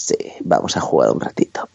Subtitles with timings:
[0.00, 1.68] Sí, vamos a jugar un ratito.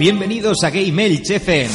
[0.00, 1.68] Bienvenidos a Game FM.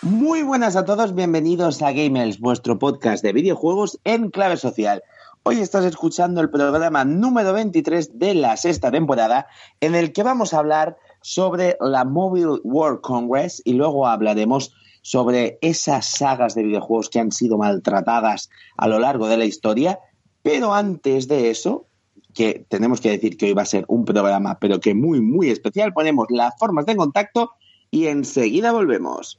[0.00, 5.02] Muy buenas a todos, bienvenidos a Gamers, vuestro podcast de videojuegos en clave social.
[5.42, 9.48] Hoy estás escuchando el programa número 23 de la sexta temporada,
[9.82, 15.56] en el que vamos a hablar sobre la Mobile World Congress y luego hablaremos sobre
[15.62, 20.00] esas sagas de videojuegos que han sido maltratadas a lo largo de la historia.
[20.42, 21.86] Pero antes de eso,
[22.34, 25.48] que tenemos que decir que hoy va a ser un programa, pero que muy, muy
[25.48, 27.52] especial, ponemos las formas de contacto
[27.90, 29.38] y enseguida volvemos.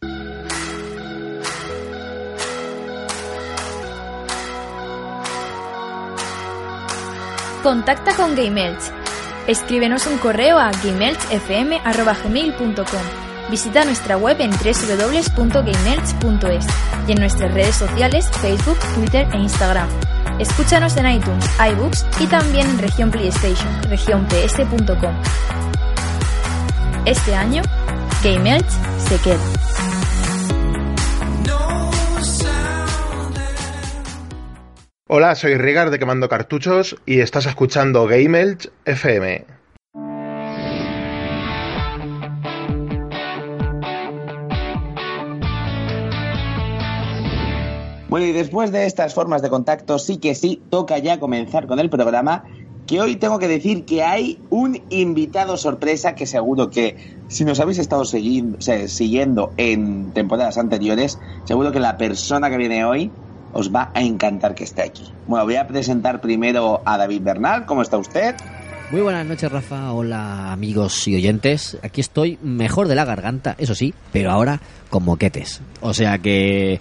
[7.62, 9.05] Contacta con GameElch.
[9.48, 13.02] Escríbenos un correo a gameelchfm.gmail.com.
[13.52, 16.66] Visita nuestra web en www.gameelch.es
[17.08, 19.88] y en nuestras redes sociales Facebook, Twitter e Instagram.
[20.40, 25.14] Escúchanos en iTunes, iBooks y también en región PlayStation, regionps.com.
[27.06, 27.62] Este año,
[28.24, 28.66] GameElch
[28.98, 29.44] se queda.
[35.08, 39.46] Hola, soy Rigar de Quemando Cartuchos y estás escuchando Game Elch FM.
[48.10, 51.78] Bueno, y después de estas formas de contacto, sí que sí, toca ya comenzar con
[51.78, 52.44] el programa,
[52.88, 57.60] que hoy tengo que decir que hay un invitado sorpresa que seguro que si nos
[57.60, 63.12] habéis estado siguiendo en temporadas anteriores, seguro que la persona que viene hoy
[63.58, 65.04] os va a encantar que esté aquí.
[65.28, 68.36] Bueno, voy a presentar primero a David Bernal, ¿cómo está usted?
[68.92, 69.94] Muy buenas noches, Rafa.
[69.94, 71.78] Hola, amigos y oyentes.
[71.82, 75.62] Aquí estoy mejor de la garganta, eso sí, pero ahora con moquetes.
[75.82, 76.80] O sea que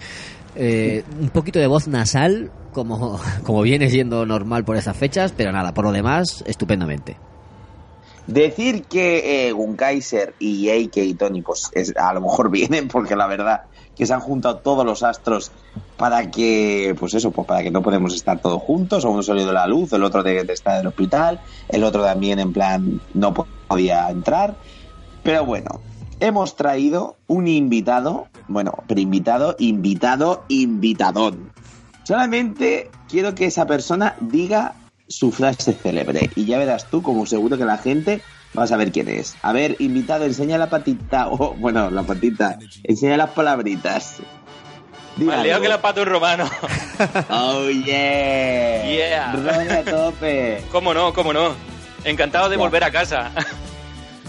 [0.55, 5.51] eh, un poquito de voz nasal, como, como viene siendo normal por esas fechas, pero
[5.53, 7.15] nada, por lo demás, estupendamente.
[8.27, 13.15] Decir que eh, Gunkaiser y AK y Tony, pues es- a lo mejor vienen, porque
[13.15, 13.61] la verdad
[13.95, 15.51] que se han juntado todos los astros
[15.97, 19.05] para que, pues eso, pues para que no podemos estar todos juntos.
[19.05, 21.39] Uno salió de la luz, el otro de, de estar en el hospital,
[21.69, 23.33] el otro también en plan no
[23.67, 24.55] podía entrar.
[25.23, 25.81] Pero bueno,
[26.19, 31.51] hemos traído un invitado, bueno, pero invitado, invitado, invitadón.
[32.03, 34.75] Solamente quiero que esa persona diga
[35.07, 38.21] su frase célebre y ya verás tú como seguro que la gente
[38.57, 39.35] va a saber quién es.
[39.41, 44.17] A ver, invitado, enseña la patita, o bueno, la patita, enseña las palabritas.
[45.17, 45.61] Más algo.
[45.61, 46.49] que la un romano.
[47.29, 48.85] Oh yeah.
[48.85, 49.31] Yeah.
[49.33, 50.61] Rode a tope.
[50.71, 51.13] ¿Cómo no?
[51.13, 51.53] ¿Cómo no?
[52.03, 52.59] Encantado de Ya.
[52.59, 53.31] volver a casa.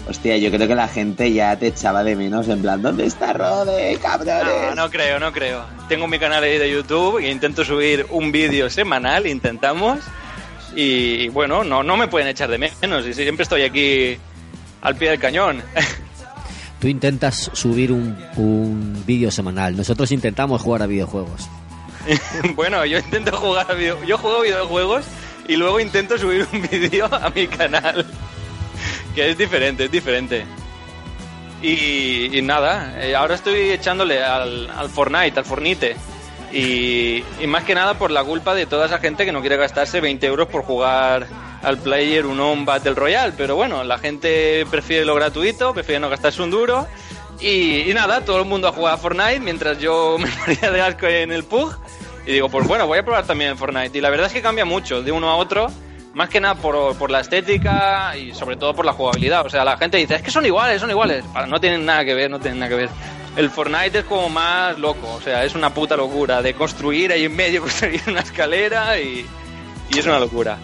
[0.08, 3.32] Hostia, yo creo que la gente ya te echaba de menos en plan, ¿dónde está
[3.32, 4.44] Rode, cabrones?
[4.44, 5.64] No, no creo, no creo.
[5.88, 9.98] Tengo mi canal ahí de YouTube e intento subir un vídeo semanal, intentamos.
[10.76, 13.06] Y bueno, no, no me pueden echar de menos.
[13.06, 14.18] Y siempre estoy aquí
[14.82, 15.62] al pie del cañón.
[16.80, 21.48] Tú intentas subir un, un vídeo semanal, nosotros intentamos jugar a videojuegos.
[22.54, 24.04] bueno, yo intento jugar a video...
[24.04, 25.06] Yo juego videojuegos
[25.48, 28.04] y luego intento subir un vídeo a mi canal.
[29.14, 30.44] Que es diferente, es diferente.
[31.62, 35.96] Y, y nada, eh, ahora estoy echándole al, al Fortnite, al Fornite.
[36.52, 40.00] Y, más que nada por la culpa de toda esa gente que no quiere gastarse
[40.00, 41.26] 20 euros por jugar
[41.62, 43.32] al Player un Battle Royale.
[43.36, 46.86] Pero bueno, la gente prefiere lo gratuito, prefiere no gastarse un duro.
[47.40, 51.06] Y, nada, todo el mundo a jugar a Fortnite mientras yo me moría de asco
[51.06, 51.76] en el PUG.
[52.26, 53.96] Y digo, pues bueno, voy a probar también el Fortnite.
[53.98, 55.70] Y la verdad es que cambia mucho de uno a otro.
[56.14, 59.44] Más que nada por, por la estética y sobre todo por la jugabilidad.
[59.44, 61.22] O sea, la gente dice, es que son iguales, son iguales.
[61.46, 62.88] No tienen nada que ver, no tienen nada que ver.
[63.36, 67.24] El Fortnite es como más loco, o sea, es una puta locura de construir ahí
[67.24, 69.26] en medio, construir una escalera y,
[69.90, 70.58] y es una locura.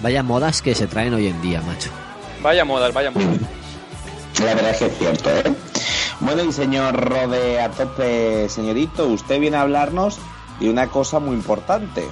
[0.00, 1.90] Vaya modas que se traen hoy en día, macho.
[2.40, 3.38] Vaya modas, vaya modas.
[4.40, 5.54] La verdad es que es cierto, ¿eh?
[6.20, 10.18] Bueno, y señor Rode a tope, señorito, usted viene a hablarnos
[10.60, 12.04] de una cosa muy importante.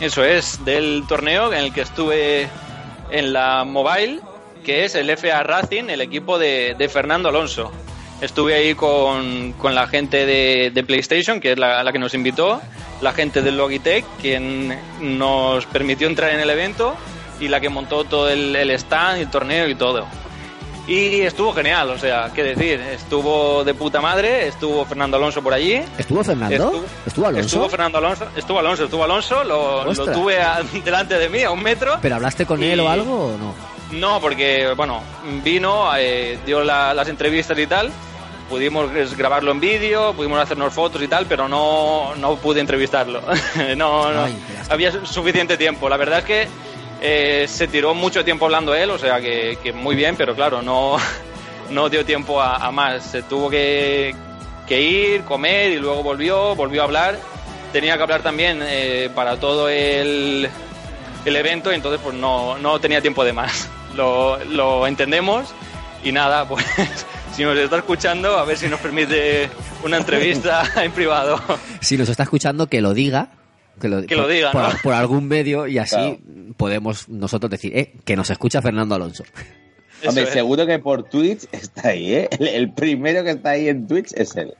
[0.00, 2.48] Eso es, del torneo en el que estuve
[3.10, 4.20] en la Mobile,
[4.64, 7.70] que es el FA Racing, el equipo de, de Fernando Alonso.
[8.20, 12.14] Estuve ahí con, con la gente de, de PlayStation, que es la, la que nos
[12.14, 12.60] invitó,
[13.02, 16.94] la gente de Logitech, quien nos permitió entrar en el evento,
[17.40, 20.06] y la que montó todo el, el stand el torneo y todo.
[20.86, 25.54] Y estuvo genial, o sea, qué decir, estuvo de puta madre, estuvo Fernando Alonso por
[25.54, 25.80] allí.
[25.98, 26.54] ¿Estuvo Fernando?
[26.54, 27.46] Estuvo- ¿Estuvo Alonso?
[27.46, 29.82] Estuvo Fernando Alonso, estuvo Alonso, estuvo Alonso, lo,
[30.14, 31.98] tuve a- delante de mí a un metro.
[32.02, 33.73] ¿Pero hablaste con él o algo o no?
[33.92, 35.02] No, porque, bueno,
[35.44, 37.90] vino, eh, dio la- las entrevistas y tal.
[38.48, 43.22] Pudimos grabarlo en vídeo, pudimos hacernos fotos y tal, pero no, no pude entrevistarlo.
[43.76, 44.24] no, no.
[44.24, 44.36] Ay.
[44.68, 45.88] Había su- suficiente tiempo.
[45.88, 46.48] La verdad es que
[47.00, 50.60] eh, se tiró mucho tiempo hablando él, o sea que, que muy bien, pero claro,
[50.62, 50.96] no,
[51.70, 53.04] no dio tiempo a, a más.
[53.04, 54.14] Se tuvo que,
[54.66, 57.18] que ir, comer y luego volvió, volvió a hablar.
[57.72, 60.48] Tenía que hablar también eh, para todo el,
[61.24, 63.68] el evento y entonces pues no, no tenía tiempo de más.
[63.96, 65.54] Lo, lo entendemos
[66.02, 66.64] y nada, pues
[67.32, 69.48] si nos está escuchando, a ver si nos permite
[69.84, 71.40] una entrevista en privado.
[71.80, 73.28] Si nos está escuchando, que lo diga.
[73.80, 74.78] Que lo, Que lo diga, por, ¿no?
[74.82, 76.18] por algún medio y así Claro.
[76.56, 79.24] podemos nosotros decir, eh, que nos escucha Fernando Alonso.
[80.00, 80.30] Eso Hombre, es.
[80.30, 82.28] seguro que por Twitch está ahí, ¿eh?
[82.38, 84.54] El, el primero que está ahí en Twitch es él.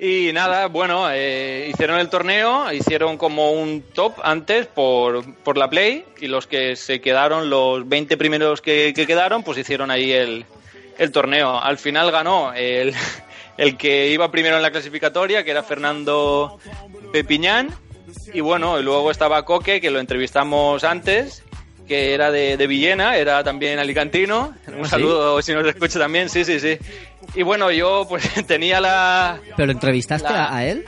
[0.00, 5.68] Y nada, bueno, eh, hicieron el torneo, hicieron como un top antes por, por la
[5.68, 10.12] Play y los que se quedaron, los 20 primeros que, que quedaron, pues hicieron ahí
[10.12, 10.46] el,
[10.98, 11.58] el torneo.
[11.60, 12.94] Al final ganó el,
[13.56, 16.58] el que iba primero en la clasificatoria, que era Fernando
[17.12, 17.74] Pepiñán.
[18.32, 21.42] Y bueno, y luego estaba Coque, que lo entrevistamos antes,
[21.88, 24.54] que era de, de Villena, era también alicantino.
[24.68, 24.90] Un ¿Ah, sí?
[24.90, 26.78] saludo si nos escucha también, sí, sí, sí.
[27.34, 30.84] Y bueno, yo pues tenía la, ¿Pero entrevistaste La- a, él?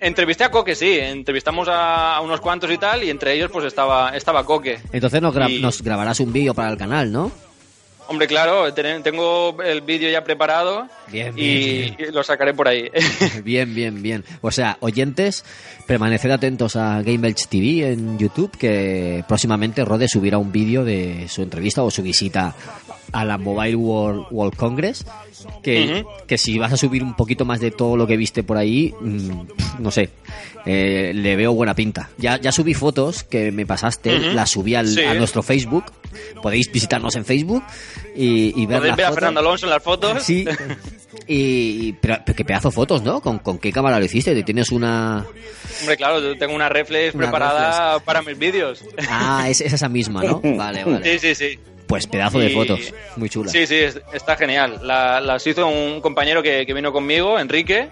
[0.00, 3.64] Entrevisté a Coque, sí, entrevistamos a, a unos cuantos y tal, y entre ellos pues
[3.66, 4.80] estaba, estaba Coque.
[4.92, 7.30] Entonces nos, gra- Y- nos grabarás un vídeo para el canal, ¿no?
[8.08, 12.66] Hombre, claro, ten- tengo el vídeo ya preparado Bien, y, bien, y lo sacaré por
[12.66, 12.90] ahí.
[13.44, 14.24] Bien, bien, bien.
[14.40, 15.44] O sea, oyentes,
[15.86, 21.28] permaneced atentos a Game Elch TV en YouTube, que próximamente Rode subirá un vídeo de
[21.28, 22.54] su entrevista o su visita
[23.12, 25.06] a la Mobile World, World Congress.
[25.62, 28.56] Que, que si vas a subir un poquito más de todo lo que viste por
[28.56, 29.30] ahí, mm,
[29.80, 30.10] no sé,
[30.66, 32.10] eh, le veo buena pinta.
[32.18, 34.26] Ya, ya subí fotos que me pasaste, Ujú.
[34.34, 35.02] las subí al- Sí.
[35.02, 35.84] a nuestro Facebook.
[36.42, 37.62] Podéis visitarnos en Facebook
[38.14, 39.14] y, y ver Podéis las ver a fotos.
[39.14, 40.22] Fernando Alonso en las fotos.
[40.22, 40.44] Sí.
[41.28, 43.20] Y, pero, pero qué pedazo de fotos, ¿no?
[43.20, 44.40] ¿Con, con qué cámara lo hiciste?
[44.42, 45.24] ¿Tienes una...?
[45.80, 48.82] Hombre, claro, yo tengo una reflex Una preparada para mis vídeos.
[49.08, 50.40] Ah, es, es esa misma, ¿no?
[50.56, 51.18] Vale, vale.
[51.18, 51.58] Sí, sí, sí.
[51.92, 52.94] Pues pedazo de Y- fotos.
[53.16, 53.50] Muy chula.
[53.50, 54.80] Sí, sí, es- está genial.
[54.82, 57.90] La- las hizo un compañero que, que vino conmigo, Enrique.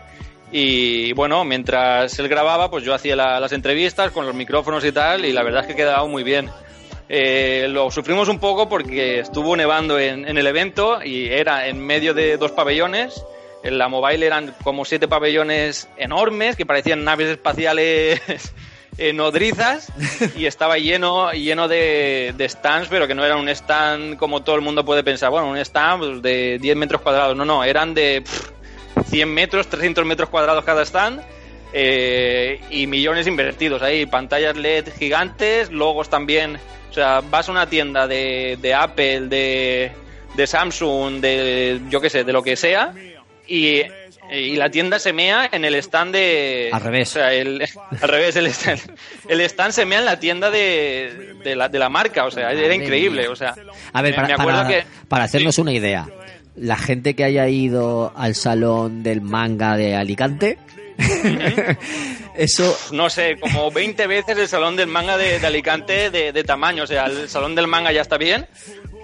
[0.53, 4.93] Y bueno, mientras él grababa, pues yo hacía la- las entrevistas con los micrófonos y
[4.93, 6.49] tal, y la verdad es que quedaba muy bien.
[7.11, 11.79] Eh, lo sufrimos un poco porque estuvo nevando en, en el evento y era en
[11.85, 13.23] medio de dos pabellones.
[13.63, 18.21] En la mobile eran como siete pabellones enormes que parecían naves espaciales
[19.01, 19.91] eh, nodrizas
[20.37, 24.61] y estaba lleno, lleno de, stands, pero que no era un stand como todo el
[24.61, 25.31] mundo puede pensar.
[25.31, 27.35] Bueno, un stand de 10 metros cuadrados.
[27.35, 28.51] No, no, eran de pff,
[29.09, 31.23] 100 metros, 300 metros cuadrados cada stand.
[31.73, 36.59] eh, y millones invertidos ahí, pantallas LED gigantes, logos también.
[36.91, 39.93] O sea, vas a una tienda de, de Apple, de,
[40.35, 42.93] de Samsung, de yo qué sé, de lo que sea,
[43.47, 43.83] y,
[44.33, 46.71] y la tienda se mea en el stand de.
[46.73, 47.11] Al revés.
[47.11, 47.63] O sea, el,
[48.03, 48.81] al revés, el stand,
[49.29, 52.53] el stand se mea en la tienda de, de, la, de la marca, o sea,
[52.53, 53.31] era increíble, mía.
[53.31, 53.55] o sea.
[53.93, 54.85] A ver, para, me acuerdo para- que.
[55.09, 55.61] para hacernos sí.
[55.61, 56.07] una idea,
[56.57, 60.59] la gente que haya ido al salón del manga de Alicante,
[62.35, 66.45] eso no sé, como 20 veces el salón del manga de, de Alicante de, de
[66.45, 66.85] tamaño.
[66.85, 68.47] O sea, el salón del manga ya está bien.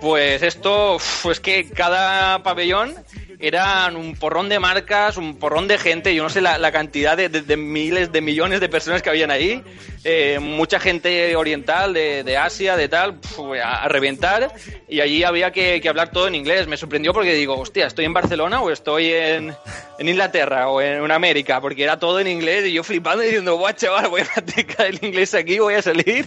[0.01, 2.95] Pues esto, uf, es que cada pabellón
[3.39, 6.15] eran un porrón de marcas, un porrón de gente.
[6.15, 9.63] Yo no sé la, cantidad de, miles, de millones de personas que habían ahí.
[10.05, 14.53] Eh, mucha gente oriental, de, Asia, de tal, uf, a, reventar.
[14.89, 16.67] Y allí había que, hablar todo en inglés.
[16.67, 19.55] Me sorprendió porque digo, hostia, ¿estoy en Barcelona o estoy en,
[19.99, 21.61] en Inglaterra o en, en América?
[21.61, 24.99] Porque era todo en inglés y yo flipando diciendo, guau, chaval, voy a practicar el
[25.03, 26.27] inglés aquí, voy a salir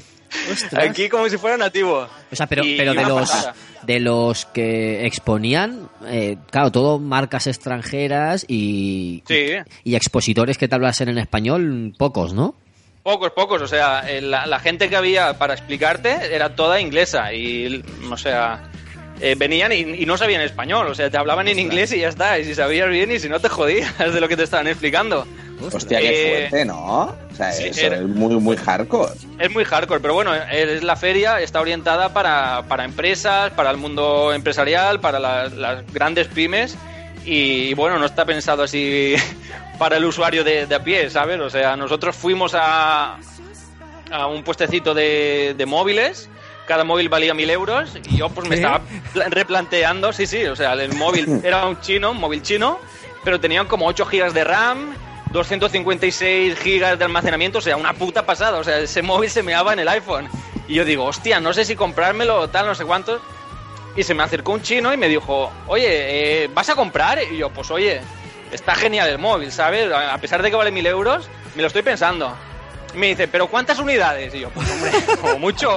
[0.51, 0.89] Ostras.
[0.89, 2.07] aquí como si fuera nativo.
[2.31, 3.53] O sea, pero, Y- pero y de los pasada.
[3.83, 9.53] de los que exponían, eh, claro, todo marcas extranjeras y, Sí.
[9.83, 12.55] y expositores que te hablasen en español, pocos, ¿no?
[13.01, 17.33] Pocos, pocos, o sea, eh, la, la gente que había para explicarte era toda inglesa
[17.33, 18.68] y, o sea,
[19.21, 22.09] eh, venían y, y no sabían español, o sea, te hablaban en inglés y ya
[22.09, 24.67] está, y si sabías bien y si no te jodías de lo que te estaban
[24.67, 25.25] explicando.
[25.73, 27.03] Hostia, qué Eh, fuerte, ¿no?
[27.31, 29.11] O sea, sí, eso era- es muy, muy hardcore.
[29.39, 33.75] Es muy hardcore, pero bueno, es la feria está orientada para, para empresas, para el
[33.77, 36.77] mundo empresarial, para las, las grandes pymes
[37.25, 39.15] y bueno, no está pensado así
[39.77, 41.37] para el usuario de, de a pie, ¿sabes?
[41.41, 43.17] O sea, nosotros fuimos a,
[44.11, 46.29] a un puestecito de, de móviles,
[46.69, 50.55] cada móvil valía mil euros y yo pues me estaba pla- replanteando, sí, sí, o
[50.55, 52.79] sea, el móvil era un chino, un móvil chino,
[53.25, 54.93] pero tenían como 8 gigas de RAM,
[55.31, 59.73] 256 gigas de almacenamiento, o sea, una puta pasada, o sea, ese móvil se meaba
[59.73, 60.29] en el iPhone.
[60.67, 63.19] Y yo digo, hostia, no sé si comprármelo o tal, no sé cuántos.
[63.95, 67.19] Y se me acercó un chino y me dijo, oye, eh, ¿vas a comprar?
[67.31, 67.99] Y yo, pues oye,
[68.51, 69.91] está genial el móvil, ¿sabes?
[69.91, 72.31] A a pesar de que vale mil euros, me lo estoy pensando.
[72.93, 74.33] Y me dice, ¿pero cuántas unidades?
[74.35, 75.75] Y yo, pues hombre, como mucho,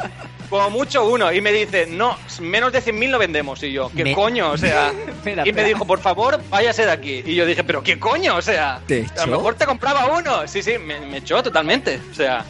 [0.52, 1.32] como mucho uno.
[1.32, 3.62] Y me dice, no, menos de 100.000 no vendemos.
[3.62, 4.50] Y yo, ¿qué Me- coño?
[4.52, 4.92] O sea,
[5.44, 7.23] y me dijo, por favor, váyase de aquí.
[7.26, 8.37] Y yo dije, ¿pero qué coño?
[8.37, 10.47] O sea, ¿Te a lo mejor te compraba uno.
[10.47, 11.99] Sí, sí, me, me echó totalmente.
[12.11, 12.44] O sea,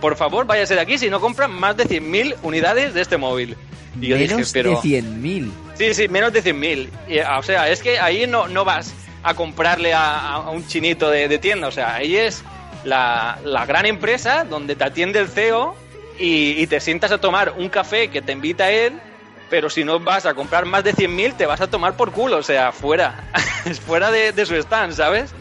[0.00, 3.56] por favor, váyase de aquí si no compran más de 100.000 unidades de este móvil.
[4.00, 4.70] Y yo Menos dije, pero...
[4.72, 5.50] de 100.000.
[5.78, 6.88] Sí, sí, menos de 100.000.
[7.08, 11.08] Y, O sea, es que ahí no, no vas a comprarle a, a un chinito
[11.10, 11.68] de, de tienda.
[11.68, 12.44] O sea, ahí es
[12.84, 15.74] la, la gran empresa donde te atiende el CEO
[16.18, 19.00] y, y te sientas a tomar un café que te invita él,
[19.48, 22.38] pero si no vas a comprar más de 100.000 te vas a tomar por culo.
[22.38, 23.24] O sea, fuera.
[23.66, 25.32] Es fuera de, de su stand, ¿sabes?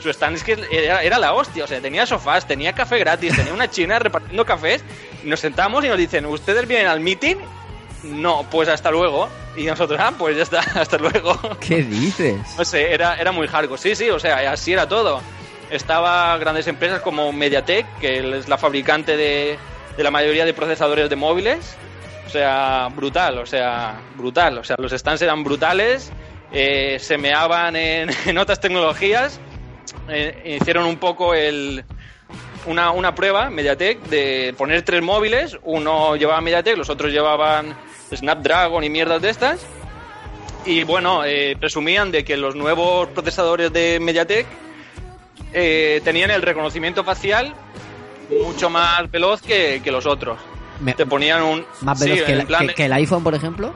[0.00, 1.64] Su stand es que era, era la hostia.
[1.64, 4.82] O sea, tenía sofás, tenía café gratis, tenía una china repartiendo cafés.
[5.22, 7.36] Nos sentamos y nos dicen, ¿ustedes vienen al meeting?
[8.02, 9.28] No, pues hasta luego.
[9.54, 11.38] Y nosotros, ah, pues ya está, hasta luego.
[11.60, 12.38] ¿Qué dices?
[12.56, 13.80] No sé, era, era muy hardcore.
[13.80, 15.20] Sí, sí, o sea, así era todo.
[15.70, 19.58] Estaba grandes empresas como Mediatek, que es la fabricante de,
[19.96, 21.76] de la mayoría de procesadores de móviles.
[22.26, 24.58] O sea, brutal, o sea, brutal.
[24.58, 26.12] O sea, los stands eran brutales,
[26.52, 29.40] eh, se meaban en, en otras tecnologías.
[30.08, 31.84] Eh, hicieron un poco el,
[32.66, 35.56] una, una prueba, Mediatek, de poner tres móviles.
[35.62, 37.76] Uno llevaba Mediatek, los otros llevaban
[38.12, 39.66] Snapdragon y mierdas de estas.
[40.66, 44.46] Y bueno, eh, presumían de que los nuevos procesadores de Mediatek
[45.52, 47.54] eh, tenían el reconocimiento facial
[48.30, 50.38] mucho más veloz que, que los otros.
[50.80, 51.64] Me- Te ponían un...
[51.82, 53.72] Más sí, veloz que, en la- plan- que- que el iPhone, por ejemplo.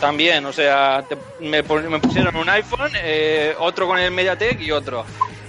[0.00, 4.70] También, o sea, te- me, me pusieron un iPhone, eh, otro con el Mediatek y
[4.70, 5.04] otro.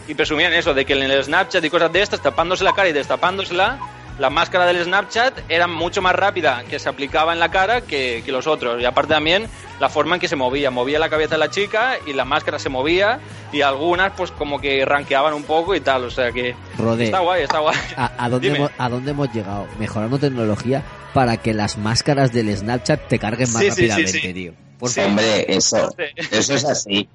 [0.07, 2.87] Y presumían eso, de que en el Snapchat y cosas de estas, tapándose la cara
[2.87, 3.77] y destapándosela,
[4.19, 8.21] la máscara del Snapchat era mucho más rápida que se aplicaba en la cara que,
[8.25, 8.81] que los otros.
[8.81, 9.47] Y aparte también
[9.79, 10.71] la forma en que se movía.
[10.71, 13.19] Movía la cabeza de la chica y la máscara se movía
[13.51, 16.03] y algunas pues como que ranqueaban un poco y tal.
[16.05, 17.05] O sea que Rode.
[17.05, 17.75] está guay, está guay.
[17.95, 19.67] ¿A, a dónde hemos, ¿A dónde hemos llegado?
[19.79, 20.83] Mejorando tecnología
[21.13, 24.33] para que las máscaras del Snapchat te carguen más Sí, sí, sí, rápidamente, sí.
[24.33, 24.53] tío.
[24.79, 24.95] Por Sí.
[24.95, 25.09] favor.
[25.11, 25.95] Hombre, eso,
[26.31, 27.09] eso es así.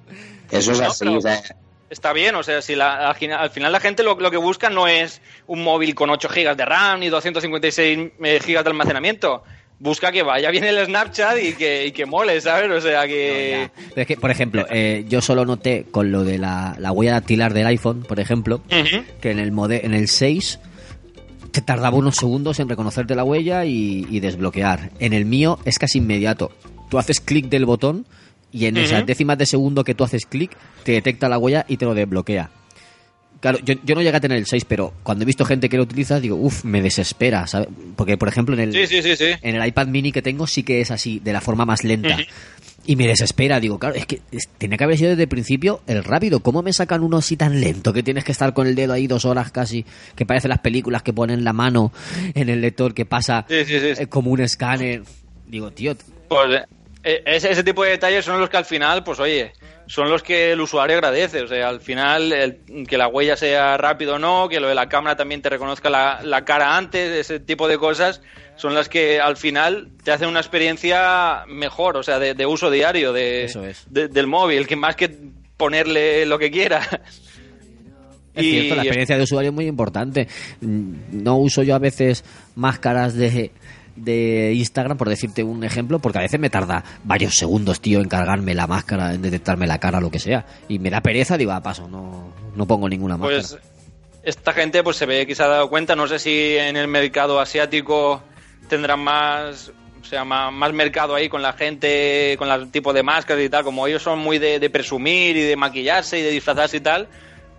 [0.50, 1.04] Eso es No, así.
[1.04, 1.40] pero- o sea,
[1.92, 4.38] Está bien, o sea, si la- al, final, al final la gente lo, lo que
[4.38, 9.42] busca no es un móvil con 8 GB de RAM ni 256 GB de almacenamiento.
[9.78, 12.70] Busca que vaya bien el Snapchat y que, y que mole, ¿sabes?
[12.70, 13.68] O sea, que...
[13.94, 17.52] Es que, por ejemplo, eh, yo solo noté con lo de la, la huella dactilar
[17.52, 18.62] del iPhone, por ejemplo,
[19.20, 20.60] que en el, mode, en el 6
[21.50, 24.90] te tardaba unos segundos en reconocerte la huella y, y desbloquear.
[24.98, 26.52] En el mío es casi inmediato.
[26.88, 28.06] Tú haces clic del botón
[28.52, 30.52] y en esas décimas de segundo que tú haces clic
[30.84, 32.50] te detecta la huella y te lo desbloquea.
[33.40, 35.76] Claro, yo, yo no llegué a tener el 6, pero cuando he visto gente que
[35.76, 37.66] lo utiliza, digo, uff, me desespera, ¿sabes?
[37.96, 39.24] Porque, por ejemplo, en el, Sí, sí, sí, sí.
[39.42, 42.16] en el iPad mini que tengo sí que es así, de la forma más lenta.
[42.84, 44.20] Y me desespera, digo, claro, es que
[44.58, 46.38] tenía que haber sido desde el principio el rápido.
[46.38, 49.08] ¿Cómo me sacan uno así tan lento que tienes que estar con el dedo ahí
[49.08, 49.84] dos horas casi?
[50.14, 51.92] Que parece las películas que ponen la mano
[52.34, 55.02] en el lector que pasa eh, como un escáner.
[55.48, 55.96] Digo, tío,
[56.28, 56.62] Pues eh,
[57.02, 59.52] ese, ese tipo de detalles son los que al final, pues oye,
[59.86, 61.42] son los que el usuario agradece.
[61.42, 64.74] O sea, al final, el- que la huella sea rápido o no, que lo de
[64.74, 68.22] la cámara también te reconozca la, la cara antes, ese tipo de cosas,
[68.56, 72.70] son las que al final te hacen una experiencia mejor, o sea, de, de uso
[72.70, 73.84] diario de, Eso es.
[73.90, 75.10] de- del móvil, que más que
[75.56, 76.88] ponerle lo que quieras.
[78.34, 80.26] Es cierto, la experiencia de usuario es muy importante.
[80.62, 83.50] Mm, No uso yo a veces máscaras de,
[83.96, 88.08] de Instagram, por decirte un ejemplo, porque a veces me tarda varios segundos, tío, en
[88.08, 90.46] cargarme la máscara, en detectarme la cara, lo que sea.
[90.68, 93.40] Y me da pereza, digo, ah, paso, no, no pongo ninguna máscara.
[93.40, 93.58] Pues
[94.22, 96.88] esta gente pues se ve que se ha dado cuenta, no sé si en el
[96.88, 98.22] mercado asiático
[98.68, 103.02] tendrán más o sea, más, más mercado ahí con la gente, con el tipo de
[103.02, 106.30] máscaras y tal, como ellos son muy de, de presumir y de maquillarse y de
[106.30, 107.08] disfrazarse y tal,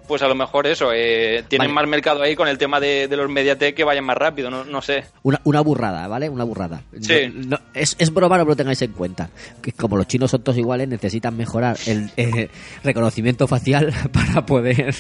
[0.08, 1.74] pues a lo mejor eso, eh, tienen Vale.
[1.82, 4.64] más mercado ahí con el tema de, de los Mediatek que vayan más rápido, no,
[4.66, 5.06] no sé.
[5.24, 6.30] Una, una burrada, ¿vale?
[6.30, 6.82] Una burrada.
[7.02, 7.32] Sí.
[7.34, 9.30] No- no- es, es broma, no lo tengáis en cuenta.
[9.62, 12.50] Que como los chinos son todos iguales, necesitan mejorar el eh,
[12.84, 14.94] reconocimiento facial para poder...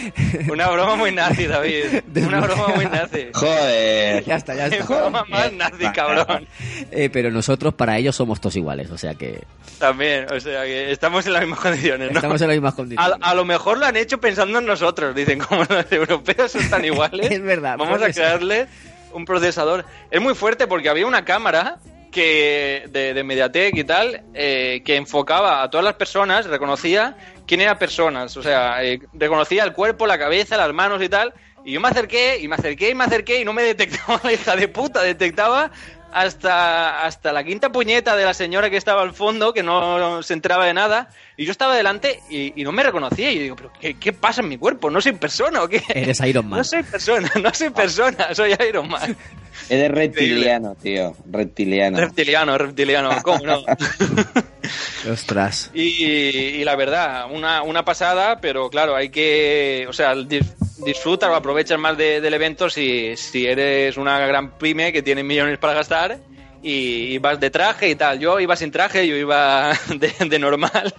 [0.50, 1.84] Una broma muy nazi, David.
[2.26, 3.26] Una broma muy nazi.
[3.32, 4.24] Joder.
[4.24, 4.84] ya está, ya está.
[4.84, 6.46] broma más nazi, cabrón.
[6.90, 8.90] Eh, pero nosotros, para ellos, somos todos iguales.
[8.90, 9.42] O sea que
[9.78, 12.16] También, o sea que estamos en las mismas condiciones, ¿no?
[12.18, 13.16] estamos en las mismas A, condiciones.
[13.20, 15.14] a lo mejor lo han hecho pensando en nosotros.
[15.14, 18.66] Dicen, como los europeos son tan iguales, Es verdad, vamos a crearle
[19.12, 19.84] un procesador.
[20.10, 21.78] Es muy fuerte porque había una cámara
[22.10, 27.16] que de, de Mediatek y tal eh, que enfocaba a todas las personas, reconocía
[27.46, 28.36] quién eran personas.
[28.36, 31.32] O sea, eh, reconocía el cuerpo, la cabeza, las manos y tal.
[31.64, 34.32] Y yo me acerqué, y me acerqué, y me acerqué, y no me detectaba la
[34.32, 35.70] hija de puta, detectaba
[36.12, 40.34] hasta, hasta la quinta puñeta de la señora que estaba al fondo, que no se
[40.34, 43.30] enteraba de nada, y yo estaba delante y, y no me reconocía.
[43.30, 44.90] Y yo digo, ¿pero qué, qué pasa en mi cuerpo?
[44.90, 45.82] ¿No soy persona o qué?
[45.88, 46.58] Eres Iron Man.
[46.60, 49.16] No soy persona, no soy persona, soy Iron Man.
[49.68, 51.14] Eres reptiliano, tío.
[51.30, 51.98] Reptiliano.
[51.98, 53.62] Reptiliano, reptiliano, ¿cómo no?
[55.10, 55.70] Ostras.
[55.74, 60.14] Y, y la verdad, una, una pasada, pero claro, hay que, o sea,
[60.80, 65.02] dis- disfrutar o aprovechar más de- del evento si, si eres una gran pyme que
[65.02, 66.18] tiene millones para gastar
[66.62, 68.18] y, y vas de traje y tal.
[68.18, 70.92] Yo iba sin traje, yo iba de, de normal.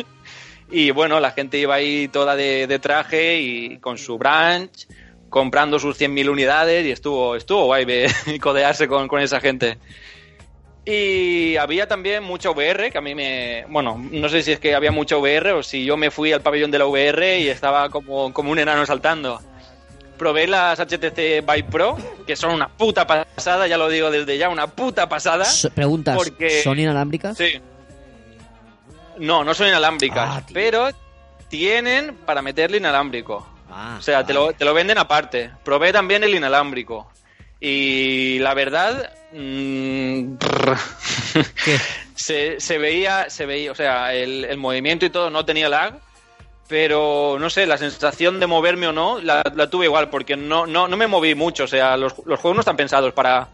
[0.69, 4.87] Y bueno, la gente iba ahí toda de, de traje y con su branch,
[5.29, 8.07] comprando sus 100.000 unidades y estuvo, estuvo guay ve-
[8.41, 9.77] codearse con, con esa gente.
[10.83, 13.65] Y había también mucha VR, que a mí me...
[13.69, 16.41] Bueno, no sé si es que había mucha VR o si yo me fui al
[16.41, 19.39] pabellón de la VR y estaba como, como un enano saltando.
[20.21, 21.97] Probé las HTC Vive Pro,
[22.27, 25.47] que son una puta pasada, ya lo digo desde ya, una puta pasada.
[25.73, 27.35] Preguntas, Porque- ¿son inalámbricas?
[27.35, 27.59] Sí.
[29.17, 30.89] No, no son inalámbricas, Ah, pero
[31.47, 33.47] tienen para meterle inalámbrico.
[33.71, 35.49] Ah, O sea, te, lo, te lo venden aparte.
[35.63, 37.11] Probé también el inalámbrico.
[37.59, 39.11] Y la verdad...
[39.31, 40.35] mm,
[42.15, 45.95] se, se veía, se veía, o sea, el, el movimiento y todo no tenía lag,
[46.67, 50.65] pero no sé, la sensación de moverme o no, la, la tuve igual, porque no,
[50.65, 53.47] no, no me moví mucho, o sea, los, los juegos no están pensados para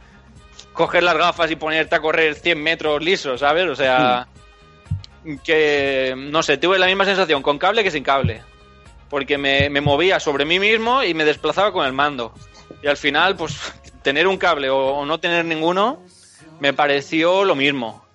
[0.73, 3.67] coger las gafas y ponerte a correr 100 metros lisos, ¿sabes?
[3.67, 4.27] O sea,
[5.43, 8.41] que, no sé, tuve la misma sensación con cable que sin cable,
[9.10, 12.34] porque me, me movía sobre mí mismo y me desplazaba con el mando.
[12.84, 13.58] Y al final, pues,
[14.03, 16.01] tener un cable o- o no tener ninguno,
[16.60, 18.05] me pareció lo mismo.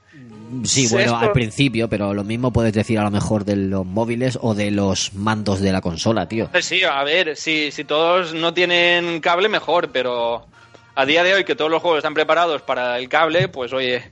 [0.65, 4.39] Sí, bueno, al principio, pero lo mismo puedes decir a lo mejor de los móviles
[4.41, 6.49] o de los mandos de la consola, tío.
[6.53, 10.47] Eh, Sí, a ver, si, si todos no tienen cable, mejor, pero
[10.95, 14.03] a día de hoy que todos los juegos están preparados para el cable, pues oye.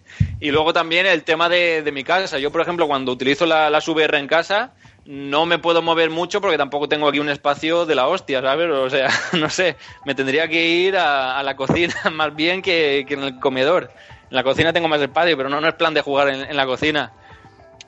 [0.40, 2.38] Y luego también el tema de, de mi casa.
[2.38, 4.72] Yo, por ejemplo, cuando utilizo la, las VR en casa,
[5.05, 8.70] no me puedo mover mucho porque tampoco tengo aquí un espacio de la hostia, ¿sabes?
[8.70, 9.76] O sea, no sé,
[10.07, 13.90] me tendría que ir a, a la cocina más bien que, que en el comedor.
[14.30, 16.56] En la cocina tengo más espacio, pero no, no es plan de jugar en- en
[16.56, 17.12] la cocina.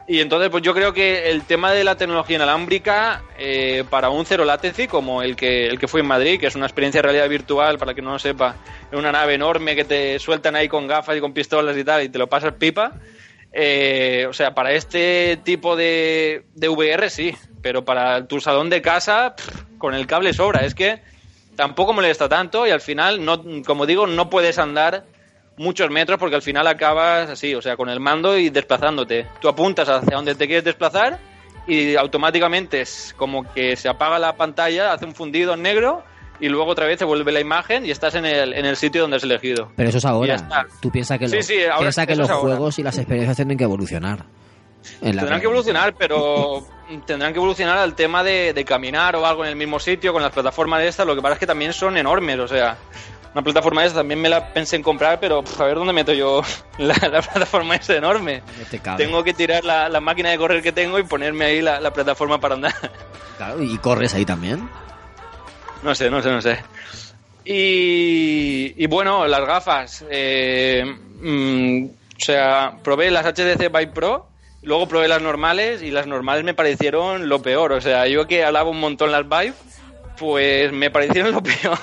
[0.08, 4.26] Y entonces, pues yo creo que el tema de la tecnología inalámbrica eh, para un
[4.26, 7.02] cero latency, como el que, el que fue en Madrid, que es una experiencia de
[7.02, 8.56] realidad virtual, para que no lo sepa,
[8.90, 12.02] es una nave enorme que te sueltan ahí con gafas y con pistolas y tal,
[12.02, 12.92] y te lo pasas pipa.
[13.52, 18.82] eh, o sea, para este tipo de, de VR sí, pero para tu salón de
[18.82, 20.64] casa, pff, con el cable sobra.
[20.64, 21.00] Es que
[21.54, 25.04] tampoco molesta tanto y al final, no, como digo, no puedes andar
[25.56, 29.26] muchos metros porque al final acabas así, o sea, con el mando y desplazándote.
[29.40, 31.18] Tú apuntas hacia donde te quieres desplazar
[31.66, 36.02] y automáticamente es como que se apaga la pantalla, hace un fundido en negro
[36.40, 39.02] y luego otra vez se vuelve la imagen y estás en el, en el sitio
[39.02, 39.70] donde has elegido.
[39.76, 40.66] Pero eso es ahora.
[40.80, 42.56] Tú piensas que, Sí, sí, ahora piensa que los es ahora.
[42.56, 44.24] juegos y las experiencias tienen que evolucionar.
[45.00, 46.66] Tendrán que evolucionar, pero
[47.06, 50.20] tendrán que evolucionar al tema de, de caminar o algo en el mismo sitio con
[50.22, 51.06] las plataformas de estas.
[51.06, 52.76] Lo que pasa es que también son enormes, o sea,
[53.34, 55.92] una plataforma de esta también me la pensé en comprar, pero pff, a ver dónde
[55.92, 56.42] meto yo
[56.78, 58.42] la, la plataforma esa enorme.
[58.96, 61.92] Tengo que tirar la, la máquina de correr que tengo y ponerme ahí la, la
[61.92, 62.74] plataforma para andar.
[63.38, 64.68] Claro, y corres ahí también.
[65.82, 66.58] No sé, no sé, no sé.
[67.44, 70.04] Y, y bueno, las gafas.
[70.10, 70.84] eh,
[71.20, 74.28] mm, o sea, probé las HTC Vive Pro,
[74.62, 77.72] luego probé las normales y las normales me parecieron lo peor.
[77.72, 79.54] O sea, yo que alabo un montón las Vive,
[80.18, 81.80] pues me parecieron lo peor.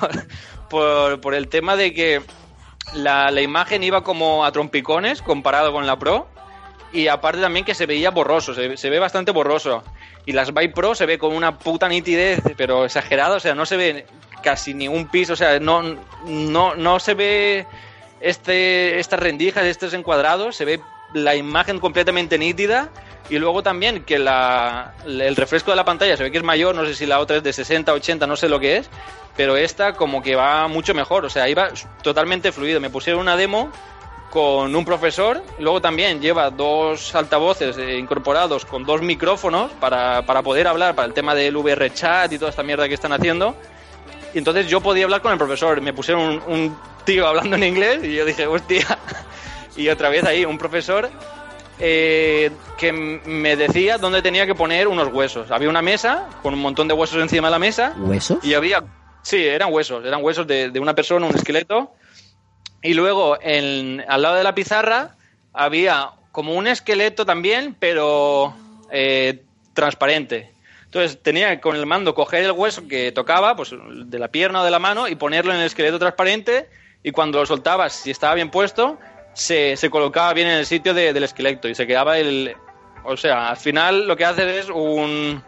[0.70, 2.22] Por, por el tema de que
[2.94, 6.28] la, la imagen iba como a trompicones comparado con la Pro.
[6.92, 9.84] Y aparte también que se veía borroso, se, se ve bastante borroso.
[10.26, 13.66] Y las Vive Pro se ve con una puta nitidez, pero exagerada, o sea, no
[13.66, 14.06] se ve
[14.42, 15.84] casi ni un piso, o sea, no,
[16.26, 17.68] no, no se ve
[18.22, 20.80] este, estas rendijas, estos encuadrados, se ve
[21.14, 22.90] la imagen completamente nítida
[23.30, 26.76] y luego también que la, el refresco de la pantalla se ve que es mayor,
[26.76, 28.90] no sé si la otra es de 60, 80, no sé lo que es,
[29.36, 31.70] pero esta como que va mucho mejor, o sea, iba
[32.02, 32.80] totalmente fluido.
[32.80, 33.72] Me pusieron una demo
[34.32, 40.42] con un profesor, luego también lleva dos altavoces eh, incorporados con dos micrófonos para, para
[40.42, 43.56] poder hablar para el tema del VR chat y toda esta mierda que están haciendo.
[44.34, 45.82] Y entonces yo podía hablar con el profesor.
[45.82, 48.86] Me pusieron un, un tío hablando en inglés y yo dije, hostia.
[49.80, 51.10] Y otra vez ahí, un profesor
[51.80, 55.52] eh, que me decía dónde tenía que poner unos huesos.
[55.52, 58.44] Había una mesa con un montón de huesos encima de la mesa ¿Huesos?
[58.44, 58.84] y había,
[59.22, 61.94] sí, eran huesos, eran huesos de, de una persona, un esqueleto.
[62.82, 65.16] Y luego en, al lado de la pizarra
[65.54, 68.54] había como un esqueleto también, pero
[68.92, 70.52] eh, transparente.
[70.84, 74.60] Entonces tenía que con el mando coger el hueso que tocaba, pues de la pierna
[74.60, 76.68] o de la mano, y ponerlo en el esqueleto transparente.
[77.02, 79.00] Y cuando lo soltabas, si estaba bien puesto,
[79.40, 82.56] se, se colocaba bien en el sitio de- del esqueleto y se quedaba el.
[83.04, 85.42] O sea, al final lo que haces es un,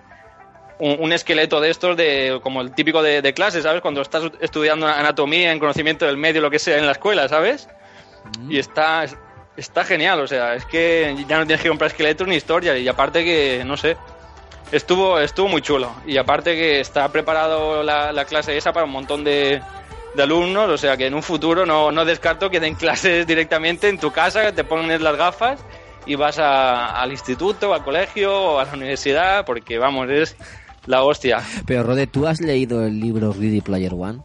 [0.79, 3.81] un, un esqueleto de estos, de como el típico de, de clase, ¿sabes?
[3.81, 7.67] Cuando estás estudiando anatomía, en conocimiento del medio, lo que sea, en la escuela, ¿sabes?
[8.49, 9.05] Y está,
[9.57, 12.87] está genial, o sea, es que ya no tienes que comprar esqueletos ni historia, y
[12.87, 13.97] aparte que, no sé,
[14.71, 15.91] estuvo, estuvo muy chulo.
[16.05, 19.61] Y aparte que está preparado la, la clase esa para un montón de,
[20.15, 23.89] de alumnos, o sea que en un futuro no, no descarto que den clases directamente
[23.89, 25.59] en tu casa, que te pones las gafas
[26.05, 30.35] y vas a- al instituto, al colegio o a la universidad, porque vamos, es
[30.87, 31.41] la hostia.
[31.65, 34.19] Pero Rode, ¿tú has leído el libro Ready Player One?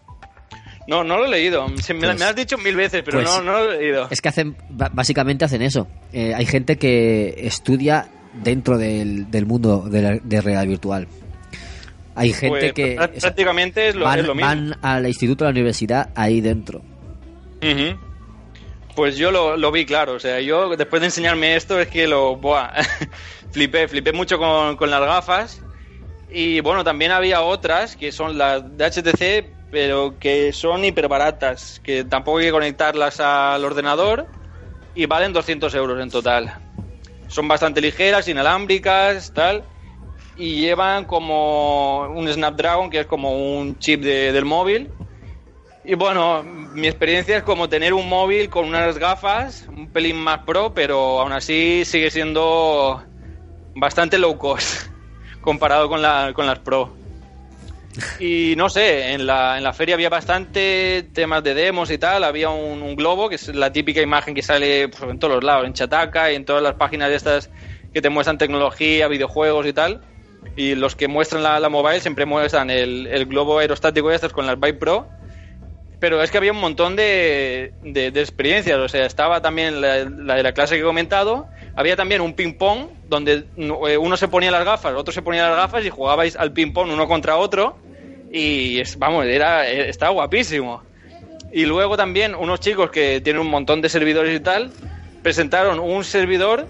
[0.88, 1.66] No, no lo he leído.
[1.83, 3.79] Se me, Pues- me lo has dicho mil veces, pero pues- no, no lo he
[3.79, 4.07] leído.
[4.11, 5.87] Es que hacen, básicamente hacen eso.
[6.12, 11.09] Eh, hay gente que estudia dentro del, del mundo de, la, de realidad virtual.
[12.17, 14.49] Hay gente Pues, que prá- prácticamente es lo, van, es lo mismo.
[14.49, 16.81] van al instituto, a la universidad, ahí dentro.
[18.95, 22.07] Pues yo lo, lo vi claro, o sea, yo después de enseñarme esto es que
[22.07, 22.71] lo, buah,
[23.51, 25.61] flipé, flipé mucho con, con las gafas
[26.31, 31.79] y bueno, también había otras que son las de HTC, pero que son hiper baratas,
[31.85, 34.27] que tampoco hay que conectarlas al ordenador
[34.95, 36.55] y valen 200 euros en total.
[37.29, 39.63] Son bastante ligeras, inalámbricas, tal,
[40.37, 44.90] y llevan como un Snapdragon, que es como un chip de- del móvil,
[45.88, 50.40] y bueno, mi experiencia es como tener un móvil con unas gafas, un pelín más
[50.40, 53.01] pro, pero aún así sigue siendo
[53.72, 54.88] bastante low cost
[55.40, 56.96] comparado con, la, con las pro.
[58.18, 62.25] Y no sé, en la, en la feria había bastante temas de demos y tal.
[62.25, 65.66] Había un, globo, que es la típica imagen que sale pues, en todos los lados,
[65.66, 67.49] en Chataca y en todas las páginas estas
[67.92, 70.01] que te muestran tecnología, videojuegos y tal.
[70.57, 74.47] Y los que muestran la, la mobile siempre muestran el, el globo aerostático estos con
[74.47, 75.09] las Vive Pro
[75.99, 78.79] pero es que había un montón de, de- de experiencias.
[78.79, 81.47] O sea, estaba también la, de la clase que he comentado.
[81.75, 85.57] Había también un ping-pong donde eh, uno se ponía las gafas, otro se ponía las
[85.57, 87.79] gafas y jugabais al ping-pong uno contra otro.
[88.31, 90.83] Y vamos, era, eh, estaba guapísimo.
[91.51, 94.71] Y luego también unos chicos que tienen un montón de servidores y tal,
[95.23, 96.66] presentaron un servidor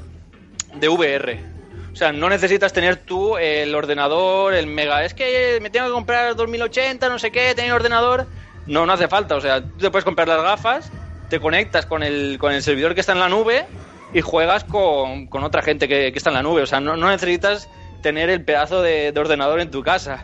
[0.75, 1.56] de VR.
[1.97, 5.03] O sea, no necesitas tener tú el ordenador, el mega.
[5.03, 8.27] Es que me tengo que comprar el 2080, no sé qué, tener ordenador.
[8.67, 9.35] No, no hace falta.
[9.35, 10.93] O sea, tú te puedes comprar las gafas,
[11.31, 13.65] te conectas con el, con el servidor que está en la nube
[14.13, 16.61] y juegas con, con otra gente que, que está en la nube.
[16.61, 17.67] O sea, no, no necesitas
[18.03, 20.23] tener el pedazo de, de ordenador en tu casa.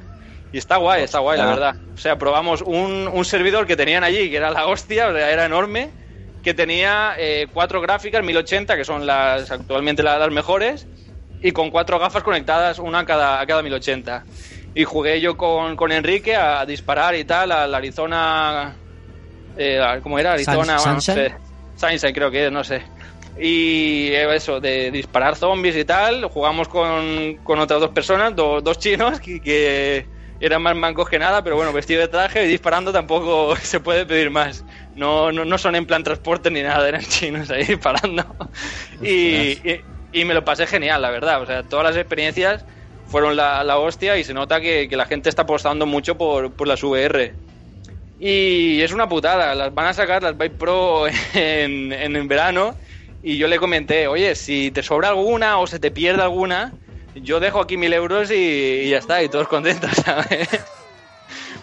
[0.52, 1.50] Y está guay, está guay, la Ah.
[1.54, 1.76] verdad.
[1.94, 5.30] O sea, probamos un, un servidor que tenían allí, que era la hostia, o sea,
[5.30, 5.88] era enorme,
[6.44, 10.86] que tenía eh, cuatro gráficas 1080, que son las actualmente la- las mejores,
[11.42, 14.24] y con cuatro gafas conectadas, una a cada, a cada 1080.
[14.74, 18.76] Y jugué yo con, con Enrique a disparar y tal, al Arizona.
[19.56, 20.32] Eh, ¿Cómo era?
[20.32, 20.78] Arizona.
[20.78, 21.28] Sun- bueno, no Sunshine.
[21.28, 21.34] sé.
[21.74, 22.82] Sunshine creo que es, no sé.
[23.40, 28.60] Y eh, eso, de disparar zombies y tal, jugamos con, con otras dos personas, do-
[28.60, 30.06] dos chinos que, que
[30.38, 34.06] eran más mancos que nada, pero bueno, vestido de traje y disparando tampoco se puede
[34.06, 34.64] pedir más.
[34.94, 38.24] No, no, no son en plan transporte ni nada, eran chinos ahí disparando.
[39.00, 39.80] Y, y,
[40.12, 41.42] y me lo pasé genial, la verdad.
[41.42, 42.64] O sea, todas las experiencias
[43.06, 46.52] fueron la, la hostia y se nota que, que la gente está apostando mucho por,
[46.52, 47.34] por las VR.
[48.20, 52.76] Y es una putada, las van a sacar las Vive Pro en, en, en verano.
[53.22, 56.72] Y yo le comenté, oye, si te sobra alguna o se te pierde alguna,
[57.14, 60.48] yo dejo aquí mil euros y, y ya está, y todos contentos, ¿sabes?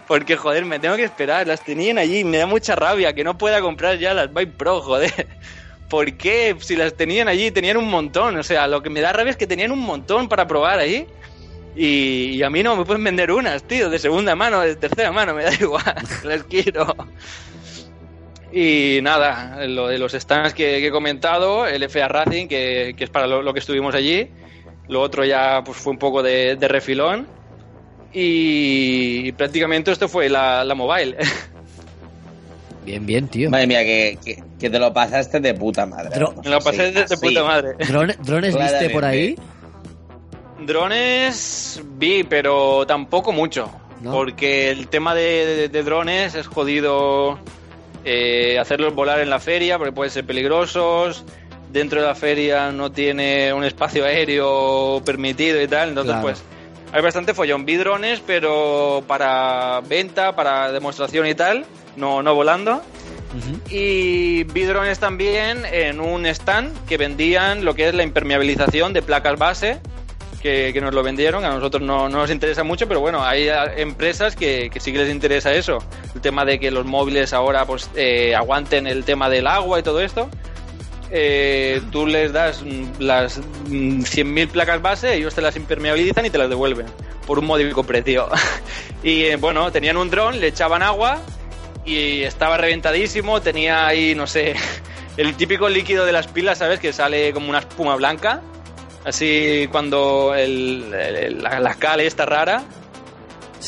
[0.08, 3.38] Porque, joder, me tengo que esperar, las tenían allí, me da mucha rabia que no
[3.38, 5.28] pueda comprar ya las Vive Pro, joder.
[5.90, 6.56] ¿Por qué?
[6.60, 9.38] Si las tenían allí, tenían un montón, o sea, lo que me da rabia es
[9.38, 11.08] que tenían un montón para probar ahí.
[11.76, 15.12] Y, y a mí no me pueden vender unas, tío, de segunda mano, de tercera
[15.12, 16.96] mano, me da igual, las quiero.
[18.52, 23.04] Y nada, lo de los stands que, que he comentado, el FA Racing, que, que
[23.04, 24.30] es para lo, lo que estuvimos allí.
[24.88, 27.28] Lo otro ya pues fue un poco de, de refilón.
[28.12, 31.18] Y prácticamente esto fue la, la mobile.
[32.90, 33.52] Bien, bien, tío.
[33.52, 36.10] Madre mía, que, que, que te lo pasaste de puta madre.
[36.20, 37.76] Dro- lo pasé sí, de, puta madre.
[37.78, 39.36] Drone- ¿Drones viste por ahí?
[40.66, 43.70] Drones vi, pero tampoco mucho.
[44.02, 44.12] ¿No?
[44.12, 47.38] Porque el tema de, de- de drones es jodido
[48.06, 51.26] eh, hacerlos volar en la feria, porque pueden ser peligrosos.
[51.72, 55.90] Dentro de la feria no tiene un espacio aéreo permitido y tal.
[55.90, 56.24] Entonces, Claro.
[56.24, 56.42] pues,
[56.92, 57.66] hay bastante follón.
[57.66, 62.82] Vi drones, pero para venta, para demostración y tal, no, no volando.
[63.70, 69.04] Y vi drones también en un stand que vendían lo que es la impermeabilización de
[69.04, 69.80] placas base,
[70.42, 73.50] que, que nos lo vendieron, a nosotros no, no nos interesa mucho, pero bueno, hay
[73.50, 75.78] ah, empresas que, que sí que les interesa eso.
[76.16, 79.84] El tema de que los móviles ahora pues eh, aguanten el tema del agua y
[79.84, 80.30] todo esto.
[81.12, 86.30] Eh, tú les das mm, las mm, 100.000 placas base, ellos te las impermeabilizan y
[86.30, 86.86] te las devuelven
[87.26, 88.30] por un módico precio.
[89.04, 91.20] y eh, bueno, tenían un dron, le echaban agua
[91.86, 94.56] y estaba reventadísimo, tenía ahí, no sé,
[95.18, 96.80] el típico líquido de las pilas, ¿sabes?
[96.80, 98.42] Que sale como una espuma blanca.
[99.06, 102.62] Así cuando el, el- la, la cal está rara.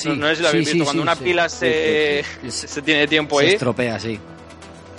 [0.06, 1.24] no, no sé si lo habéis sí, visto, sí, cuando sí, una sí.
[1.24, 2.52] pila se, Sí, sí, sí.
[2.52, 3.54] se, se tiene tiempo Se ahí.
[3.54, 4.20] estropea, sí.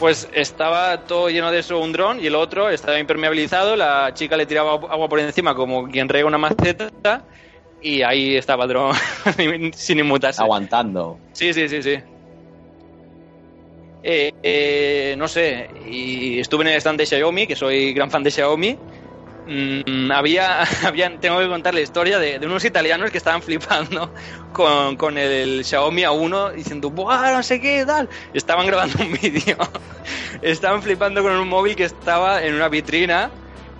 [0.02, 3.76] Pues estaba todo lleno de eso un dron y el otro estaba impermeabilizado.
[3.76, 7.24] La chica le tiraba agua por encima como quien rega una maceta
[7.80, 8.96] y ahí estaba el dron
[9.76, 10.42] sin inmutarse.
[10.42, 11.20] Aguantando.
[11.32, 11.98] Sí, sí, sí, sí.
[14.02, 18.24] Eh, eh, no sé, y estuve en el stand de Xiaomi, que soy gran fan
[18.24, 18.76] de Xiaomi.
[19.46, 20.64] Mm, había,
[21.20, 24.12] tengo que contar la historia de, de unos italianos que estaban flipando
[24.52, 28.08] con, con el Xiaomi A1 diciendo, ¡buah, no sé qué, tal!
[28.34, 29.56] Estaban grabando un vídeo.
[30.42, 33.30] estaban flipando con un móvil que estaba en una vitrina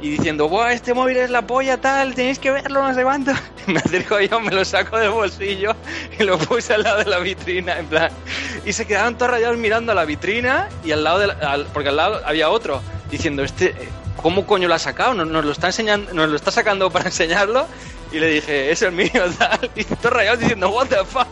[0.00, 2.14] y diciendo, ¡buah, este móvil es la polla, tal!
[2.14, 3.30] Tenéis que verlo, no sé cuánto.
[3.68, 5.76] Me acerco yo, me lo saco del bolsillo
[6.18, 8.10] y lo puse al lado de la vitrina, en plan.
[8.64, 11.66] Y se quedaron todos rayados mirando a la vitrina y al lado de la- al-
[11.66, 13.72] porque al lado había otro diciendo, este,
[14.16, 15.14] ¿cómo coño lo ha sacado?
[15.14, 17.66] Nos, nos lo está enseñando, nos lo está sacando para enseñarlo.
[18.12, 19.70] Y le dije, es el mío, tal.
[19.74, 21.26] Y todos rayados diciendo, what the fuck.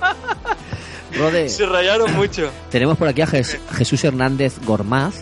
[1.17, 2.51] Rode, Se rayaron mucho.
[2.71, 5.17] tenemos por aquí a Jes- Jesús Hernández Gormaz,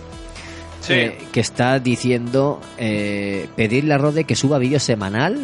[0.81, 0.93] Sí.
[0.95, 5.39] eh, que está diciendo eh, pedirle a Rode que suba vídeo semanal.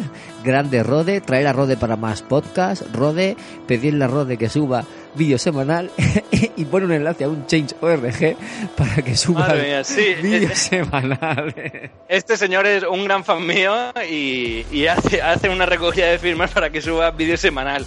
[0.45, 2.83] Grande Rode, traer a Rode para más podcast.
[2.93, 3.35] Rode,
[3.67, 5.89] pedirle a Rode que suba vídeo semanal
[6.55, 8.37] y pone un enlace a un Change.org
[8.77, 10.13] para que suba Madre mía, sí.
[10.21, 11.91] vídeo semanal.
[12.07, 13.73] Este señor es un gran fan mío
[14.07, 17.83] y, y hace, hace una recogida de firmas para que suba vídeo semanal.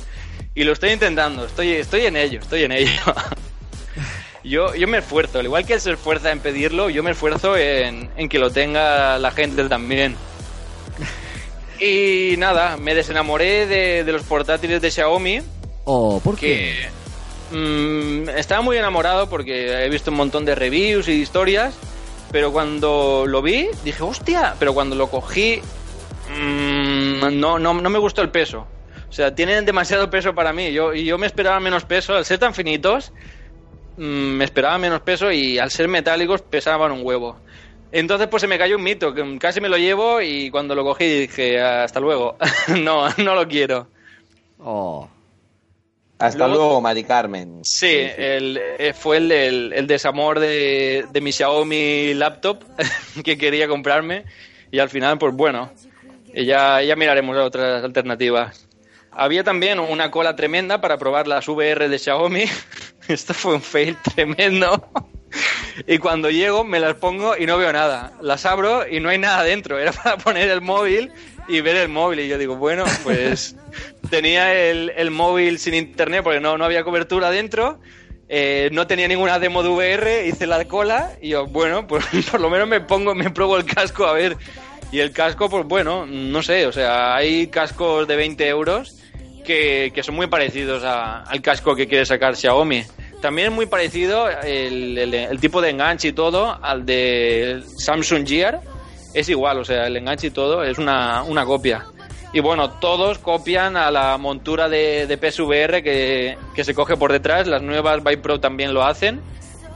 [0.55, 2.91] Y lo estoy intentando, estoy, estoy en ello, estoy en ello.
[4.45, 7.57] Yo, yo me esfuerzo, al igual que él se esfuerza en pedirlo, yo me esfuerzo
[7.57, 10.15] en, en que lo tenga la gente también.
[11.81, 15.41] Y nada, me desenamoré de, de los portátiles de Xiaomi,
[15.85, 16.75] ¿O por qué?
[17.51, 21.75] que mm, estaba muy enamorado porque he visto un montón de reviews y historias,
[22.31, 25.61] pero cuando lo vi dije, hostia, pero cuando lo cogí
[26.31, 28.67] mm, no, no, no me gustó el peso.
[29.09, 30.73] O sea, tienen demasiado peso para mí.
[30.73, 32.15] Yo, y yo me esperaba menos peso.
[32.15, 33.13] Al ser tan finitos,
[33.97, 37.39] mm, me esperaba menos peso y al ser metálicos pesaban un huevo.
[37.93, 40.85] Entonces pues se me cayó un mito, que casi me lo llevo y cuando lo
[40.85, 42.37] cogí dije, hasta luego.
[42.81, 43.89] no, no lo quiero.
[44.59, 45.09] Oh.
[46.19, 47.61] Hasta Luego- luego, Mari Carmen.
[47.65, 49.31] Sí, el, eh, fue el,
[49.73, 52.65] el desamor de, de mi Xiaomi laptop
[53.25, 54.25] que quería comprarme
[54.73, 55.71] y al final, pues bueno,
[56.35, 58.67] ya, ya miraremos otras alternativas.
[59.13, 62.45] Había también una cola tremenda para probar las VR de Xiaomi.
[63.09, 64.89] Esto fue un fail tremendo.
[65.87, 68.13] Y cuando llego me las pongo y no veo nada.
[68.21, 69.79] Las abro y no hay nada dentro.
[69.79, 71.11] Era para poner el móvil
[71.49, 72.21] y ver el móvil.
[72.21, 73.57] Y yo digo, bueno, pues
[74.11, 77.79] tenía el, el móvil sin internet porque no, no había cobertura dentro.
[78.31, 82.41] Eh, no tenía ninguna demo de VR, hice la cola y yo, bueno, pues por
[82.41, 84.37] lo menos me pongo, me pruebo el casco a ver.
[84.93, 88.99] Y el casco, pues bueno, no sé, o sea, hay cascos de 20 euros
[89.45, 92.85] que, que son muy parecidos a- al casco que quiere sacar Xiaomi.
[93.21, 98.27] También es muy parecido el, el- el tipo de enganche y todo al de Samsung
[98.27, 98.61] Gear.
[99.15, 101.85] Es igual, o sea, el enganche y todo es una, una copia.
[102.33, 107.11] Y bueno, todos copian a la montura de, de PSVR que, que se coge por
[107.11, 107.47] detrás.
[107.47, 109.21] Las nuevas Vive Pro también lo hacen.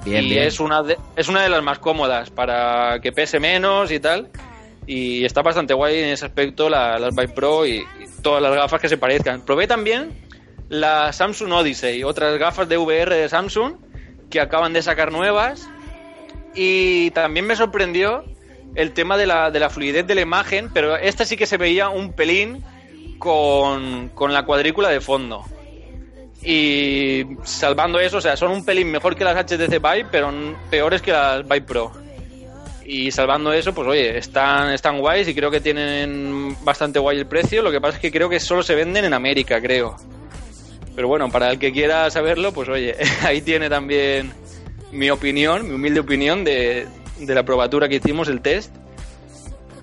[0.04, 0.42] Bien, y bien.
[0.44, 4.28] Es, una de, es una de las más cómodas para que pese menos y tal.
[4.86, 7.86] Y está bastante guay en ese aspecto la- las Vive Pro y, y
[8.22, 9.40] todas las gafas que se parezcan.
[9.44, 10.10] Probé también
[10.72, 13.74] la Samsung Odyssey, otras gafas de VR de Samsung
[14.30, 15.68] que acaban de sacar nuevas.
[16.54, 18.24] y también me sorprendió
[18.74, 21.58] el tema de la, de la fluidez de la imagen, pero esta sí que se
[21.58, 22.64] veía un pelín
[23.18, 25.44] con, con la cuadrícula de fondo.
[26.42, 30.32] Y salvando eso, o sea, son un pelín mejor que las HTC Vive, pero
[30.70, 31.92] peores que las Vive Pro.
[32.86, 37.26] Y salvando eso, pues oye, están, están guays y creo que tienen bastante guay el
[37.26, 37.60] precio.
[37.60, 39.96] Lo que pasa es que creo que solo se venden en América, creo.
[40.94, 44.32] Pero bueno, para el que quiera saberlo, pues oye, ahí tiene también
[44.92, 46.86] mi opinión, mi humilde opinión de,
[47.18, 48.74] de la probatura que hicimos, el test.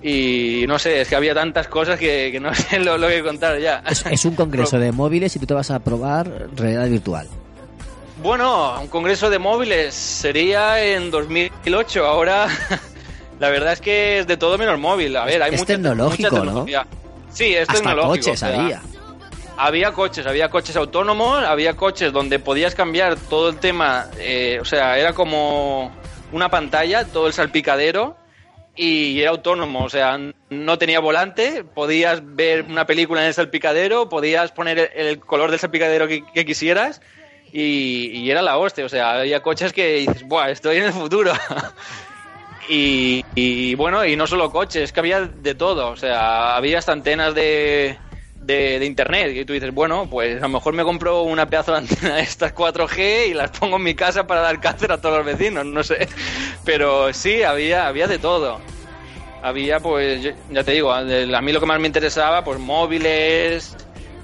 [0.02, 3.22] Y no sé, es que había tantas cosas que, que no sé lo, lo que
[3.22, 3.82] contar ya.
[3.88, 7.28] Es, es un congreso de móviles y tú te vas a probar realidad virtual.
[8.22, 12.06] Bueno, un congreso de móviles sería en 2008.
[12.06, 12.46] Ahora,
[13.40, 15.16] la verdad es que es de todo menos móvil.
[15.16, 16.42] A ver, hay Es mucha, tecnológico, mucha ¿no?
[16.44, 16.86] tecnología.
[17.32, 18.10] Sí, es Hasta tecnológico.
[18.10, 18.82] coches o sea, había.
[19.62, 24.64] Había coches, había coches autónomos, había coches donde podías cambiar todo el tema, eh, o
[24.64, 25.92] sea, era como
[26.32, 28.16] una pantalla, todo el salpicadero,
[28.74, 30.18] y era autónomo, o sea,
[30.48, 35.60] no tenía volante, podías ver una película en el salpicadero, podías poner el, color del
[35.60, 37.02] salpicadero que, quisieras,
[37.52, 41.34] y, era la hostia, o sea, había coches que dices, ¡buah, estoy en el futuro!
[42.72, 45.88] Y, y, bueno, y no solo coches, es que había de todo.
[45.88, 47.98] O sea, había hasta antenas de,
[48.50, 49.32] de, internet.
[49.34, 52.22] Y tú dices, bueno, pues a lo mejor me compro una pedazo de antena de
[52.22, 55.64] estas 4G y las pongo en mi casa para dar cáncer a todos los vecinos,
[55.66, 56.08] no sé.
[56.64, 58.60] Pero sí, había, había de todo.
[59.42, 63.74] Había, pues, ya te digo, a mí lo que más me interesaba, pues móviles,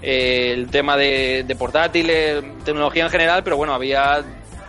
[0.03, 4.23] eh, el tema de, de portátiles, tecnología en general, pero bueno, había,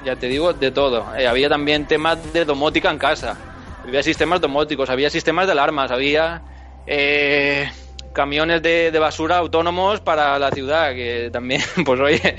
[0.05, 1.05] ya te digo, de todo.
[1.17, 3.37] Eh, había también temas de domótica en casa.
[3.85, 6.41] Había sistemas domóticos, había sistemas de alarmas, había
[6.85, 7.69] eh,
[8.17, 12.35] camiones de, de basura autónomos para la ciudad, que también, pues oye,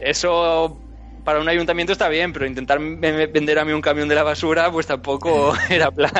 [0.00, 0.78] eso
[1.24, 4.22] para un ayuntamiento está bien, pero intentar ve- vender a mí un camión de la
[4.22, 6.12] basura, pues tampoco era plan.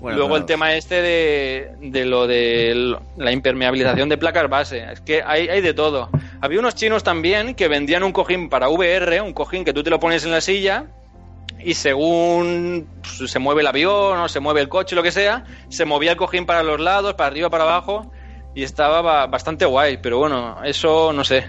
[0.00, 4.84] Bueno, Luego el tema este de, de lo de la impermeabilización de placas base.
[4.92, 6.08] Es que hay, hay de todo.
[6.40, 9.90] Había unos chinos también que vendían un cojín para VR, un cojín que tú te
[9.90, 10.86] lo pones en la silla
[11.64, 12.88] y según
[13.26, 16.16] se mueve el avión o se mueve el coche, lo que sea, se movía el
[16.16, 18.10] cojín para los lados, para arriba, para abajo
[18.54, 19.98] y estaba ba- bastante guay.
[20.02, 21.46] Pero bueno, eso no sé.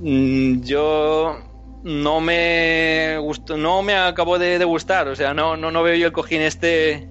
[0.00, 1.38] Mm, Yo
[1.84, 5.08] no me gustó, no me acabó de, gustar.
[5.08, 7.08] O sea, no, no, no veo yo el cojín este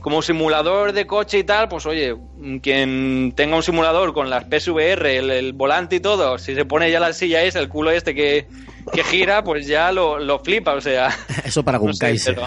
[0.00, 2.14] como simulador de coche y tal, pues oye,
[2.62, 6.92] quien tenga un simulador con las PSVR, el, el volante y todo, si se pone
[6.92, 8.46] ya la silla esa, el culo este que,
[8.92, 11.08] que gira, pues ya lo, lo flipa, o sea.
[11.44, 12.38] Eso para no sé, Gunkaiser.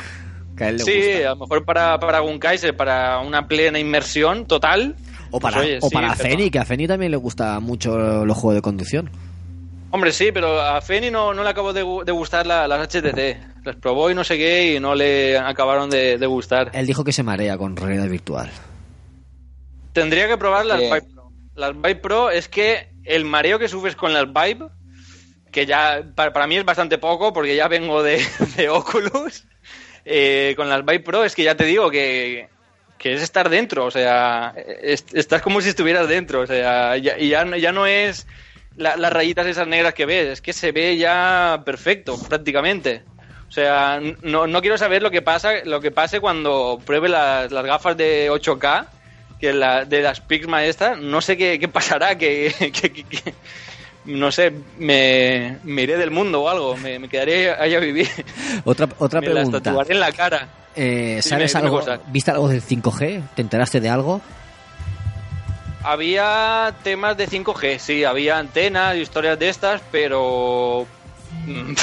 [0.58, 1.18] que a él le Sí, gusta.
[1.28, 4.96] a lo mejor para, para Gunkaiser, para una plena inmersión total.
[5.32, 8.26] O para, pues oye, o sí, para Feni, que a Feni también le gusta mucho
[8.26, 9.10] los juegos de conducción.
[9.92, 12.88] Hombre, sí, pero a Feni no, no le acabó de, gu- de gustar la- las
[12.88, 13.38] HTC.
[13.66, 16.72] Las probó y no sé qué y no le acabaron de, de gustar.
[16.74, 18.50] Él dijo que se marea con realidad virtual.
[19.94, 20.80] Tendría que probar las.
[20.80, 21.32] Vive Pro.
[21.56, 24.68] Las Vive Pro es que el mareo que sufres con las Vive,
[25.52, 28.26] que ya para, para mí es bastante poco porque ya vengo de,
[28.58, 29.46] de Oculus,
[30.06, 32.48] eh, con las Vive Pro es que ya te digo que,
[32.98, 37.18] que es estar dentro, o sea, es- estás como si estuvieras dentro, o sea, ya,
[37.18, 38.28] y ya, no- ya no es
[38.76, 43.04] la- las rayitas esas negras que ves, es que se ve ya perfecto prácticamente.
[43.48, 47.52] O sea, no, no quiero saber lo que pasa, lo que pase cuando pruebe las,
[47.52, 48.86] las gafas de 8K,
[49.40, 53.34] que la, de las Pixma estas, no sé qué, qué pasará, que- que- que-
[54.10, 58.08] no sé, me, me iré del mundo o algo, me, me quedaré ahí a vivir,
[58.66, 59.62] Otra, otra me las pregunta.
[59.62, 60.48] tatuaré en la cara.
[60.76, 61.84] Eh, ¿Sabes dime algo?
[62.08, 63.24] ¿Viste algo del 5G?
[63.36, 64.22] ¿Te enteraste de algo?
[65.84, 70.86] Había temas de 5G, sí, había antenas y historias de estas, pero
[71.46, 71.74] mm,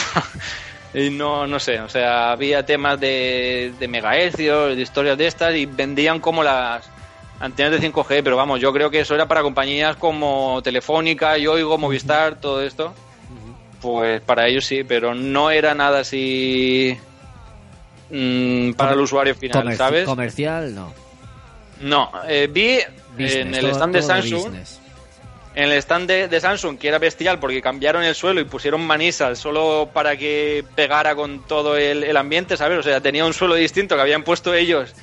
[0.99, 5.55] y no, no sé, o sea, había temas de, de megahercios, de historias de estas
[5.55, 6.85] y vendían como las
[7.41, 11.79] antenas de 5G, pero vamos, yo creo que eso era para compañías como Telefónica, Yoigo,
[11.79, 12.95] Movistar, todo esto.
[13.81, 16.99] Pues para ellos sí, pero no era nada así
[18.11, 20.05] mm, para el usuario final, Comerci- ¿sabes?
[20.05, 20.93] Comercial, no.
[21.81, 22.79] No, eh, vi
[23.13, 24.55] Business, en el todo- stand de Samsung,
[25.55, 28.81] en el stand de, de Samsung, que era bestial porque cambiaron el suelo y pusieron
[28.87, 32.79] manisas solo para que pegara con todo el, el ambiente, ¿sabes?
[32.79, 34.95] O sea, tenía un suelo distinto que habían puesto ellos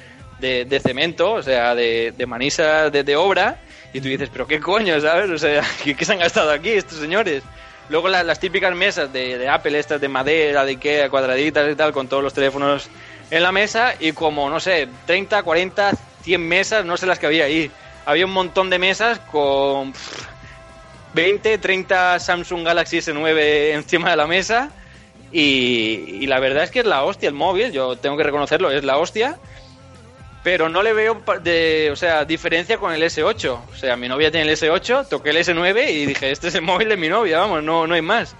[0.43, 3.57] de, cemento, o sea, de, de manisas de, obra,
[3.93, 5.29] y tú dices, pero qué coño, ¿sabes?
[5.29, 7.43] O sea, ¿qué, se han gastado aquí estos señores?
[7.89, 11.75] Luego la- las típicas mesas de, de Apple, estas de madera, de Ikea, cuadraditas y
[11.75, 12.89] tal, con todos los teléfonos
[13.31, 15.91] en la mesa, y como, no sé, 30, 40,
[16.21, 17.71] 100 mesas, no sé las que había ahí.
[18.05, 20.27] Había un montón de mesas con pff,
[21.13, 24.71] 20, 30 Samsung Galaxy S9 encima de la mesa
[25.31, 28.83] y la verdad es que es la hostia el móvil, yo tengo que reconocerlo, es
[28.83, 29.37] la hostia.
[30.43, 33.47] Pero no le veo, de, o sea, diferencia con el S8.
[33.71, 36.61] O sea, mi novia tiene el S8, toqué el S9 y dije, este es el
[36.63, 38.35] móvil de mi novia, vamos, no, no hay más.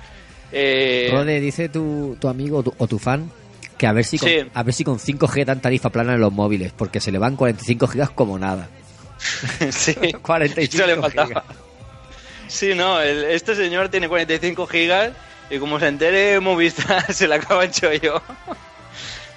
[0.52, 3.32] Eh, Rode, dice tu, tu amigo o tu, o tu fan
[3.78, 4.38] que a ver si con, Sí.
[4.54, 7.36] a ver si con 5G dan tarifa plana en los móviles, porque se le van
[7.38, 8.68] 45 gigas como nada.
[9.72, 11.28] sí, 45 eso le faltaba.
[11.28, 11.44] gigas.
[12.50, 15.12] Sí, no, el- este señor tiene 45 gigas
[15.50, 18.22] y como se entere Movistar se le acaba el chollo.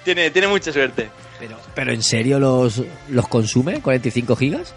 [0.03, 1.09] tiene, tiene mucha suerte.
[1.39, 4.73] Pero, pero ¿en serio los, los consume 45 gigas?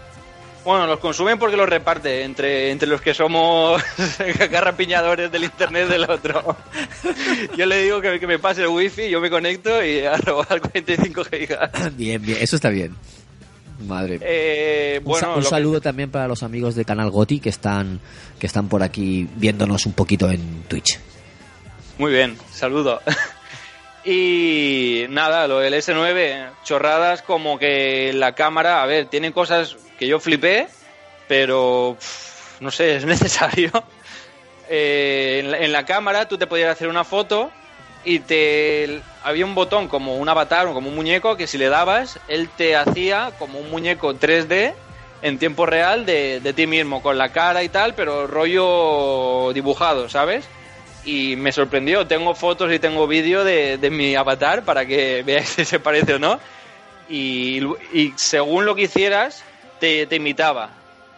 [0.63, 3.81] Bueno, los consumen porque los reparte entre, entre los que somos
[4.51, 6.55] garrapiñadores del internet del otro.
[7.57, 10.61] Yo le digo que, que me pase el wifi, yo me conecto y a robar
[10.61, 11.71] 45 gigas.
[11.97, 12.95] Bien, bien, eso está bien.
[13.87, 14.19] Madre.
[14.21, 17.99] Eh, bueno, un, que- saludo también para los amigos de Canal Goti que están,
[18.37, 20.99] que están por aquí viéndonos un poquito en Twitch.
[21.97, 23.01] Muy bien, saludo.
[24.03, 30.07] Y nada, lo del S9, chorradas como que la cámara, a ver, tiene cosas que
[30.07, 30.67] yo flipé,
[31.27, 31.97] pero
[32.59, 33.71] no sé, es necesario.
[34.69, 37.51] Eh, en, la, en la cámara tú te podías hacer una foto
[38.03, 41.69] y te había un botón como un avatar o como un muñeco que si le
[41.69, 44.73] dabas, él te hacía como un muñeco 3D
[45.21, 50.09] en tiempo real de, de ti mismo, con la cara y tal, pero rollo dibujado,
[50.09, 50.45] ¿sabes?
[51.05, 52.05] Y me sorprendió.
[52.07, 56.15] Tengo fotos y tengo vídeo de, de mi avatar para que veáis si se parece
[56.15, 56.39] o no.
[57.09, 57.61] Y,
[57.93, 59.43] y según lo que hicieras,
[59.79, 60.69] te, te imitaba.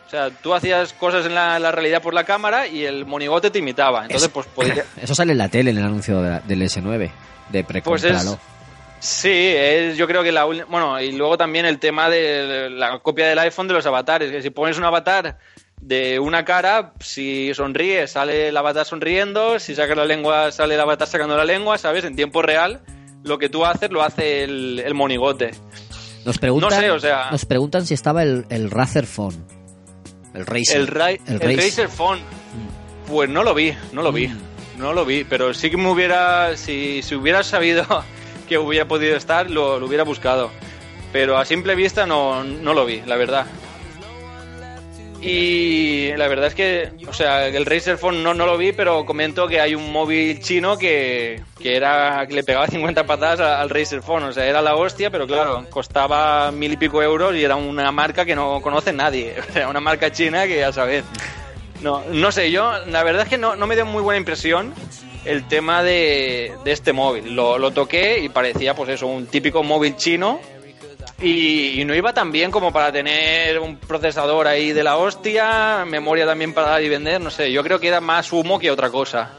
[0.07, 3.49] O sea, tú hacías cosas en la, la realidad por la cámara y el monigote
[3.51, 4.03] te imitaba.
[4.03, 4.86] Entonces, pues podía...
[5.01, 7.09] Eso sale en la tele en el anuncio de la- del S9
[7.49, 8.39] de Pues precompralo.
[8.99, 13.27] sí, es, yo creo que la bueno y luego también el tema de la copia
[13.27, 15.38] del iPhone de los avatares, que si pones un avatar
[15.86, 20.79] de una cara, si sonríe sale el avatar sonriendo, si sacas la lengua sale el
[20.79, 22.03] avatar sacando la lengua, ¿sabes?
[22.05, 22.81] En tiempo real
[23.23, 25.51] lo que tú haces lo hace el, el monigote.
[26.25, 29.45] Nos preguntan, no sé, o sea- nos preguntan si estaba el, el Razer Phone.
[30.34, 30.77] El Razer.
[30.77, 31.57] El, Ra- el Razer.
[31.57, 32.21] Razer Phone,
[33.07, 34.29] pues no lo vi, no lo vi,
[34.77, 37.86] no lo vi, pero sí que me hubiera, si, si hubiera sabido
[38.47, 40.49] que hubiera podido estar, lo, lo hubiera buscado.
[41.11, 43.45] Pero a simple vista no, no lo vi, la verdad.
[45.26, 49.05] Y la verdad es que, o sea, el Razer Phone no, no lo vi, pero
[49.05, 53.69] comento que hay un móvil chino que, que era que le pegaba 50 patadas al
[53.69, 54.24] Razer Phone.
[54.24, 57.89] O sea, era la hostia, pero claro, costaba mil y pico euros y era una
[57.93, 59.36] marca que no conoce nadie.
[59.49, 61.05] O sea, una marca china que ya sabes.
[61.82, 64.74] No, no sé, yo la verdad es que no, no me dio muy buena impresión
[65.26, 67.36] el tema de, de este móvil.
[67.36, 70.39] Lo, lo toqué y parecía, pues eso, un típico móvil chino
[71.24, 75.86] y, y no iba tan bien como para tener un procesador ahí de la hostia,
[75.88, 78.69] memoria también para dar y vender, no sé, yo creo que era más humo que
[78.69, 79.32] otra cosa.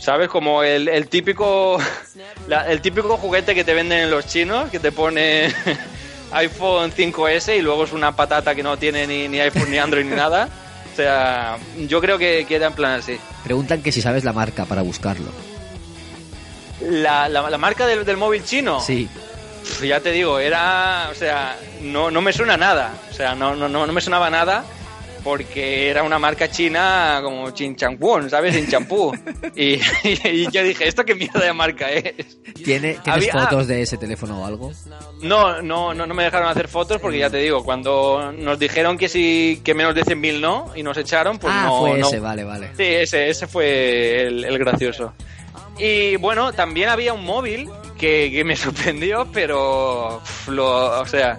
[0.00, 0.28] ¿Sabes?
[0.28, 1.78] Como el, el típico
[2.48, 5.52] la- el típico juguete que te venden en los chinos, que te pone
[6.32, 10.04] iPhone 5S y luego es una patata que no tiene ni, ni iPhone ni Android
[10.04, 10.48] ni nada.
[10.92, 13.18] O sea, yo creo que, que era en plan así.
[13.44, 15.30] Preguntan que si sabes la marca para buscarlo.
[16.80, 19.08] La, la- la marca del, del móvil chino, Sí.
[19.82, 23.68] Ya te digo, era, o sea, no, no me suena nada, o sea, no, no,
[23.68, 24.64] no, no me sonaba nada
[25.22, 28.54] porque era una marca china como Chinchampún, ¿sabes?
[28.54, 29.12] Sin champú.
[29.54, 32.38] Y, y yo dije, ¿esto qué mierda de marca es?
[32.54, 34.72] ¿Tiene, ¿Tienes Había- fotos de ese teléfono o algo?
[35.22, 38.96] No, no, no, no me dejaron hacer fotos porque ya te digo, cuando nos dijeron
[38.96, 41.80] que sí, que menos de 100.000 no, y nos echaron, pues ah, no.
[41.80, 42.70] fue no- ese, vale, vale.
[42.76, 45.12] Sí, ese, ese fue el, el gracioso.
[45.78, 47.68] Y bueno, también había un móvil
[48.00, 51.38] que, me sorprendió, pero pf, lo, o sea,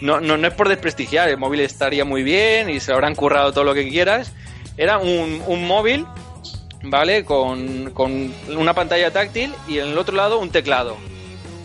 [0.00, 3.14] no, no, no es por desprestigiar, el móvil estaría muy bien y se lo habrán
[3.14, 4.32] currado todo lo que quieras.
[4.76, 6.06] Era un, un móvil,
[6.82, 7.24] ¿vale?
[7.24, 10.96] Con, con una pantalla táctil y en el otro lado un teclado.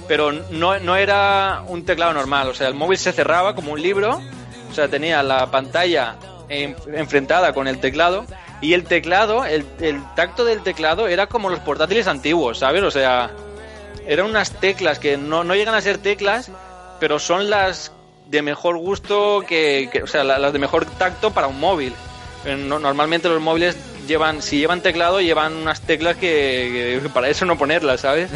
[0.08, 3.82] Pero no, no era un teclado normal, o sea, el móvil se cerraba como un
[3.82, 4.22] libro,
[4.70, 6.16] o sea, tenía la pantalla
[6.50, 8.26] en- enfrentada con el teclado
[8.62, 12.84] y el teclado, el, el tacto del teclado era como los portátiles antiguos, ¿sabes?
[12.84, 13.32] O sea,
[14.08, 16.52] eran unas teclas que no, no llegan a ser teclas,
[17.00, 17.92] pero son las
[18.28, 21.94] de mejor gusto que, o sea, la- las de mejor tacto para un móvil.
[22.46, 23.76] Eh, no- normalmente los móviles
[24.08, 28.30] llevan, si llevan teclado, llevan unas teclas que, para eso no ponerlas, ¿sabes?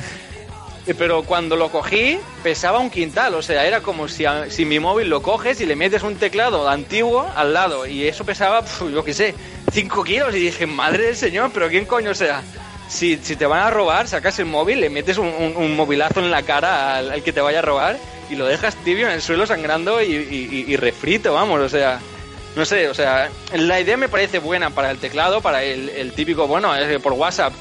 [0.88, 4.80] Eh, Pero cuando lo cogí pesaba un quintal, o sea, era como si, si mi
[4.80, 8.92] móvil lo coges y le metes un teclado antiguo al lado y eso pesaba, pf,
[8.92, 9.34] yo qué sé,
[9.72, 12.44] 5 kilos y dije, madre del señor, pero ¿quién coño sea?
[12.88, 16.30] Si, si te van a robar, sacas el móvil, le metes un, un- movilazo en
[16.32, 17.98] la cara al, que te vaya a robar
[18.30, 22.00] y lo dejas tibio en el suelo sangrando y, refrito, vamos, o sea,
[22.56, 26.12] no sé, o sea, la idea me parece buena para el teclado, para el, el
[26.14, 26.72] típico, bueno,
[27.02, 27.54] por WhatsApp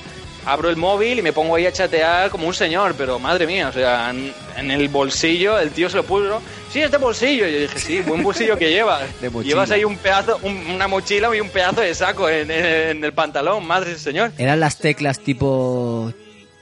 [0.47, 3.69] abro el móvil y me pongo ahí a chatear como un señor, pero madre mía,
[3.69, 6.41] o sea, en, en el bolsillo el tío se lo puso,
[6.73, 7.47] sí, este bolsillo.
[7.49, 9.03] Y yo dije, sí, buen bolsillo que llevas.
[9.45, 12.67] Llevas ahí un pedazo, un- una mochila y un pedazo de saco en, en-
[12.99, 14.33] en el pantalón, madre señor.
[14.39, 16.13] ¿Eran las teclas tipo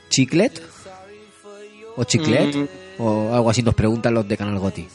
[0.08, 0.62] chiclet?
[1.96, 2.54] ¿O chiclet?
[2.54, 2.66] Mm.
[2.98, 4.86] O algo así nos preguntan los de Canal Goti.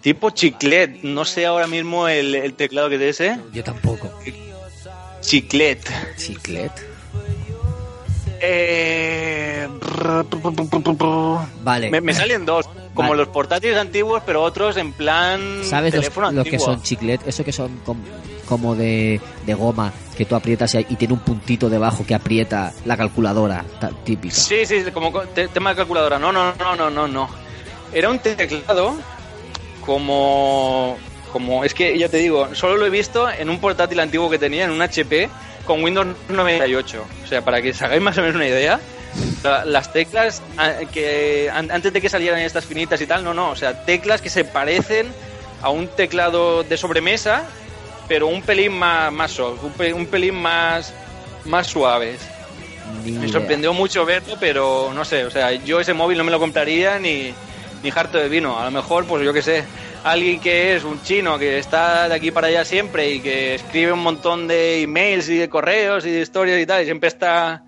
[0.00, 3.38] Tipo chiclet, no sé ahora mismo el, el teclado que es ese.
[3.52, 4.10] Yo tampoco.
[5.20, 5.80] Chiclet.
[6.16, 6.72] ¿Chiclet?
[8.40, 9.68] Eh...
[11.62, 11.90] Vale.
[11.90, 13.22] Me, me salen dos, como Vale.
[13.22, 17.20] los portátiles antiguos, pero otros en plan ¿Sabes los, teléfono los que son chiclet?
[17.26, 18.00] Eso que son com-
[18.46, 22.72] como de, de goma, que tú aprietas y, y tiene un puntito debajo que aprieta
[22.84, 23.64] la calculadora
[24.04, 24.34] típica.
[24.34, 26.18] Sí, sí, como co- te- tema de calculadora.
[26.18, 27.28] No, no, no, no, no, no.
[27.92, 28.94] Era un teclado
[29.84, 30.96] como
[31.32, 34.38] como es que ya te digo, solo lo he visto en un portátil antiguo que
[34.38, 35.28] tenía en un HP
[35.70, 37.04] con Windows 98.
[37.24, 38.80] O sea, para que os hagáis más o menos una idea,
[39.44, 40.42] la- las teclas
[40.92, 44.20] que an- antes de que salieran estas finitas y tal, no, no, o sea, teclas
[44.20, 45.06] que se parecen
[45.62, 47.44] a un teclado de sobremesa,
[48.08, 50.92] pero un pelín más más soft, un, pelín más
[51.44, 52.18] más suaves.
[53.04, 56.32] Ni Me sorprendió mucho verlo, pero no sé, o sea, yo ese móvil no me
[56.32, 57.32] lo compraría ni,
[57.82, 58.58] ni harto de vino.
[58.58, 59.64] A lo mejor, pues yo qué sé,
[60.04, 63.92] alguien que es un chino que está de aquí para allá siempre y que escribe
[63.92, 67.64] un montón de emails y de correos y de historias y tal, y siempre está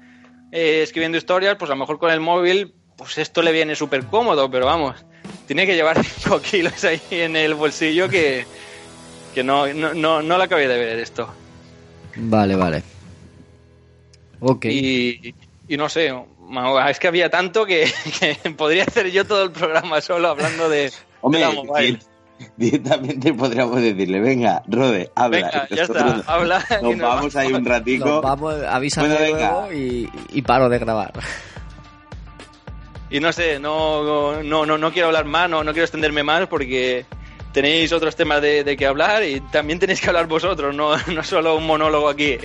[0.50, 4.04] eh, escribiendo historias, pues a lo mejor con el móvil, pues esto le viene súper
[4.06, 5.04] cómodo, pero vamos,
[5.46, 8.46] tiene que llevar 5 kilos ahí en el bolsillo que,
[9.34, 11.28] que no, no, no, no la acabé de ver esto.
[12.16, 12.82] Vale, vale.
[14.40, 14.66] Ok.
[14.66, 15.34] Y,
[15.68, 16.12] y no sé,
[16.88, 17.90] es que había tanto que,
[18.20, 21.98] que podría hacer yo todo el programa solo hablando de, Hombre, de la mobile.
[21.98, 25.36] di- directamente podríamos decirle, venga, Rode, habla.
[25.38, 26.64] Venga, ya está, habla.
[26.82, 28.04] Nos nos vamos ahí un ratico.
[28.06, 31.12] Nos vamos, avísame Bueno, luego y, y paro de grabar.
[33.10, 36.46] Y no sé, no, no, no, no quiero hablar más, no, no quiero extenderme más
[36.48, 37.04] porque
[37.52, 41.22] tenéis otros temas de, de que hablar y también tenéis que hablar vosotros, no, no
[41.22, 42.36] solo un monólogo aquí.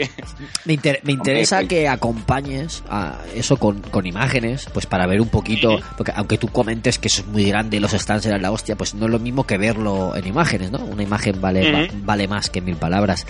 [0.66, 5.22] Me, inter- me interesa pues- que acompañes a eso con, con imágenes, pues para ver
[5.22, 8.42] un poquito, porque aunque tú comentes que eso es muy grande y los stands eran
[8.42, 10.80] la hostia, pues no es lo mismo que verlo en imágenes, ¿no?
[10.80, 11.94] Una imagen vale, va- Ujú.
[12.04, 13.26] vale más que mil palabras.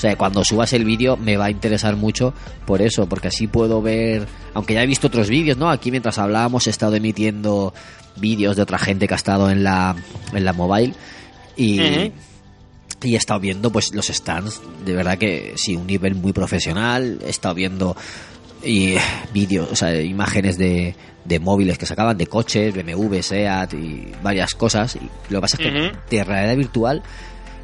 [0.00, 2.32] O sea, cuando subas el vídeo me va a interesar mucho
[2.64, 5.68] por eso, porque así puedo ver, aunque ya he visto otros vídeos, ¿no?
[5.68, 7.74] Aquí mientras hablábamos he estado emitiendo
[8.16, 9.94] vídeos de otra gente que ha estado en la,
[10.32, 10.94] en la mobile
[11.54, 11.82] y,
[13.02, 17.18] y he estado viendo pues los stands, de verdad que sí, un nivel muy profesional,
[17.22, 17.94] he estado viendo
[18.64, 18.94] y
[19.34, 20.94] vídeos, o sea, imágenes de,
[21.26, 24.96] de móviles que sacaban, de coches, BMW, SEAT y varias cosas.
[24.96, 27.02] Y lo que pasa es que de realidad virtual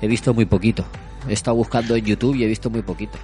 [0.03, 0.85] he visto muy poquito.
[1.29, 3.19] He estado buscando en YouTube y he visto muy poquito.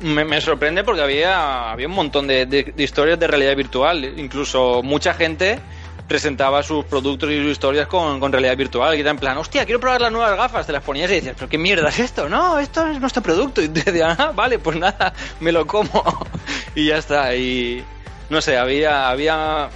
[0.00, 4.18] Me, sorprende porque había, había un montón de, historias de realidad virtual.
[4.18, 5.60] Incluso mucha gente
[6.08, 8.96] presentaba sus productos y sus historias con, con realidad virtual.
[8.96, 10.66] Y era en plan, hostia, quiero probar las nuevas gafas.
[10.66, 12.30] Te las ponías y decías, pero qué mierda es esto.
[12.30, 13.62] No, esto es nuestro producto.
[13.62, 16.26] Y te decían, ah, vale, pues nada, me lo como.
[16.74, 17.36] y ya está.
[17.36, 17.84] Y
[18.30, 19.68] no sé, había, había,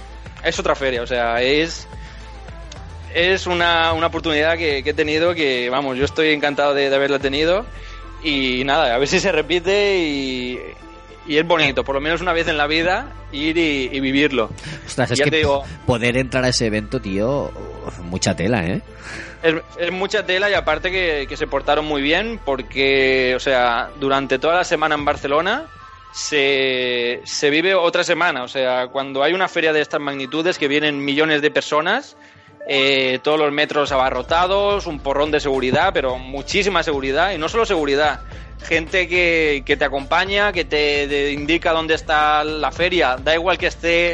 [0.43, 1.03] es otra feria.
[1.03, 1.87] O sea, es,
[3.15, 6.95] es una, una oportunidad que, que he tenido que, vamos, yo estoy encantado de, de
[6.95, 7.65] haberla tenido.
[8.23, 10.59] Y nada, a ver si se repite y,
[11.27, 14.49] y es bonito, por lo menos una vez en la vida, ir y, y vivirlo.
[14.85, 15.63] Ostras, es Ya que te digo.
[15.85, 17.51] poder entrar a ese evento, tío,
[18.03, 18.81] mucha tela, ¿eh?
[19.43, 23.89] Es, es mucha tela y aparte que, que se portaron muy bien porque, o sea,
[23.99, 25.65] durante toda la semana en Barcelona
[26.11, 28.41] se, se vive otra semana.
[28.43, 32.17] O sea, cuando hay una feria de estas magnitudes que vienen millones de personas,
[32.67, 37.65] eh, todos los metros abarrotados, un porrón de seguridad, pero muchísima seguridad y no solo
[37.65, 38.21] seguridad.
[38.63, 43.17] Gente que, que te acompaña, que te, te indica dónde está la feria.
[43.17, 44.13] Da igual que esté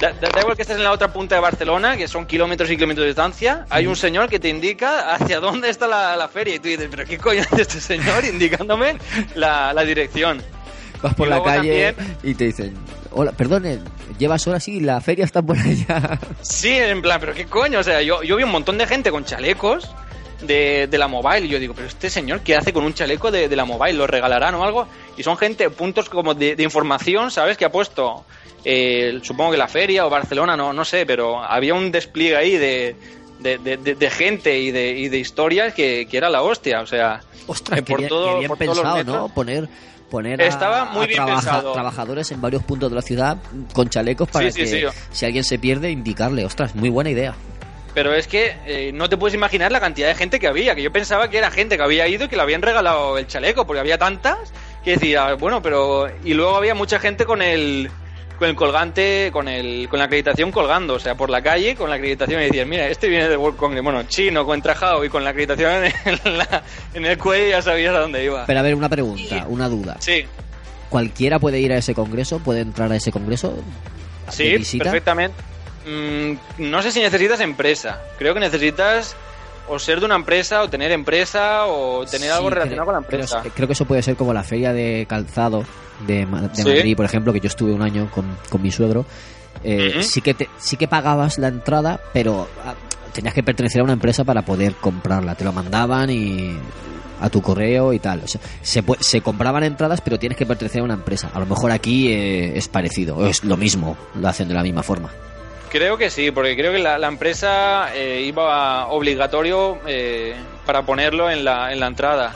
[0.00, 2.76] Da, da- igual que estés en la otra punta de Barcelona, que son kilómetros y
[2.76, 6.54] kilómetros de distancia, hay un señor que te indica hacia dónde está la, la feria.
[6.54, 8.96] Y tú dices, ¿pero qué coño hace este señor indicándome
[9.34, 10.40] la, la dirección?
[11.02, 12.74] Vas por Y la calle también- y te dicen,
[13.12, 13.78] hola, perdone,
[14.18, 16.18] llevas horas sí, la feria está por allá.
[16.42, 17.78] Sí, en plan, ¿pero qué coño?
[17.80, 19.90] O sea, yo, yo vi un montón de gente con chalecos
[20.42, 23.30] de, de la mobile y yo digo, ¿pero este señor qué hace con un chaleco
[23.30, 23.94] de, de la mobile?
[23.94, 24.86] ¿Lo regalarán o algo?
[25.16, 27.56] Y son gente, puntos como de, de información, ¿sabes?
[27.56, 28.24] Que ha puesto,
[28.64, 32.56] eh, supongo que la feria o Barcelona, no, no sé, pero había un despliegue ahí
[32.56, 32.94] de,
[33.40, 37.20] de, gente y de, y de historias que, que era la hostia, o sea...
[37.46, 39.18] Ostras, eh, qué por bien, todo- qué bien por todos los pensado.
[39.20, 39.28] ¿no?
[39.34, 39.68] Poner,
[40.10, 41.72] poner a, Estaba muy a bien pensado.
[41.72, 43.38] trabajadores en varios puntos de la ciudad
[43.72, 44.82] con chalecos para sí, que sí.
[45.10, 46.44] si alguien se pierde, indicarle.
[46.44, 47.34] Ostras, muy buena idea.
[47.94, 50.82] Pero es que eh, no te puedes imaginar la cantidad de gente que había, que
[50.82, 53.66] yo pensaba que era gente que había ido y que le habían regalado el chaleco,
[53.66, 54.52] porque había tantas
[54.84, 56.06] que decía, bueno, pero...
[56.24, 57.90] Y luego había mucha gente con el
[58.38, 61.90] con el colgante, con el con la acreditación colgando, o sea, por la calle con
[61.90, 65.08] la acreditación y decían, mira, este viene de World Congress, bueno, chino, con trajado y
[65.08, 66.62] con la acreditación en, la-
[66.94, 68.46] en el cuello ya sabías a dónde iba.
[68.46, 69.96] Pero a ver, una pregunta, una duda.
[70.00, 70.24] Sí,
[70.88, 72.38] ¿Cualquiera puede ir a ese congreso?
[72.38, 73.50] ¿Puede entrar a ese congreso?
[74.26, 74.84] ¿De sí, visita?
[74.84, 75.36] perfectamente.
[75.86, 76.32] Mm,
[76.70, 79.16] no sé si necesitas empresa, creo que necesitas
[79.68, 82.94] o ser de una empresa o tener empresa o tener Sí, algo creo- relacionado con
[82.94, 83.42] la empresa.
[83.54, 85.64] Creo, que eso puede ser como la feria de calzado
[86.06, 86.64] de, Sí.
[86.64, 89.04] Madrid, por ejemplo, que yo estuve un año con, con mi suegro.
[89.64, 92.74] Eh, sí, que te- sí que pagabas la entrada, pero ah,
[93.12, 95.34] tenías que pertenecer a una empresa para poder comprarla.
[95.34, 96.56] Te lo mandaban y
[97.20, 98.20] a tu correo y tal.
[98.24, 101.30] O sea, se, se compraban entradas, pero tienes que pertenecer a una empresa.
[101.34, 104.62] A lo mejor aquí eh, es parecido, o es lo mismo, lo hacen de la
[104.62, 105.10] misma forma.
[105.70, 111.30] Creo que sí, porque creo que la, la empresa eh, iba obligatorio eh, para ponerlo
[111.30, 112.34] en la, en la entrada.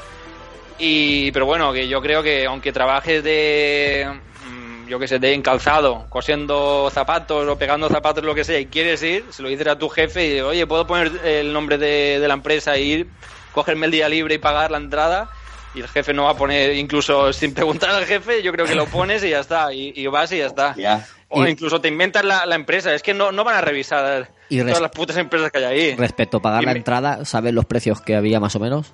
[0.79, 4.09] Y, pero bueno, que yo creo que aunque trabajes de,
[4.49, 8.67] mm, yo que sé, de encalzado, cosiendo zapatos o pegando zapatos, lo que sea, y
[8.67, 12.19] quieres ir, se lo dices a tu jefe y oye, ¿puedo poner el nombre de,
[12.21, 13.07] de la empresa e ir,
[13.53, 15.31] cogerme el día libre y pagar la entrada?
[15.75, 18.75] Y el jefe no va a poner, incluso sin preguntar al jefe, yo creo que
[18.75, 20.75] lo pones y ya está, y, vas y ya está.
[20.77, 21.07] Ya.
[21.35, 22.95] O Y- incluso te inventas la, la empresa.
[22.95, 25.97] Es que no, no van a revisar Y todas las putas empresas que hay ahí.
[25.97, 28.93] Respecto a pagar la entrada, ¿sabes los precios que había más o menos?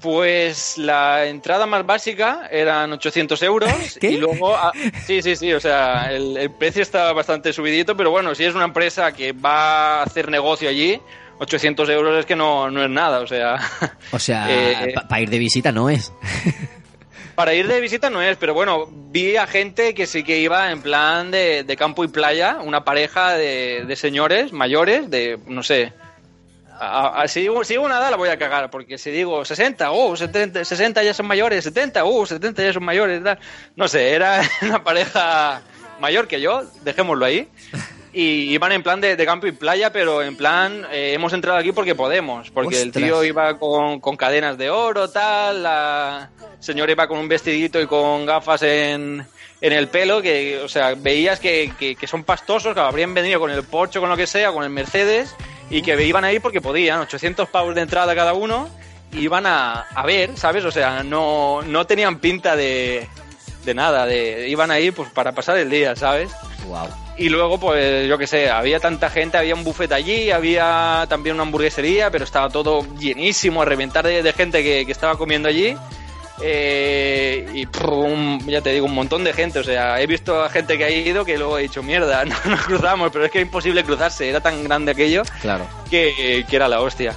[0.00, 3.70] Pues la entrada más básica eran 800 euros.
[4.00, 4.12] ¿Qué?
[4.12, 4.72] Y luego, ah,
[5.04, 8.54] sí, sí, sí, o sea, el, el precio está bastante subidito, pero bueno, si es
[8.54, 11.00] una empresa que va a hacer negocio allí,
[11.38, 13.58] 800 euros es que no, no es nada, o sea.
[14.10, 16.12] O sea, Eh, para ir de visita no es.
[17.36, 20.72] Para ir de visita no es, pero bueno, vi a gente que sí que iba
[20.72, 25.92] en plan de, de campo y playa, una pareja de, señores mayores, de, no sé.
[27.26, 31.12] Si, una edad la voy a cagar, porque si digo 60, oh, 70, 60 ya
[31.12, 33.20] son mayores, 70, oh, 70 ya son mayores,
[33.76, 35.60] no sé, era una pareja
[36.00, 37.48] mayor que yo, dejémoslo ahí.
[38.18, 41.58] Y iban en plan de, de campo y playa, pero en plan, eh, hemos entrado
[41.58, 46.92] aquí porque podemos, porque el tío iba con, con cadenas de oro, tal, la señora
[46.92, 49.22] iba con un vestidito y con gafas en,
[49.60, 53.38] en el pelo, que, o sea, veías que, que, que son pastosos, que habrían venido
[53.38, 55.36] con el Porsche, con lo que sea, con el Mercedes,
[55.68, 58.70] y que iban ahí porque podían, 800 pavos de entrada cada uno,
[59.12, 60.64] y iban a, a ver, ¿sabes?
[60.64, 63.06] O sea, no, no tenían pinta de,
[63.66, 66.30] de nada, de, iban ahí pues para pasar el día, ¿sabes?
[66.66, 67.05] Wow.
[67.18, 71.34] Y luego, pues, yo qué sé, había tanta gente, había un buffet allí, había también
[71.34, 75.48] una hamburguesería, pero estaba todo llenísimo, a reventar de, de gente que, que estaba comiendo
[75.48, 75.74] allí.
[76.42, 77.66] Eh, y
[78.50, 79.58] ya te digo, un montón de gente.
[79.58, 82.34] O sea, he visto a gente que ha ido que luego he dicho, mierda, no
[82.44, 85.66] nos cruzamos, pero es que era imposible cruzarse, era tan grande aquello Claro.
[85.90, 87.16] que, que era la hostia.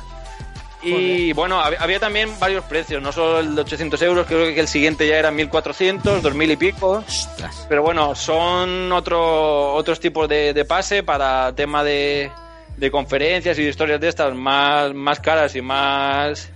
[0.82, 4.60] Y bueno, hab- había también varios precios, no solo el de 800 euros, creo que
[4.60, 7.04] el siguiente ya era 1400, 2000 y pico.
[7.08, 7.66] Ostras.
[7.68, 12.32] Pero bueno, son otro, otros tipos de, de pase para tema de,
[12.78, 16.50] de conferencias y de historias de estas más, más caras y más...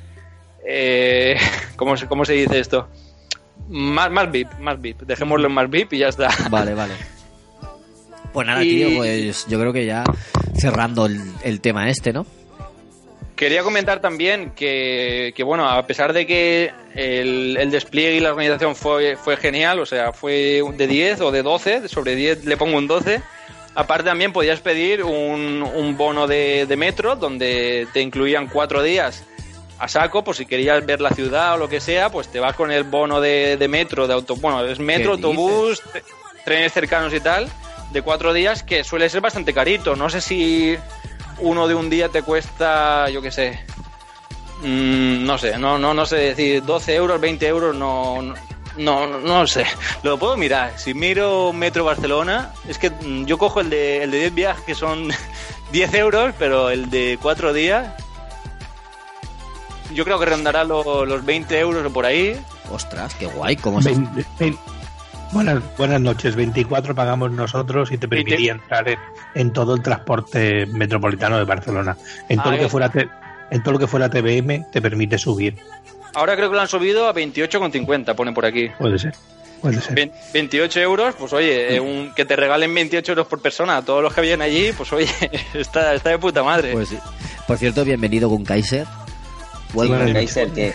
[0.66, 1.36] Eh,
[1.76, 2.88] ¿cómo, se, ¿Cómo se dice esto?
[3.70, 5.02] Más, más VIP, más VIP.
[5.02, 6.30] Dejémoslo en más VIP y ya está.
[6.50, 6.94] Vale, vale.
[8.32, 10.04] Pues nada, Y- tío, pues yo creo que ya
[10.56, 12.26] cerrando el, el tema este, ¿no?
[13.36, 18.30] Quería comentar también que, que, bueno, a pesar de que el, el despliegue y la
[18.32, 22.58] organización fue, fue genial, o sea, fue de 10 o de 12, sobre 10 le
[22.58, 23.22] pongo un 12,
[23.74, 29.24] aparte también podías pedir un, un bono de, de metro donde te incluían cuatro días
[29.80, 32.56] a saco, por si querías ver la ciudad o lo que sea, pues te vas
[32.56, 36.04] con el bono de, de metro, de auto, bueno, es metro, ¿Qué autobús, tre-
[36.46, 37.50] trenes cercanos y tal,
[37.92, 39.96] de cuatro días, que suele ser bastante carito.
[39.96, 40.78] No sé si
[41.40, 43.60] uno de un día te cuesta, yo qué sé,
[44.62, 48.34] mm, no sé, no, no, no sé decir 12 euros, 20 euros, no, no,
[48.78, 49.66] no, no lo sé.
[50.04, 50.74] Lo puedo mirar.
[50.78, 54.64] Si miro Metro Barcelona, es que mm, yo cojo el de, el de 10 viajes
[54.66, 55.10] que son
[55.72, 57.94] 10 euros, pero el de 4 días,
[59.94, 62.40] yo creo que rondará lo- los 20 euros o por ahí.
[62.72, 63.94] Ostras, qué guay, cómo se...
[65.32, 69.00] Buenas, buenas noches, 24 pagamos nosotros y te permitía entrar en,
[69.36, 71.98] en todo el transporte metropolitano de Barcelona.
[72.30, 73.08] En todo, Ah, lo que fuera te-
[73.52, 75.56] en todo lo que fuera TBM te permite subir.
[76.16, 78.70] Ahora creo que lo han subido a 28,50, pone por aquí.
[78.78, 79.14] Puede ser,
[79.62, 79.96] puede ser.
[79.96, 83.82] Ve- 28 euros, pues oye, eh, un- que te regalen 28 euros por persona a
[83.84, 85.08] todos los que vienen allí, pues oye,
[85.54, 86.72] está, está de puta madre.
[86.74, 86.98] Pues sí.
[87.48, 88.86] Por cierto, bienvenido con Kaiser.
[89.74, 89.98] Welcome.
[90.04, 90.74] Bueno, Kaiser, que,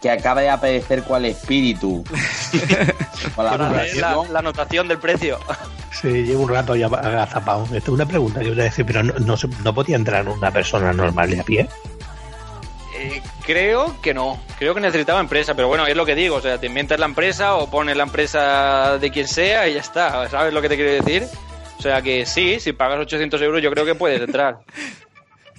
[0.00, 2.04] que acaba de aparecer cual espíritu.
[3.34, 5.38] Con la la, la anotación del precio.
[6.00, 7.64] Sí, llevo un rato ya agazapado.
[7.64, 10.92] Esta es una pregunta que voy a decir, pero no, no podía entrar una persona
[10.92, 11.68] normal de a pie.
[12.98, 16.40] Eh, creo que no, creo que necesitaba empresa, pero bueno, es lo que digo, o
[16.40, 20.28] sea, te inventas la empresa o pones la empresa de quien sea y ya está,
[20.30, 21.26] ¿sabes lo que te quiero decir?
[21.78, 24.60] O sea que sí, si pagas 800 euros yo creo que puedes entrar.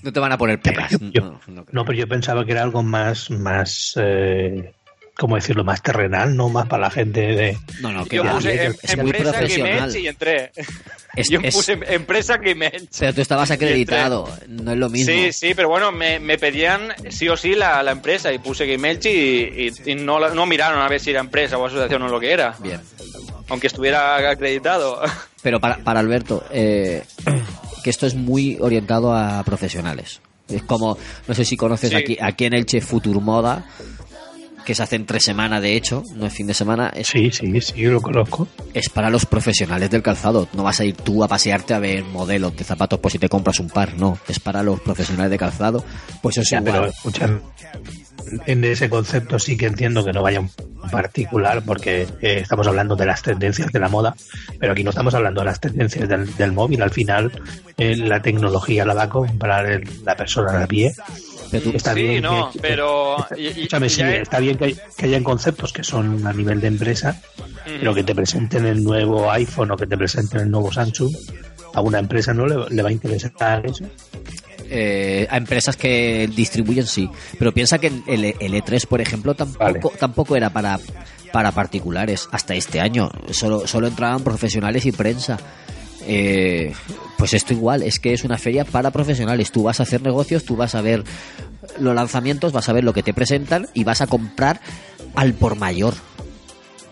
[0.08, 0.91] No te van a poner pegas.
[1.12, 1.74] Yo- No, no creo.
[1.74, 4.72] No, pero yo pensaba que era algo más, más, eh,
[5.18, 5.66] ¿cómo decirlo?
[5.66, 7.58] Más terrenal, no más para la gente de...
[7.82, 8.32] No, no, que Yo va.
[8.36, 9.95] puse em- es muy empresa profesional.
[9.97, 10.51] Y entré.
[11.18, 12.88] Es- yo es- puse empresa Gmail.
[12.97, 15.12] Pero tú estabas acreditado, no es lo mismo.
[15.12, 18.66] Sí, sí, pero bueno, me, me pedían sí o sí la, la empresa y puse
[18.66, 22.08] Gmailchi y, y- y no, no miraron a ver si era empresa o asociación o
[22.08, 22.80] lo que era, Bien.
[23.49, 25.01] aunque estuviera acreditado.
[25.41, 27.03] Pero para, para Alberto, eh,
[27.88, 30.20] que esto es muy orientado a profesionales.
[30.50, 31.96] Es como, no sé si conoces Sí.
[31.96, 33.66] aquí, aquí en Elche Futur Moda,
[34.66, 37.62] que se hace entre semana de hecho, no es fin de semana, es, Sí, sí,
[37.62, 38.46] sí, lo conozco.
[38.74, 40.50] es para los profesionales del calzado.
[40.52, 43.30] No vas a ir tú a pasearte a ver modelos de zapatos por si te
[43.30, 44.20] compras un par, no.
[44.28, 45.86] Es para los profesionales de calzado.
[46.22, 46.90] Pues es Ya, pero igual.
[46.90, 47.40] escucha,
[48.46, 50.50] en ese concepto sí que entiendo que no vaya un
[50.92, 54.16] particular porque eh, estamos hablando de las tendencias de la moda,
[54.60, 56.82] pero aquí no estamos hablando de las tendencias del, del móvil.
[56.82, 57.32] Al final,
[57.78, 60.94] eh, la tecnología la va a comprar el- la persona a pie.
[61.52, 63.26] Está sí, bien no, que- pero...
[63.38, 66.34] y- Escúchame, sí, ya es- está bien que, hay- que hayan conceptos que son a
[66.34, 67.22] nivel de empresa,
[67.66, 71.14] pero que te presenten el nuevo iPhone o que te presenten el nuevo Samsung,
[71.74, 73.86] a una empresa no le, le va a interesar eso.
[74.70, 77.09] Eh, a empresas que distribuyen sí,
[77.39, 79.80] pero piensa que el, el E3 por ejemplo tampoco Vale.
[79.99, 80.80] tampoco era para
[81.32, 85.38] para particulares hasta este año, solo solo entraban profesionales y prensa.
[86.09, 86.74] Eh,
[87.18, 89.51] pues esto igual, es que es una feria para profesionales.
[89.51, 91.03] Tú vas a hacer negocios, tú vas a ver
[91.80, 94.61] los lanzamientos, vas a ver lo que te presentan y vas a comprar
[95.15, 95.95] al por mayor.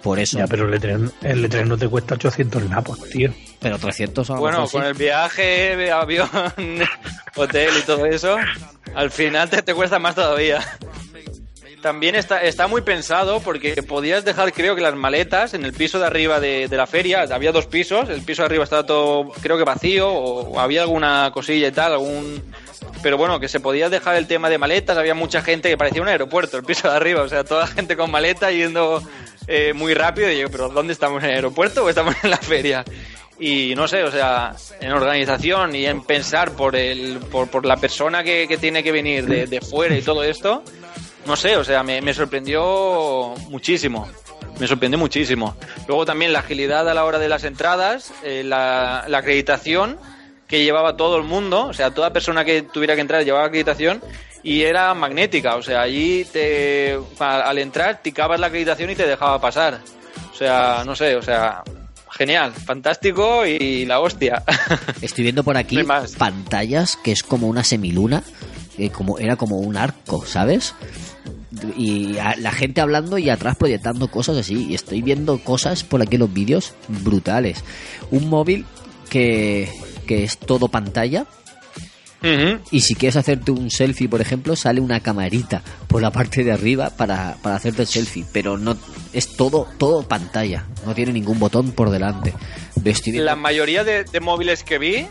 [0.06, 0.38] Por eso.
[0.38, 3.34] Ya, pero el E3, el E3 no te cuesta 800 napos, tío.
[3.60, 4.74] Pero 300 a lo Bueno, sí.
[4.74, 6.30] con el viaje, avión,
[7.36, 8.38] hotel y todo eso,
[8.94, 10.60] al final te, te cuesta más todavía.
[11.82, 15.98] También está, está muy pensado porque podías dejar, creo que las maletas en el piso
[16.00, 17.22] de arriba de, de la feria.
[17.24, 20.84] Había dos pisos, el piso de arriba estaba todo, creo que vacío, o, o había
[20.84, 22.44] alguna cosilla y tal, algún.
[23.02, 24.98] Pero bueno, que se podía dejar el tema de maletas.
[24.98, 27.68] Había mucha gente que parecía un aeropuerto, el piso de arriba, o sea, toda la
[27.68, 29.02] gente con maleta yendo
[29.48, 30.32] eh, muy rápido.
[30.32, 31.24] Y yo, ¿pero dónde estamos?
[31.24, 32.84] ¿En el aeropuerto o estamos en la feria?
[33.38, 37.78] y no sé, o sea, en organización y en pensar por el por, por la
[37.78, 40.64] persona que, que tiene que venir de, de fuera y todo esto,
[41.26, 44.08] no sé, o sea, me, me sorprendió muchísimo.
[44.60, 45.58] Me sorprendió muchísimo.
[45.88, 50.00] Luego también la agilidad a la hora de las entradas, eh, la, la acreditación
[50.48, 54.02] que llevaba todo el mundo, o sea, toda persona que tuviera que entrar llevaba acreditación
[54.44, 59.42] y era magnética, o sea, allí te, al, entrar ticabas la acreditación y te dejaba
[59.42, 59.80] pasar.
[60.34, 61.64] O sea, no sé, o sea,
[62.12, 64.44] genial, fantástico y la hostia.
[65.02, 66.16] Estoy viendo por aquí No más.
[66.16, 68.22] pantallas que es como una semiluna,
[68.78, 70.76] eh, como era como un arco, ¿sabes?
[71.78, 74.68] Y a- la gente hablando y atrás proyectando cosas así.
[74.70, 77.64] Y estoy viendo cosas por aquí en los vídeos brutales.
[78.12, 78.66] Un móvil
[79.10, 79.72] que,
[80.06, 81.26] que es todo pantalla.
[82.72, 86.52] Y si quieres hacerte un selfie, por ejemplo, sale una camarita por la parte de
[86.52, 88.26] arriba para, para hacerte el selfie.
[88.34, 88.76] Pero no
[89.14, 90.66] es todo, todo pantalla.
[90.88, 92.34] No tiene ningún botón por delante.
[93.14, 95.06] La mayoría de, de móviles que vi,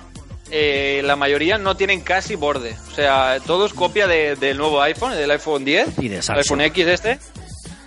[0.51, 2.75] eh, la mayoría no tienen casi borde.
[2.91, 6.23] O sea, todo es copia de- del nuevo iPhone, del iPhone 10, Y de el
[6.25, 6.43] Samsung.
[6.43, 7.19] iPhone X este.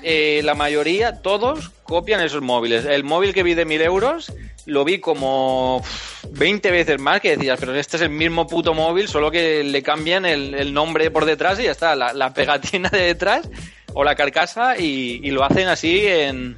[0.03, 2.85] Eh, la mayoría, todos copian esos móviles.
[2.85, 4.31] El móvil que vi de 1000 euros
[4.67, 8.73] lo vi como uf, 20 veces más que decías, pero este es el mismo puto
[8.73, 12.33] móvil, solo que le cambian el, el nombre por detrás y ya está, la, la
[12.33, 13.49] pegatina de detrás
[13.93, 16.55] o la carcasa y, y lo hacen así en,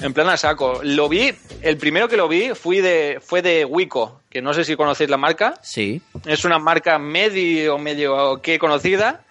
[0.00, 0.80] en plan a saco.
[0.84, 1.32] Lo vi,
[1.62, 5.10] el primero que lo vi fui de, fue de Wico, que no sé si conocéis
[5.10, 5.54] la marca.
[5.62, 6.00] Sí.
[6.26, 9.24] Es una marca medio, medio que conocida.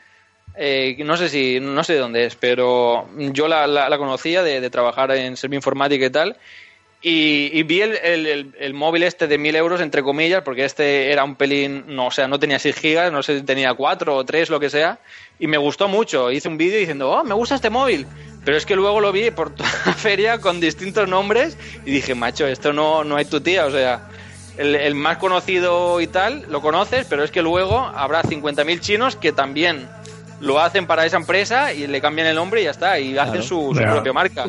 [0.59, 4.41] Eh, no sé si, no sé de dónde es, pero yo la, la- la conocía
[4.41, 6.38] de, de trabajar en Servinformática y tal.
[7.00, 11.12] Y, vi el, el- el- el móvil este de 1000 euros, entre comillas, porque este
[11.12, 14.16] era un pelín, no, o sea, no tenía 6 gigas, no sé si tenía 4
[14.16, 15.00] o 3, lo que sea.
[15.39, 16.32] Y me gustó mucho.
[16.32, 18.08] Hice un vídeo diciendo, oh, me gusta este móvil.
[18.43, 22.16] Pero es que luego lo vi por toda la feria con distintos nombres y dije,
[22.16, 24.08] macho, esto no, no hay tu tía, o sea,
[24.58, 29.16] el, el más conocido y tal, lo conoces, pero es que luego habrá 50.000 chinos
[29.16, 29.88] que también
[30.40, 33.42] lo hacen para esa empresa y le cambian el nombre y ya está, y hacen
[33.44, 34.46] su, su propia marca.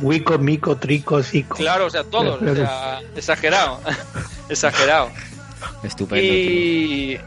[0.00, 1.56] Wico, Mico, Trico, Cico.
[1.56, 3.80] Claro, o sea, todos, o sea, exagerado,
[4.48, 5.10] exagerado.
[5.82, 6.24] Estupendo.
[6.24, 7.18] Y,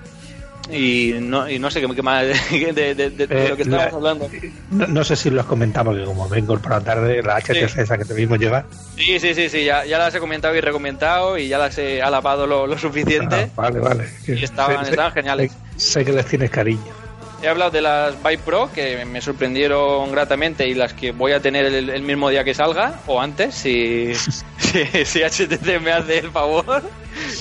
[0.72, 3.92] y, no, y no sé qué, más de, de- de- de Eh, lo que estábamos
[3.92, 4.30] la- hablando.
[4.72, 7.68] No, no sé si lo has comentado, porque como vengo por la tarde, la HTC
[7.70, 7.82] Sí.
[7.82, 8.66] esa que te vimos llevar.
[8.98, 12.02] Sí, sí, sí, sí, ya, ya las he comentado y recomendado y ya las he
[12.02, 13.50] alabado lo, lo suficiente.
[13.52, 14.10] Ah, vale, vale.
[14.26, 15.52] Y estaban- estaban geniales.
[15.78, 17.05] Sé, sé que les tienes cariño.
[17.46, 21.40] He hablado de las Vive Pro, que me sorprendieron gratamente y las que voy a
[21.40, 24.14] tener el, mismo día que salga, o antes, si,
[24.58, 26.82] si, HTC me hace el favor.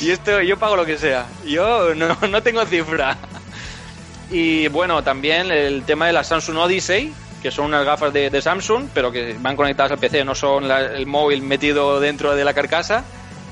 [0.03, 1.27] Y esto, yo pago lo que sea.
[1.47, 3.17] Yo no, no tengo cifra.
[4.31, 8.89] Y bueno, también el tema de la Samsung Odyssey, que son unas gafas de, Samsung,
[8.93, 13.05] pero que van conectadas al PC, no son el móvil metido dentro de la carcasa.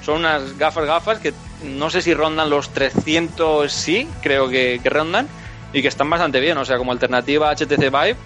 [0.04, 1.32] Son unas gafas, gafas que
[1.64, 5.28] no sé si rondan los 300, sí, creo que rondan,
[5.72, 6.58] y que están bastante bien.
[6.58, 8.16] O sea, como alternativa a HTC Vive,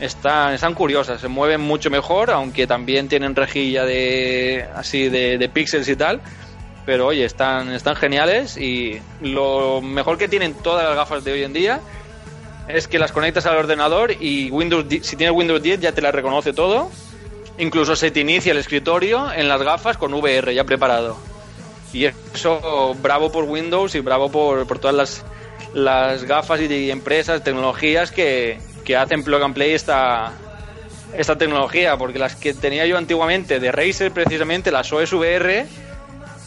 [0.00, 5.48] están, están curiosas, se mueven mucho mejor, aunque también tienen rejilla de así de, de
[5.48, 6.20] píxeles y tal.
[6.84, 11.42] Pero oye, están, están geniales y lo mejor que tienen todas las gafas de hoy
[11.42, 11.80] en día
[12.68, 16.02] es que las conectas al ordenador y Windows, 10 si tienes Windows 10 ya te
[16.02, 16.90] las reconoce todo.
[17.58, 21.16] Incluso se te inicia el escritorio en las gafas con VR ya preparado.
[21.92, 25.24] Y eso, bravo por Windows y bravo por, por todas las,
[25.74, 30.32] las gafas y empresas, tecnologías que, que hacen plug and play esta,
[31.16, 31.96] esta tecnología.
[31.96, 35.66] Porque las que tenía yo antiguamente de Razer, precisamente, las OS VR,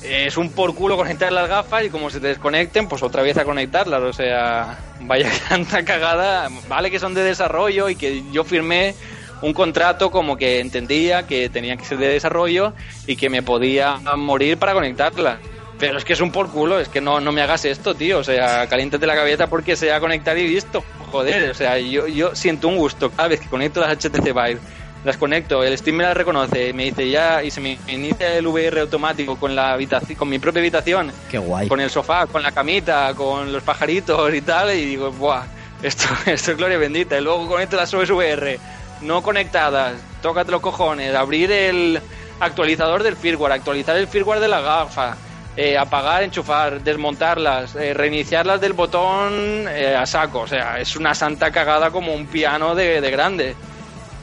[0.04, 3.38] es un por culo conectar las gafas y como se te desconecten, pues otra vez
[3.38, 4.02] a conectarlas.
[4.02, 6.50] O sea, vaya tanta cagada.
[6.68, 8.96] Vale que son de desarrollo y que yo firmé
[9.42, 12.74] un contrato como que entendía que tenía que ser de desarrollo
[13.08, 15.40] y que me podía morir para conectarlas.
[15.80, 18.20] Pero es que es un por culo, es que no, no me hagas esto, tío.
[18.20, 20.84] O sea, caliéntate la cabeza porque sea conectar y listo.
[21.12, 24.60] Joder, o sea, yo, yo siento un gusto cada vez que conecto las HTC Vive.
[25.06, 28.46] Las conecto, el Steam me las reconoce, me dice ya, y se me inicia el
[28.46, 31.70] VR automático con la habitación, con mi propia habitación, Qué guay.
[31.70, 35.44] con el sofá, con la camita, con los pajaritos y tal, y digo, ¡buah!
[35.82, 37.18] Esto, esto es gloria bendita.
[37.18, 38.60] Y luego conecto las VR
[39.00, 42.02] no conectadas, tócate los cojones, abrir el
[42.42, 45.16] actualizador del firmware, actualizar el firmware de la gafa,
[45.62, 50.40] eh, apagar, enchufar, desmontarlas, eh, reiniciarlas del botón eh, a saco.
[50.40, 53.56] O sea, es una santa cagada como un piano de, de grande.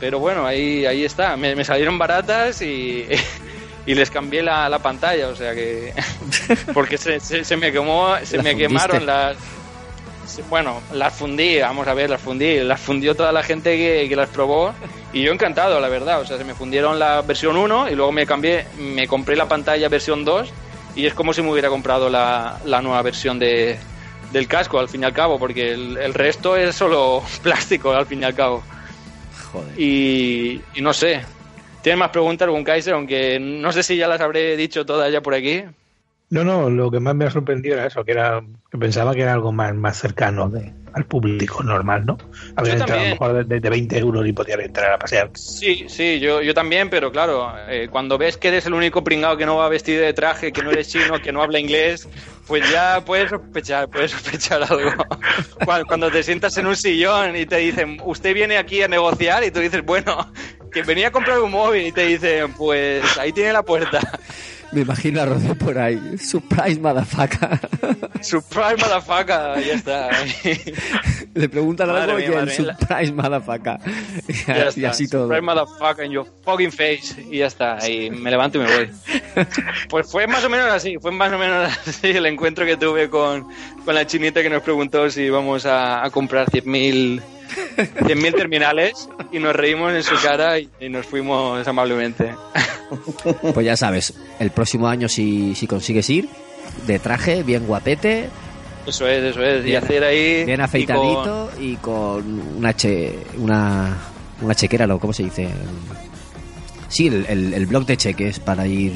[0.01, 1.37] Pero bueno, ahí, ahí está.
[1.37, 3.07] Me, me salieron baratas y,
[3.87, 5.28] y les cambié la, la pantalla.
[5.28, 5.93] O sea que.
[6.72, 8.57] Porque se, se, se me quemó, se La me fundiste.
[8.57, 9.37] quemaron las.
[10.49, 12.61] Bueno, las fundí, vamos a ver, las fundí.
[12.61, 14.72] Las fundió toda la gente que, que las probó.
[15.12, 16.18] Y yo encantado, la verdad.
[16.22, 19.47] O sea, se me fundieron la versión 1 y luego me cambié, me compré la
[19.49, 20.51] pantalla versión 2.
[20.97, 23.78] Y es como si me hubiera comprado la, la nueva versión de,
[24.32, 28.07] del casco, al fin y al cabo, porque el, el resto es solo plástico, al
[28.07, 28.62] fin y al cabo.
[29.53, 29.80] Joder.
[29.80, 31.22] Y, y no sé.
[31.82, 32.94] ¿Tienes más preguntas, algún Kaiser?
[32.94, 35.62] Aunque no sé si ya las habré dicho todas ya por aquí.
[36.29, 39.22] No, no, lo que más me ha sorprendido era eso, que era que pensaba que
[39.22, 42.16] era algo más, más cercano de- al público normal, ¿no?
[42.57, 45.31] Habría Yo entrado a lo mejor de, de 20 euros y podía entrar a pasear.
[45.35, 49.37] Sí, sí, yo, yo también, pero claro, eh, cuando ves que eres el único pringado
[49.37, 52.09] que no va vestido de traje, que no eres chino, que no habla inglés,
[52.47, 54.91] pues ya puedes sospechar, puedes sospechar algo.
[55.64, 59.45] Cuando, cuando te sientas en un sillón y te dicen, usted viene aquí a negociar,
[59.45, 60.16] y tú dices, bueno,
[60.72, 64.01] que venía a comprar un móvil, y te dicen, pues ahí tiene la puerta.
[64.73, 66.19] Me imagino a Rodri por ahí.
[66.19, 67.59] Surprise, motherfucker.
[68.21, 70.11] Surprise, motherfucker, ya está.
[71.35, 73.79] Le preguntan Madre algo mía, y el surprise, motherfucker.
[74.47, 74.91] Ya y está.
[74.91, 75.29] así todo.
[75.29, 77.14] Surprise, motherfucker in your fucking face.
[77.31, 77.79] Y ya está.
[77.89, 78.91] Y me levanto y me voy.
[79.89, 80.97] Pues fue más o menos así.
[81.01, 83.47] Fue más o menos así el encuentro que tuve con,
[83.85, 87.23] con la chinita que nos preguntó si íbamos a, a comprar 100.000
[87.76, 92.34] 100.000 terminales y nos reímos en su cara y, y nos fuimos amablemente.
[93.55, 96.28] Pues ya sabes, el próximo año si, si consigues ir,
[96.86, 98.28] de traje, bien guapete,
[98.86, 99.62] Eso es, eso es.
[99.62, 100.44] Y Bien- hacer ahí.
[100.44, 103.97] bien y afeitadito y con, una, che, una,
[104.40, 104.86] una chequera.
[104.99, 105.49] ¿cómo se dice?
[106.88, 108.92] Sí, el, el, el blog de cheques para ir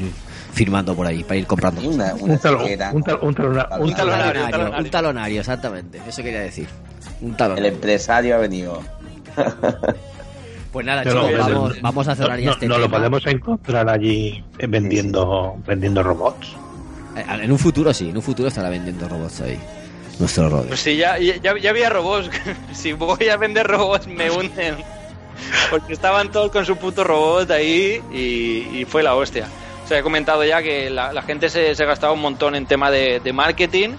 [0.53, 1.81] firmando por ahí, para ir comprando.
[1.81, 4.77] Y una, una Un un, tal- un un Un talonario, talonario, talonario.
[4.85, 6.01] un talonario, exactamente.
[6.07, 6.67] Eso quería decir.
[7.21, 8.81] Un El empresario ha venido.
[10.71, 13.25] Pues nada, chicos, no, vamos, vamos a cerrar no, ya no, este no lo podemos
[13.27, 16.55] encontrar allí eh, vendiendo, vendiendo robots.
[17.17, 19.59] Eh, En un futuro sí, en un futuro estará vendiendo robots ahí.
[20.19, 20.69] Nuestro Rodri.
[20.69, 22.29] Pues sí, ya, ya, ya había robots.
[22.73, 24.77] si voy a vender robots, me hunden.
[25.69, 29.47] Porque estaban todos con su puto robot ahí y, y fue la hostia.
[29.83, 32.65] O sea, he comentado ya que la, la gente se, se gastaba un montón en
[32.65, 33.89] tema de, de marketing.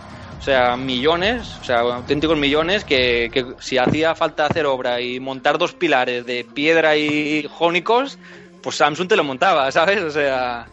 [0.42, 5.20] O sea, millones, o sea, auténticos millones, que, que si hacía falta hacer obra y
[5.20, 8.18] montar dos pilares de piedra y jónicos,
[8.60, 10.02] pues Samsung te lo montaba, ¿sabes?
[10.02, 10.66] O sea,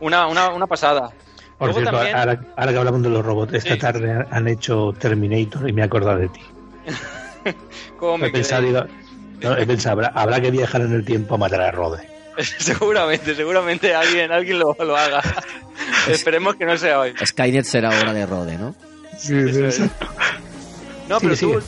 [0.00, 1.10] una, una, una pasada.
[1.58, 3.78] Por Luego cierto, también- ahora, ahora que hablamos de los robots, esta Sí.
[3.78, 6.40] tarde han- hecho Terminator y me he acordado de ti.
[7.98, 8.70] ¿Cómo me He pensado, quedé?
[8.72, 8.84] digo,
[9.42, 12.08] no, he pensado, habrá, habrá que viajar en el tiempo a matar a Rode.
[12.58, 15.20] seguramente, seguramente alguien, alguien lo, lo haga.
[16.08, 17.12] Esperemos que no sea hoy.
[17.22, 18.74] Skynet será hora de Rode, ¿no?
[19.22, 19.80] Eso es.
[21.08, 21.60] No, pero Sigue, tú,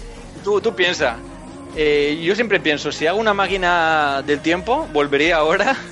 [0.44, 1.16] tú, tú piensa.
[1.76, 5.76] eh, yo siempre pienso, si hago una máquina del tiempo, volvería ahora.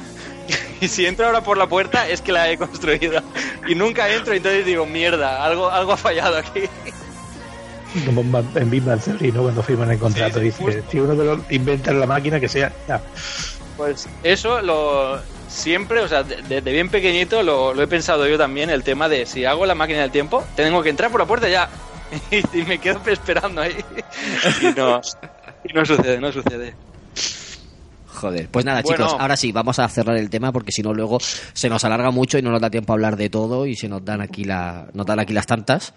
[0.80, 3.22] Y si entro ahora por la puerta, es que la he construido.
[3.68, 6.62] Y nunca entro, y entonces digo, mierda, algo, algo ha fallado aquí.
[8.06, 8.22] Como
[8.54, 9.42] en Big Bang Theory, ¿no?
[9.42, 10.82] Cuando firman el contrato, Sí, dice, justo.
[10.90, 12.72] si uno de los inventa la máquina que sea...
[12.88, 13.00] ya.
[13.76, 15.20] Pues eso lo
[15.51, 19.09] siempre, o sea, de- desde bien pequeñito lo, lo he pensado yo también, el tema
[19.09, 21.68] de si hago la máquina del tiempo, tengo que entrar por la puerta ya.
[22.32, 23.76] Y, y me quedo esperando ahí.
[24.62, 25.01] Y no,
[25.64, 26.74] y no sucede, no sucede.
[28.09, 29.07] Joder, pues nada, Bueno.
[29.07, 32.11] chicos, ahora sí, vamos a cerrar el tema porque si no luego se nos alarga
[32.11, 34.44] mucho y no nos da tiempo a hablar de todo y se nos dan aquí
[34.44, 35.94] la, nos dan aquí las tantas.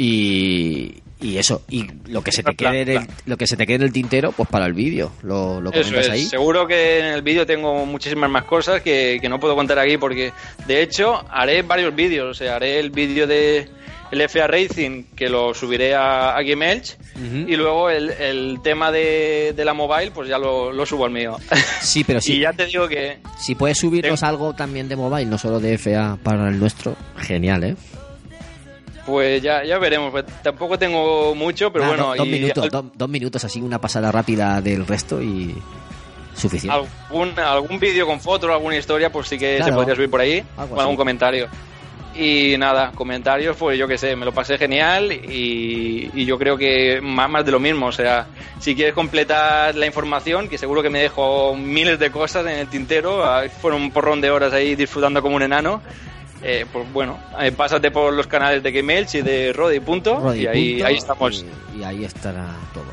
[0.00, 3.66] Y, y eso, y lo que se te quede en el, lo que se te
[3.66, 6.10] quede en el tintero, pues para el vídeo, lo, lo comentas es.
[6.10, 6.24] ahí.
[6.24, 9.98] Seguro que en el vídeo tengo muchísimas más cosas que, que no puedo contar aquí
[9.98, 10.32] porque,
[10.68, 12.30] de hecho, haré varios vídeos.
[12.30, 13.68] O sea, haré el vídeo de
[14.10, 16.80] el FA Racing que lo subiré a, a Game
[17.16, 17.36] Ujú.
[17.48, 21.10] y luego el, el tema de, de la mobile pues ya lo, lo subo al
[21.10, 21.36] mío.
[21.82, 25.26] Sí, pero y sí, ya te digo que si puedes subirnos algo también de mobile,
[25.26, 27.76] no solo de FA para el nuestro, genial, ¿eh?
[29.08, 30.10] Pues ya, ya veremos.
[30.10, 32.08] Pues tampoco tengo mucho, pero bueno.
[32.10, 35.54] do- dos, y minutos, al- do- dos minutos, así una pasada rápida del resto y
[36.34, 36.78] suficiente.
[37.10, 39.72] algún, algún vídeo con fotos, alguna historia, pues sí que Claro.
[39.72, 40.96] se podría subir por ahí, Algo algún así.
[40.96, 41.48] comentario.
[42.14, 46.56] Y nada, comentarios, pues yo qué sé, me lo pasé genial y, y yo creo
[46.58, 47.86] que más, más de lo mismo.
[47.86, 48.26] O sea,
[48.58, 52.66] si quieres completar la información, que seguro que me dejo miles de cosas en el
[52.68, 53.24] tintero,
[53.60, 55.80] fueron un porrón de horas ahí disfrutando como un enano.
[56.42, 60.42] Eh, pues bueno, eh, pásate por los canales de Gmail y de Rodi punto, Rodi
[60.42, 61.44] y ahí, punto, ahí estamos.
[61.74, 62.84] Y, y ahí estará todo.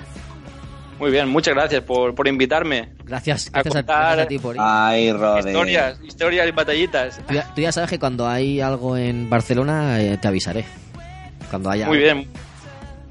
[0.97, 2.89] Muy bien, muchas gracias por, por invitarme.
[3.03, 4.61] Gracias, A gracias, a, contar- gracias a ti por ir.
[4.63, 5.49] Ay, Rode.
[5.49, 7.19] Historias, historias y batallitas.
[7.27, 10.63] Tú, ya, tú ya sabes que cuando hay algo en Barcelona eh, te avisaré.
[11.49, 11.87] Cuando haya.
[11.87, 12.27] Muy bien.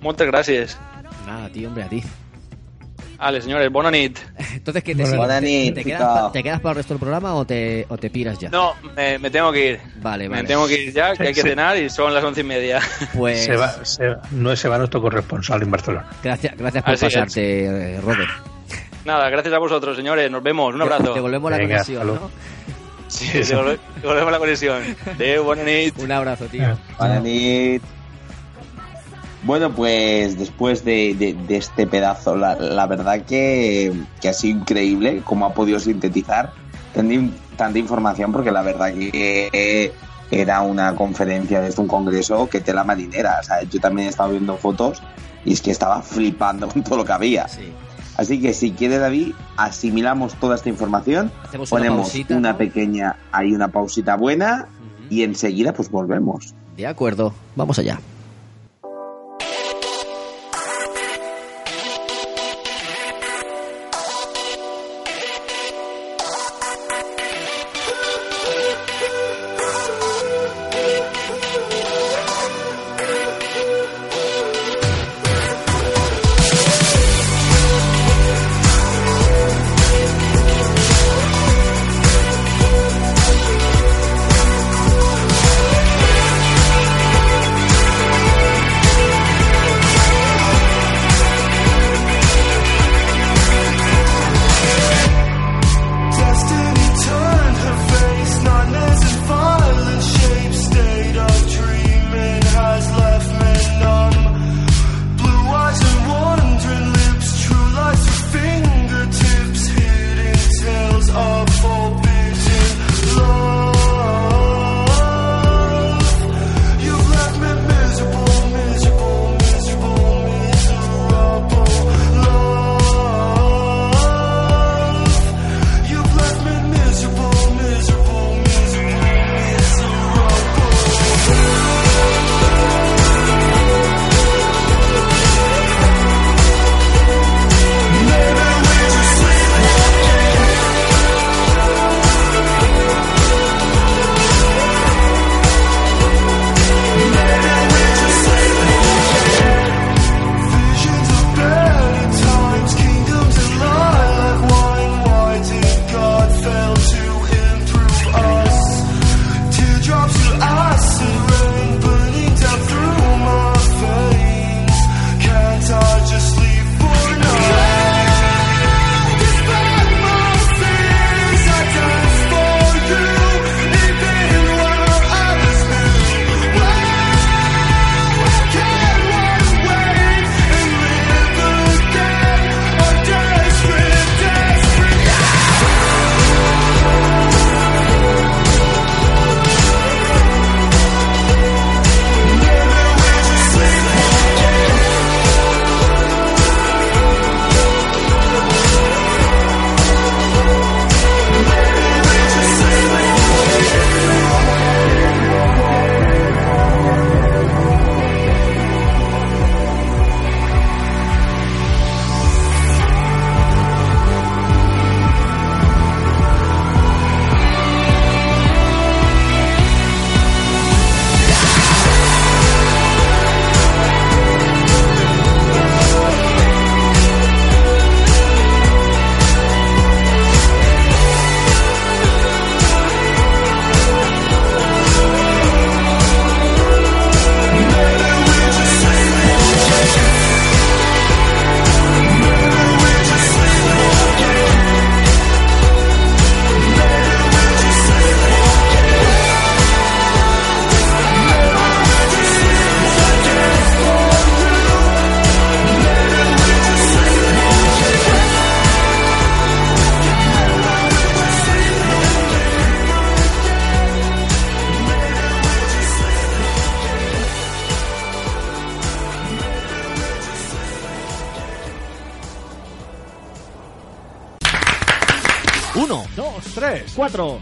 [0.01, 0.79] Muchas gracias.
[1.27, 2.03] Nada, tío, hombre, a ti.
[3.19, 4.19] Vale, señores, bona nit.
[4.55, 7.45] Entonces, ¿qué te, buena ¿Te, te quedas, te quedas para el resto del programa o
[7.47, 8.49] te, o te piras ya?
[8.51, 9.81] No, me, me tengo que ir.
[10.03, 10.43] Vale, vale.
[10.43, 11.49] Me tengo que ir ya, que hay que Sí.
[11.49, 12.81] cenar y son las once y media.
[13.17, 16.07] Pues Se va, se, no se va nuestro corresponsal en Barcelona.
[16.23, 17.13] gracias, gracias por Así es.
[17.15, 18.31] pasarte, eh, Robert.
[19.05, 20.31] Nada, gracias a vosotros, señores.
[20.31, 20.75] Nos vemos.
[20.75, 21.05] Un abrazo.
[21.05, 22.15] Te devolvemos la Venga, conexión, salud.
[22.21, 22.31] ¿no?
[23.09, 24.83] Sí, devolve- devolvemos la conexión.
[25.19, 25.97] De buena nit.
[25.99, 26.77] Un abrazo, tío.
[26.99, 27.83] Buena nit.
[29.45, 34.59] Bueno, pues después de, de- de este pedazo, la, la verdad que, que ha sido
[34.61, 36.53] increíble cómo ha podido sintetizar
[36.95, 39.93] tanta, in- tanta información, porque la verdad que
[40.31, 43.39] era una conferencia, desde un congreso que tela marinera.
[43.41, 45.03] O sea, yo también he estado viendo fotos
[45.45, 47.47] y es que estaba flipando con todo lo que había.
[47.49, 47.71] Sí.
[48.17, 52.59] Así que si quiere David, asimilamos toda esta información, Hacemos una ponemos pausita, una ¿no?
[52.59, 54.69] pequeña, hay una pausita buena
[55.11, 56.55] y enseguida pues volvemos.
[56.77, 58.01] De acuerdo, vamos allá.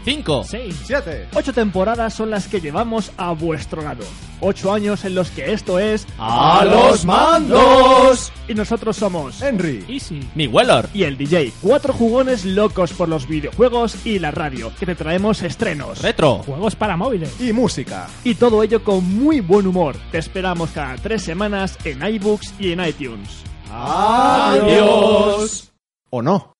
[0.03, 1.27] 5, 6, 7.
[1.33, 4.03] Ocho temporadas son las que llevamos a vuestro lado.
[4.41, 6.05] Ocho años en los que esto es...
[6.17, 8.31] ¡A los mandos!
[8.47, 9.41] Y nosotros somos...
[9.41, 9.85] Henry.
[9.87, 10.19] Easy.
[10.35, 10.89] Mi Weller.
[10.93, 11.53] Y el DJ.
[11.61, 14.73] Cuatro jugones locos por los videojuegos y la radio.
[14.77, 16.01] Que te traemos estrenos.
[16.01, 16.39] Retro.
[16.39, 17.39] Juegos para móviles.
[17.39, 18.07] Y música.
[18.25, 19.95] Y todo ello con muy buen humor.
[20.11, 23.43] Te esperamos cada tres semanas en iBooks y en iTunes.
[23.71, 25.71] Adiós.
[26.09, 26.52] ¿O no?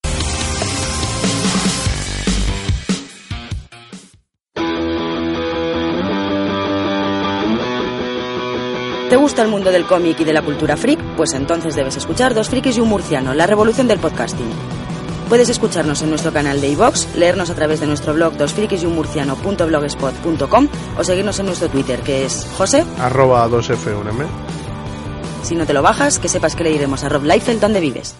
[9.14, 10.99] ¿Te gusta el mundo del cómic y de la cultura freak?
[11.16, 14.49] Pues entonces debes escuchar Dos Frikis y un Murciano, la revolución del podcasting.
[15.30, 21.03] Puedes escucharnos en nuestro canal de iVox, leernos a través de nuestro blog dosfrikisyunmurciano.blogspot.com o
[21.03, 22.84] seguirnos en nuestro Twitter, que es José.
[22.97, 24.26] Arroba 2F1M.
[25.43, 28.16] Si no te lo bajas, que sepas que le iremos a Rob Liefeld donde vives.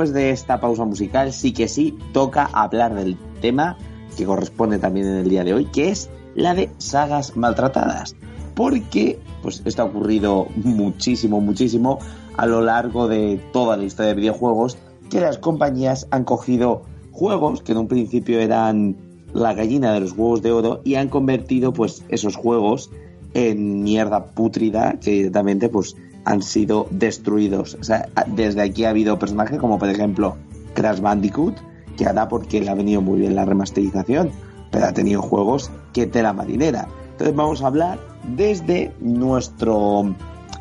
[0.00, 3.76] Después de esta pausa musical, sí que sí, toca hablar del tema
[4.16, 8.16] que corresponde también en el día de hoy, que es la de sagas maltratadas.
[8.54, 11.98] Porque, pues esto ha ocurrido muchísimo, muchísimo
[12.38, 14.78] a lo largo de toda la historia de videojuegos,
[15.10, 16.82] que las compañías han cogido
[17.12, 18.96] juegos que en un principio eran
[19.34, 22.90] la gallina de los huevos de oro y han convertido pues esos juegos
[23.34, 25.94] en mierda pútrida que directamente pues
[26.24, 27.76] han sido destruidos.
[27.80, 30.36] O sea, desde aquí ha habido personajes como por ejemplo
[30.74, 31.56] Crash Bandicoot,
[31.96, 34.30] que hará porque le ha venido muy bien la remasterización,
[34.70, 36.88] pero ha tenido juegos que tela marinera.
[37.12, 37.98] Entonces vamos a hablar
[38.36, 40.14] desde nuestro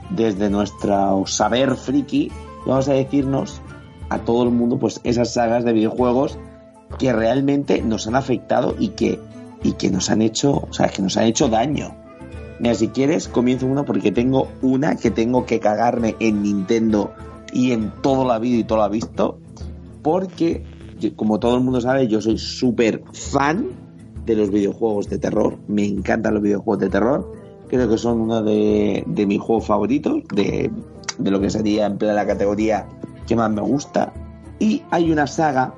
[0.10, 2.32] desde nuestro saber friki,
[2.66, 3.62] vamos a decirnos
[4.10, 6.38] a todo el mundo pues esas sagas de videojuegos
[6.98, 9.20] que realmente nos han afectado y que
[9.62, 11.96] y que nos han hecho, o sea, que nos han hecho daño.
[12.60, 17.14] Mira, si quieres, comienzo uno porque tengo una que tengo que cagarme en Nintendo
[17.54, 19.40] y en todo la vida y todo lo ha visto.
[20.02, 20.64] Porque,
[21.16, 23.68] como todo el mundo sabe, yo soy súper fan
[24.26, 25.58] de los videojuegos de terror.
[25.68, 27.32] Me encantan los videojuegos de terror.
[27.70, 30.72] Creo que son uno de, de mis juegos favoritos, de,
[31.18, 32.88] de lo que sería en plan la categoría
[33.26, 34.12] que más me gusta.
[34.60, 35.74] Y hay una saga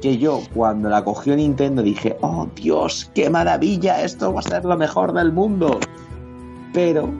[0.00, 4.64] que yo cuando la cogió Nintendo dije, oh Dios, qué maravilla, esto va a ser
[4.64, 5.78] lo mejor del mundo.
[6.72, 7.10] Pero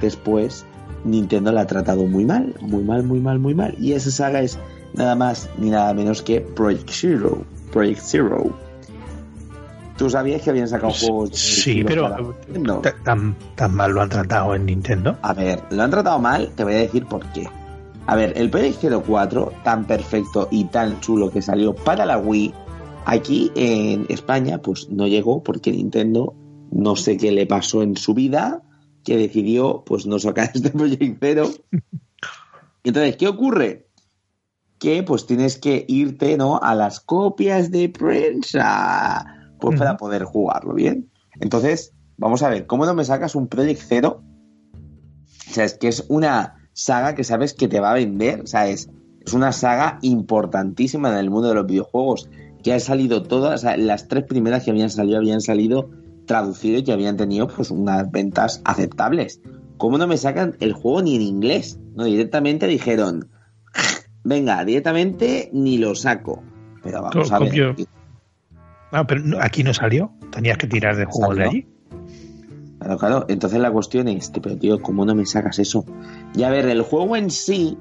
[0.00, 0.64] después
[1.04, 3.74] Nintendo la ha tratado muy mal, muy mal, muy mal, muy mal.
[3.78, 4.58] Y esa saga es
[4.94, 7.44] nada más ni nada menos que Project Zero.
[7.72, 8.50] Project Zero.
[9.96, 11.30] ¿Tú sabías que habían sacado juegos?
[11.30, 12.34] Sí, pero
[12.82, 15.16] ta- tan, tan mal lo han tratado en Nintendo.
[15.22, 17.48] A ver, lo han tratado mal, te voy a decir por qué.
[18.06, 22.52] A ver, el Project 04, tan perfecto y tan chulo que salió para la Wii,
[23.06, 26.34] aquí en España, pues no llegó porque Nintendo
[26.70, 28.62] no sé qué le pasó en su vida,
[29.06, 31.48] que decidió pues no sacar este Project Zero.
[32.82, 33.86] Entonces, ¿qué ocurre?
[34.78, 36.60] Que pues tienes que irte, ¿no?
[36.60, 41.08] A las copias de prensa, pues para poder jugarlo bien.
[41.40, 44.22] Entonces, vamos a ver, ¿cómo no me sacas un Project Zero?
[45.48, 48.40] O sea, es que es una saga que sabes que te va a vender.
[48.40, 48.90] O sea, es,
[49.24, 52.28] es una saga importantísima en el mundo de los videojuegos.
[52.62, 55.90] Que ha salido todas, o sea, las tres primeras que habían salido habían salido
[56.26, 59.40] traducidos y habían tenido pues unas ventas aceptables.
[59.78, 61.78] ¿Cómo no me sacan el juego ni en inglés?
[61.94, 63.28] No, directamente dijeron,
[64.24, 66.42] venga, directamente ni lo saco.
[66.82, 67.48] Pero vamos a ver.
[67.48, 67.76] Copio.
[68.92, 70.12] Ah, pero aquí no salió.
[70.30, 71.66] Tenías que tirar de juego de allí.
[72.78, 73.26] Claro, claro.
[73.28, 75.84] Entonces la cuestión es, pero tío, ¿cómo no me sacas eso?
[76.34, 77.76] Y a ver, el juego en sí,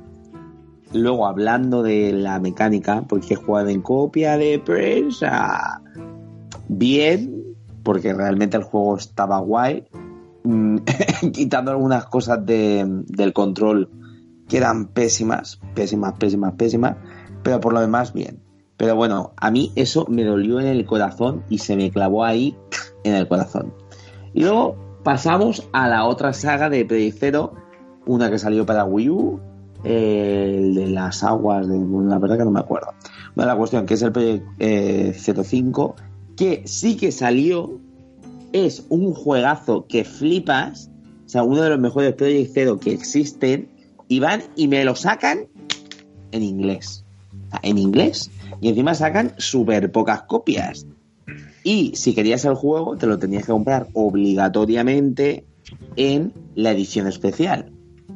[0.93, 5.81] luego hablando de la mecánica, porque he jugado en copia de prensa,
[6.67, 7.44] bien,
[7.86, 9.86] porque realmente el juego estaba guay,
[10.44, 10.78] mm,
[11.32, 13.90] quitando algunas cosas de- del control
[14.49, 16.98] que eran pésimas, pésimas, pésimas, pésimas,
[17.44, 18.41] pero por lo demás bien.
[18.76, 22.57] Pero bueno, a mí eso me dolió en el corazón y se me clavó ahí
[23.06, 23.74] en el corazón.
[24.34, 27.53] Y luego pasamos a la otra saga de Project Zero,
[28.06, 29.40] una que salió para Wii U,
[29.84, 32.88] el de las aguas, de, la verdad que no me acuerdo.
[33.36, 35.95] Bueno, la cuestión que es el Project eh, 05,
[36.36, 37.80] que sí que salió,
[38.53, 40.90] es un juegazo que flipas,
[41.26, 43.70] o sea, uno de los mejores Project Zero que existen,
[44.07, 45.48] y van y me lo sacan
[46.32, 47.03] en inglés.
[47.62, 48.30] En inglés.
[48.62, 50.86] Y encima sacan súper pocas copias.
[51.64, 55.45] Y si querías el juego, te lo tenías que comprar obligatoriamente
[55.95, 57.72] en la edición especial.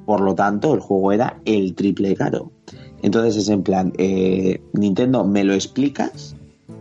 [0.06, 2.52] Por lo tanto, el juego era el triple caro.
[3.02, 6.36] Entonces es en plan, eh, Nintendo, ¿me lo explicas?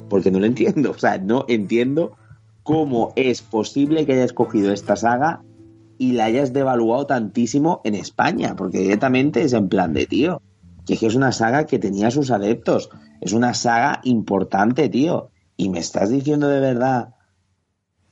[0.09, 0.91] Porque no lo entiendo.
[0.97, 2.17] O sea, no entiendo
[2.63, 5.43] cómo es posible que hayas cogido esta saga
[5.99, 10.43] y la hayas devaluado tantísimo en España, porque directamente es en plan de tío,
[10.87, 12.91] que es una saga que tenía sus adeptos,
[13.21, 17.15] es una saga importante, tío, y me estás diciendo de verdad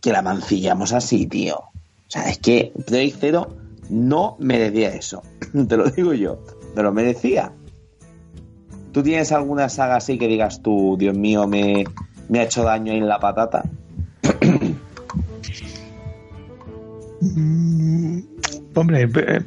[0.00, 1.56] que la mancillamos así, tío.
[1.56, 3.56] O sea, es que Project Zero
[3.88, 5.22] no merecía eso,
[5.68, 6.38] te lo digo yo,
[6.74, 7.52] te lo merecía.
[8.96, 11.84] ¿Tú tienes alguna saga así que digas tú, Dios mío, me,
[12.30, 13.62] me ha hecho daño en la patata?
[17.20, 18.20] Mm,
[18.74, 19.40] hombre, eh,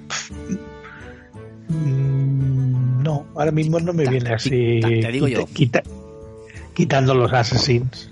[1.69, 4.79] mm, no, ahora mismo no me viene así.
[4.81, 5.45] te digo yo.
[5.47, 5.81] quita-
[6.75, 8.11] quitando los assassins,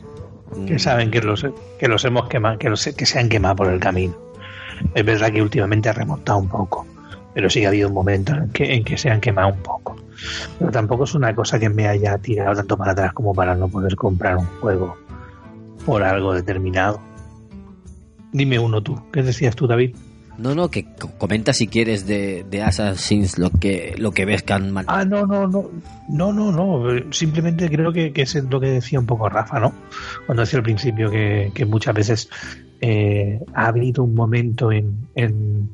[0.66, 0.80] que Mm.
[0.80, 1.46] saben que los,
[1.78, 4.16] que los hemos quemado, que, los, que se han quemado por el camino.
[4.96, 6.88] Es verdad que últimamente ha remontado un poco,
[7.36, 9.96] pero sí ha habido un momento en que, en que se han quemado un poco.
[10.60, 13.68] Pero tampoco es una cosa que me haya tirado tanto para atrás como para no
[13.68, 14.96] poder comprar un juego
[15.86, 17.00] por algo determinado.
[18.32, 19.96] Dime uno tú, ¿qué decías tú, David?
[20.38, 24.44] No, no, que co- comenta si quieres de, de Assassin's lo que, lo que ves
[24.44, 24.86] que han mal.
[24.88, 25.68] Ah, no, no, no,
[26.10, 27.12] no, no, no.
[27.12, 29.74] Simplemente creo que, que es lo que decía un poco Rafa, ¿no?
[30.28, 32.30] Cuando decía al principio que, que muchas veces
[32.82, 35.72] eh, ha habido un momento en, en,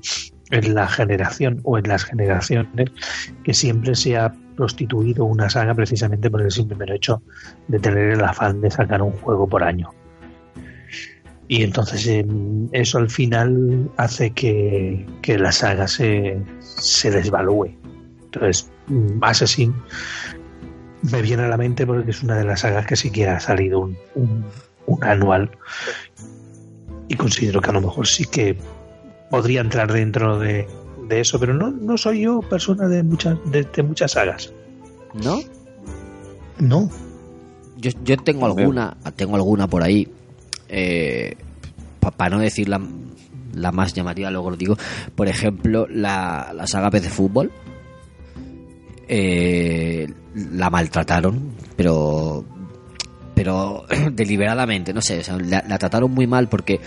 [0.53, 2.91] en la generación o en las generaciones
[3.43, 7.23] que siempre se ha prostituido una saga precisamente por el simple hecho
[7.67, 9.89] de tener el afán de sacar un juego por año.
[11.47, 12.25] Y entonces eh,
[12.71, 17.75] eso al final hace que, que la saga se, se desvalúe.
[18.25, 19.73] Entonces, mm, Assassin
[21.01, 23.39] me viene a la mente porque es una de las sagas que sí que ha
[23.39, 23.97] salido un,
[24.85, 25.49] un anual.
[27.07, 28.57] Y considero que a lo mejor sí que
[29.33, 30.67] podría entrar dentro de,
[31.07, 34.53] de eso, pero no, no soy yo persona de muchas, de, de muchas sagas.
[35.15, 35.39] ¿No?
[36.59, 36.87] No.
[37.77, 40.07] Yo, yo tengo alguna, tengo alguna por ahí.
[40.69, 41.35] Eh,
[42.15, 42.79] para no decir la,
[43.55, 44.77] la más llamativa, luego lo digo.
[45.15, 47.51] Por ejemplo, la, la saga PC Fútbol.
[49.07, 52.45] Eh, la maltrataron, pero
[53.33, 56.79] pero deliberadamente, no sé, o sea, la, la trataron muy mal porque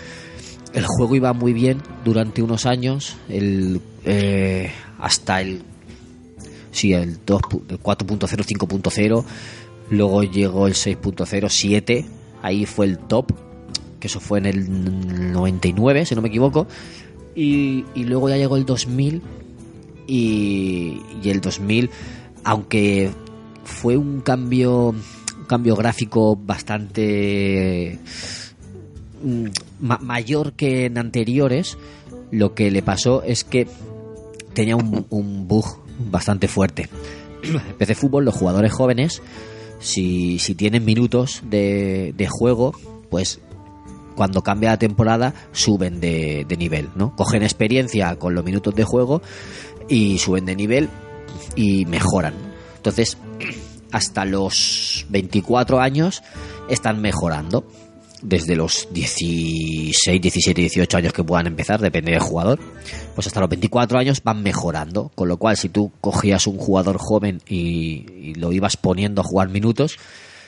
[0.74, 5.62] el juego iba muy bien durante unos años, el, eh, hasta el
[6.72, 9.24] sí, el 2 pu- el 4.0, 5.0,
[9.90, 12.04] luego llegó el 6.0, 7,
[12.42, 13.32] ahí fue el top,
[13.98, 16.66] que eso fue en el 99, si no me equivoco,
[17.34, 19.22] y, y luego ya llegó el 2000
[20.06, 21.90] y, y el 2000,
[22.44, 23.10] aunque
[23.64, 27.98] fue un cambio, un cambio gráfico bastante
[29.22, 29.46] mm,
[29.80, 31.78] ma- mayor que en anteriores,
[32.30, 33.66] lo que le pasó es que
[34.54, 35.64] tenía un, un bug
[36.10, 36.88] bastante fuerte.
[37.42, 39.22] En PC Fútbol, los jugadores jóvenes,
[39.78, 42.72] si, si tienen minutos de, de juego,
[43.10, 43.40] pues
[44.16, 47.14] cuando cambia la temporada suben de, de nivel, ¿no?
[47.14, 49.20] Cogen experiencia con los minutos de juego
[49.88, 50.88] y suben de nivel
[51.54, 52.34] y mejoran.
[52.76, 53.18] Entonces,
[53.92, 56.22] hasta los 24 años
[56.70, 57.66] están mejorando.
[58.28, 62.58] Desde los 16, 17, 18 años que puedan empezar, depende del jugador,
[63.14, 65.12] pues hasta los 24 años van mejorando.
[65.14, 69.24] Con lo cual, si tú cogías un jugador joven y, y lo ibas poniendo a
[69.24, 69.96] jugar minutos,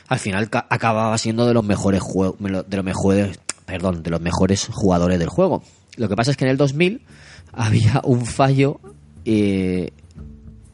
[0.08, 2.02] al final ca- acababa siendo de los mejores
[2.66, 5.62] de los mejores, perdón, de los mejores jugadores del juego.
[5.96, 7.02] Lo que pasa es que en el 2000
[7.52, 8.80] había un fallo
[9.24, 9.92] eh,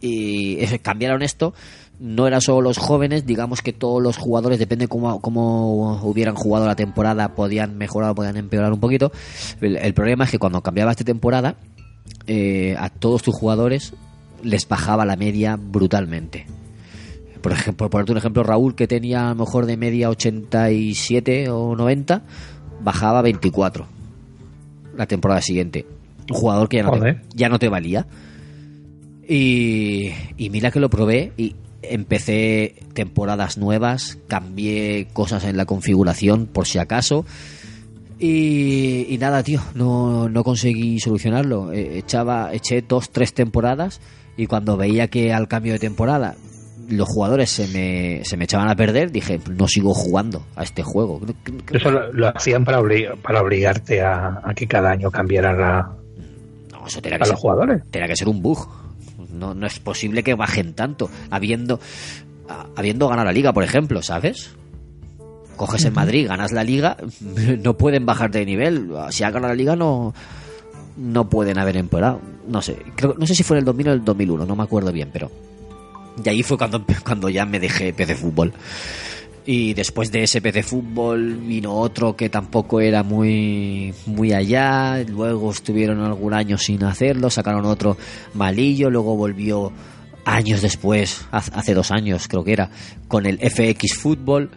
[0.01, 1.52] y eso, cambiaron esto.
[2.00, 6.66] No eran solo los jóvenes, digamos que todos los jugadores, depende cómo, cómo hubieran jugado
[6.66, 9.12] la temporada, podían mejorar o podían empeorar un poquito.
[9.60, 11.56] El, el problema es que cuando cambiaba esta temporada,
[12.26, 13.92] eh, a todos tus jugadores
[14.42, 16.46] les bajaba la media brutalmente.
[17.42, 21.50] Por ejemplo, por ponerte un ejemplo, Raúl, que tenía a lo mejor de media 87
[21.50, 22.22] o 90,
[22.82, 23.86] bajaba a 24
[24.96, 25.86] la temporada siguiente.
[26.30, 28.06] Un jugador que ya no, te, ya no te valía.
[29.28, 31.54] Y, y mira que lo probé y
[31.90, 37.24] empecé temporadas nuevas, cambié cosas en la configuración por si acaso.
[38.19, 41.73] Y, y nada, tío, no, no conseguí solucionarlo.
[41.73, 44.01] Eh, Echaba, eché dos, tres temporadas
[44.36, 46.36] y cuando veía que al cambio de temporada
[46.89, 50.82] los jugadores se me, se me echaban a perder, dije, no sigo jugando a este
[50.82, 51.20] juego.
[51.73, 52.81] Eso lo, lo hacían para,
[53.23, 55.93] para obligarte a, a que cada año cambiaran a,
[56.73, 57.82] No, eso tenía a ser, los jugadores.
[57.90, 58.69] tenía que ser un bug.
[59.35, 61.81] No, no es posible que bajen tanto, habiendo,
[62.48, 64.51] a- habiendo ganado la liga, por ejemplo, ¿sabes?
[65.56, 66.97] Coges el Madrid, ganas la liga,
[67.62, 68.90] no pueden bajarte de nivel.
[69.11, 70.12] Si has ganado la liga, no,
[70.97, 72.20] no pueden haber empeorado.
[72.48, 74.62] No sé, creo, no sé si fue en el 2000 o el 2001, no me
[74.65, 75.31] acuerdo bien, pero.
[76.24, 78.52] Y ahí fue cuando, cuando ya me dejé PC Fútbol.
[79.46, 85.04] Y después de ese PC Fútbol vino otro que tampoco era muy, muy allá.
[85.04, 87.98] Luego estuvieron algún año sin hacerlo, sacaron otro
[88.32, 89.70] malillo, luego volvió
[90.24, 92.70] años después, hace dos años creo que era,
[93.08, 94.50] con el FX Fútbol,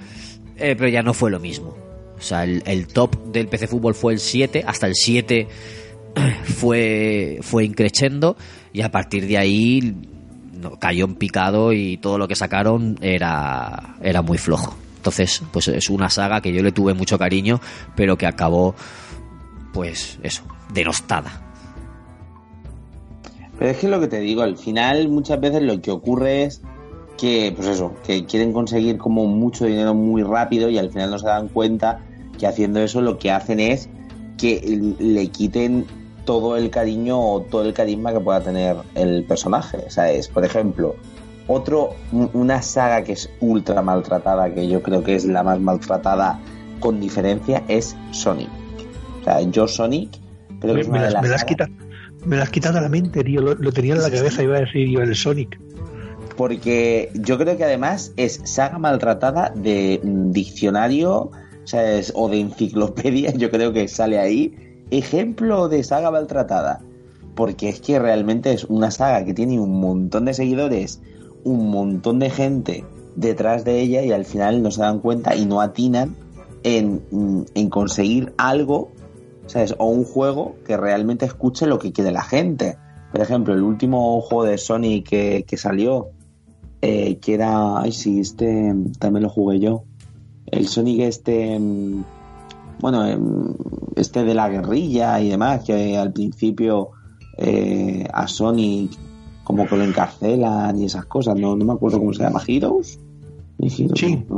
[0.55, 1.76] eh, pero ya no fue lo mismo.
[2.18, 5.47] O sea, el, el, top del PC Fútbol fue el 7, hasta el 7
[6.43, 8.38] fue, fue increchendo
[8.73, 9.95] y a partir de ahí
[10.79, 14.75] cayó en picado y todo lo que sacaron era, era muy flojo.
[14.97, 17.61] Entonces, pues es una saga que yo le tuve mucho cariño,
[17.95, 18.75] pero que acabó,
[19.73, 20.43] pues eso,
[20.73, 21.43] denostada.
[23.57, 26.61] Pero es que lo que te digo, al final muchas veces lo que ocurre es
[27.17, 31.19] que, pues eso, que quieren conseguir como mucho dinero muy rápido y al final no
[31.19, 32.01] se dan cuenta
[32.38, 33.89] que haciendo eso lo que hacen es
[34.38, 35.85] que le quiten
[36.28, 39.78] todo el cariño o todo el carisma que pueda tener el personaje.
[39.88, 40.98] O sea, es, por ejemplo,
[41.48, 46.41] otro, una saga que es ultra maltratada, que yo creo que es la más maltratada
[46.82, 48.49] con diferencia, es Sonic.
[49.22, 50.20] O sea, yo Sonic
[50.60, 51.70] creo que es una me, de las me, las quita,
[52.26, 53.40] me las has quitado a la mente, tío.
[53.40, 55.58] Lo, lo tenía en la cabeza, iba a decir yo el Sonic.
[56.36, 61.32] Porque yo creo que además es saga maltratada de diccionario
[62.14, 66.81] o de enciclopedia, yo creo que sale ahí ejemplo de saga maltratada.
[67.35, 71.01] Porque es que realmente es una saga que tiene un montón de seguidores,
[71.43, 72.84] un montón de gente
[73.15, 76.15] detrás de ella y al final no se dan cuenta y no atinan
[76.64, 78.89] en, en conseguir algo,
[79.45, 79.76] ¿sabes?
[79.77, 82.77] O un juego que realmente escuche lo que quiere la gente.
[83.11, 86.09] Por ejemplo, el último juego de Sony que, que salió,
[86.81, 87.81] eh, que era.
[87.81, 89.84] Ay, sí, este también lo jugué yo.
[90.45, 91.59] El Sonic este
[92.80, 93.54] bueno, em,
[93.95, 96.91] este de la guerrilla y demás, que al principio
[97.38, 98.91] eh, a Sonic
[99.44, 102.99] como que lo encarcelan y esas cosas, no, no me acuerdo cómo se llama, Heroes.
[103.70, 103.88] sí,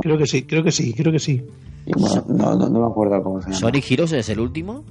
[0.01, 1.43] creo que sí, creo que sí, creo que sí.
[2.27, 3.59] no, no, me acuerdo cómo se llama.
[3.59, 4.83] ¿Sonic Heroes es el último?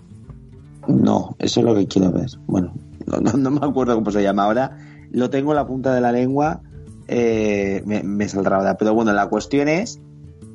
[0.88, 2.30] No, eso es lo que quiero ver.
[2.46, 2.72] Bueno,
[3.06, 4.76] no, no, me acuerdo cómo se llama ahora.
[5.12, 6.62] Lo tengo en la punta de la lengua,
[7.06, 8.76] eh, me, me saldrá ahora.
[8.76, 10.00] Pero bueno, la cuestión es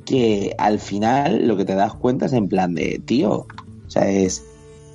[0.06, 3.48] que al final lo que te das cuenta es en plan de, tío,
[3.86, 4.44] o sea, es,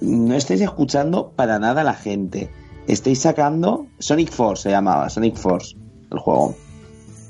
[0.00, 2.50] no estáis escuchando para nada a la gente.
[2.86, 5.76] Estáis sacando Sonic Force, se llamaba, Sonic Force,
[6.10, 6.54] el juego.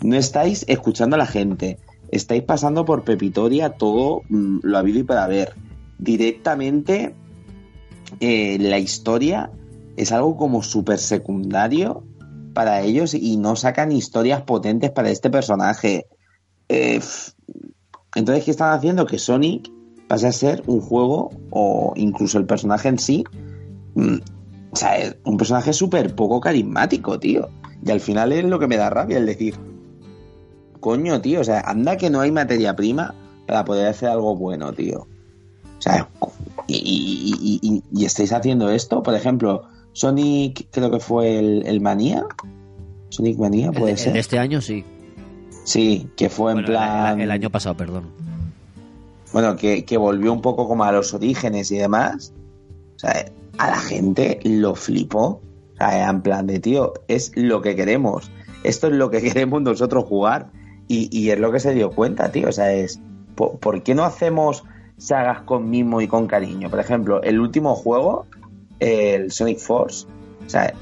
[0.03, 1.79] No estáis escuchando a la gente.
[2.11, 5.55] Estáis pasando por Pepitoria todo mm, lo habido y para ver.
[5.99, 7.15] Directamente
[8.21, 9.51] eh, la historia
[9.97, 12.05] es algo como súper secundario
[12.55, 16.07] para ellos y no sacan historias potentes para este personaje.
[16.69, 17.01] Eh,
[18.15, 19.07] entonces, ¿qué están haciendo?
[19.07, 19.71] Que Sonic
[20.09, 23.25] pase a ser un juego o incluso el personaje en sí.
[23.95, 24.17] Mm,
[24.71, 27.49] o sea, es un personaje súper poco carismático, tío.
[27.85, 29.55] Y al final es lo que me da rabia el decir,
[30.81, 33.15] coño, tío, o sea, anda que no hay materia prima
[33.47, 35.07] para poder hacer algo bueno, tío.
[35.79, 36.09] O sea,
[36.67, 39.63] y, estáis haciendo esto, por ejemplo,
[39.93, 42.27] Sonic creo que fue el, el Manía.
[43.11, 44.13] Sonic Manía puede el, ser.
[44.15, 44.85] de este año sí.
[45.69, 47.21] Sí, que fue en plan.
[47.21, 48.05] El, el año pasado, perdón.
[49.35, 52.33] Bueno, que, que volvió un poco como a los orígenes y demás.
[52.97, 53.27] O sea,
[53.59, 55.43] a la gente lo flipó.
[55.75, 58.31] O sea, en plan de tío, es lo que queremos.
[58.65, 60.51] Esto es lo que queremos nosotros jugar.
[60.89, 62.49] Y, y es lo que se dio cuenta, tío.
[62.49, 62.99] O sea, es.
[63.35, 64.65] ¿por, por qué no hacemos
[64.97, 66.71] sagas con mimo y con cariño?
[66.71, 68.25] Por ejemplo, el último juego,
[68.81, 70.07] el Sonic Force.
[70.47, 70.73] O sea,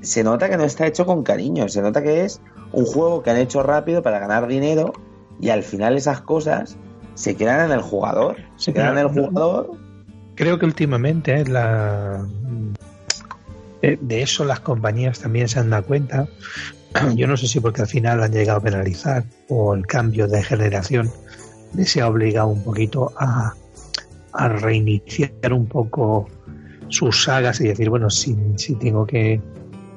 [0.00, 1.68] se nota que no está hecho con cariño.
[1.68, 2.40] Se nota que es
[2.72, 4.92] un juego que han hecho rápido para ganar dinero.
[5.40, 6.76] Y al final esas cosas
[7.14, 8.36] se quedan en el jugador.
[8.56, 9.72] Se quedan en el jugador.
[10.34, 12.26] Creo que últimamente eh, la
[13.82, 16.28] eh, de eso las compañías también se han dado cuenta.
[17.14, 20.42] Yo no sé si porque al final han llegado a penalizar o el cambio de
[20.42, 21.10] generación
[21.74, 23.54] les ha obligado un poquito a,
[24.32, 26.28] a reiniciar un poco
[26.88, 29.40] sus sagas y decir, bueno, si, si tengo que,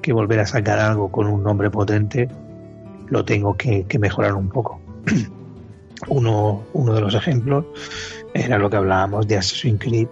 [0.01, 2.29] que volver a sacar algo con un nombre potente,
[3.09, 4.79] lo tengo que, mejorar un poco.
[6.07, 7.65] Uno, uno de los ejemplos
[8.33, 10.09] era lo que hablábamos de Assassin's Creed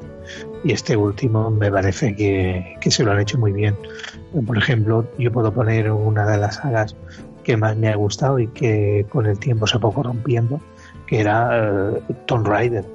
[0.64, 3.76] y este último me parece que, que, se lo han hecho muy bien.
[4.48, 6.96] Por ejemplo, yo puedo poner una de las sagas
[7.44, 10.62] que más me ha gustado y que con el tiempo se fue corrompiendo,
[11.06, 12.86] que era uh, Tomb Raider.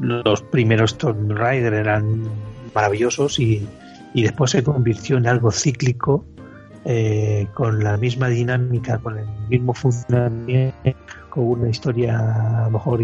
[0.00, 2.24] Los primeros Tomb Raider eran
[2.74, 3.66] maravillosos y,
[4.12, 6.24] y después se convirtió en algo cíclico
[6.90, 10.74] eh, con la misma dinámica, con el mismo funcionamiento,
[11.28, 13.02] con una historia a lo mejor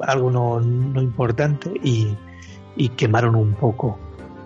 [0.00, 2.16] algo no, no importante y,
[2.96, 3.96] quemaron un poco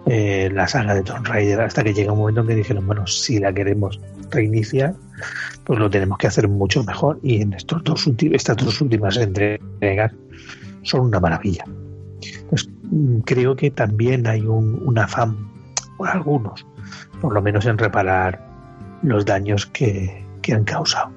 [0.05, 3.07] eh, la saga de Tomb Raider hasta que llega un momento en que dijeron, bueno,
[3.07, 3.99] si la queremos
[4.31, 4.95] reiniciar,
[5.65, 10.13] pues lo tenemos que hacer mucho mejor y en estos dos estas dos últimas entregas
[10.83, 11.65] son una maravilla.
[12.91, 15.35] Mm, creo que también hay un, un afán
[15.97, 16.67] por algunos,
[17.21, 18.41] por lo menos en reparar
[19.03, 21.11] los daños que, que han causado.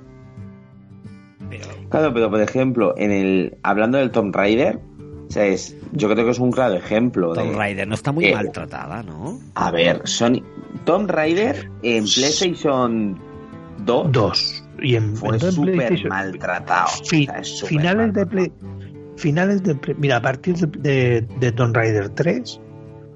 [1.89, 4.79] Claro, pero por ejemplo, en el hablando del Tomb Raider,
[5.27, 7.33] o sea, es, yo creo que es un claro ejemplo.
[7.33, 9.39] Tomb de, Raider no está muy eh, maltratada, ¿no?
[9.55, 10.43] A ver, Sony,
[10.85, 13.19] Tomb Raider en PlayStation
[13.85, 14.63] 2 Dos.
[14.81, 16.87] Y en, fue súper maltratado.
[17.05, 18.25] Fi- O sea, es súper finales de.
[18.25, 18.51] Play-
[19.17, 22.61] finales de mira a partir de, de, de Tomb Raider 3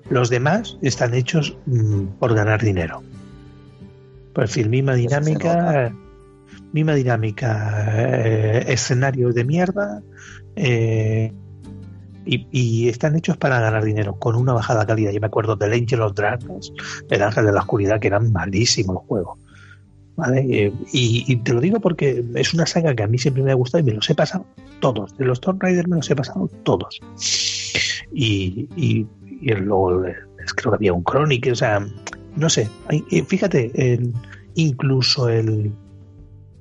[0.10, 3.04] los demás están hechos mm, por ganar dinero
[4.34, 5.94] pues fin misma dinámica
[6.72, 10.02] misma dinámica eh, escenarios de mierda
[10.56, 11.32] eh,
[12.26, 15.74] y, y están hechos para ganar dinero con una bajada calidad yo me acuerdo del
[15.74, 16.74] Angel of Darkness
[17.10, 19.40] el Ángel de la Oscuridad que eran malísimos los juegos
[20.16, 20.46] ¿vale?
[20.50, 23.52] Eh, y, y te lo digo porque es una saga que a mí siempre me
[23.52, 24.46] ha gustado y me los he pasado
[24.80, 25.18] todos.
[25.18, 27.00] De los Tomb Raider me los he pasado todos.
[28.12, 29.08] Y, y,
[29.44, 30.02] y luego
[30.56, 31.86] creo que había un Chronic, o sea,
[32.36, 32.70] no sé.
[32.90, 34.14] eh, Fíjate, el,
[34.56, 35.72] incluso el.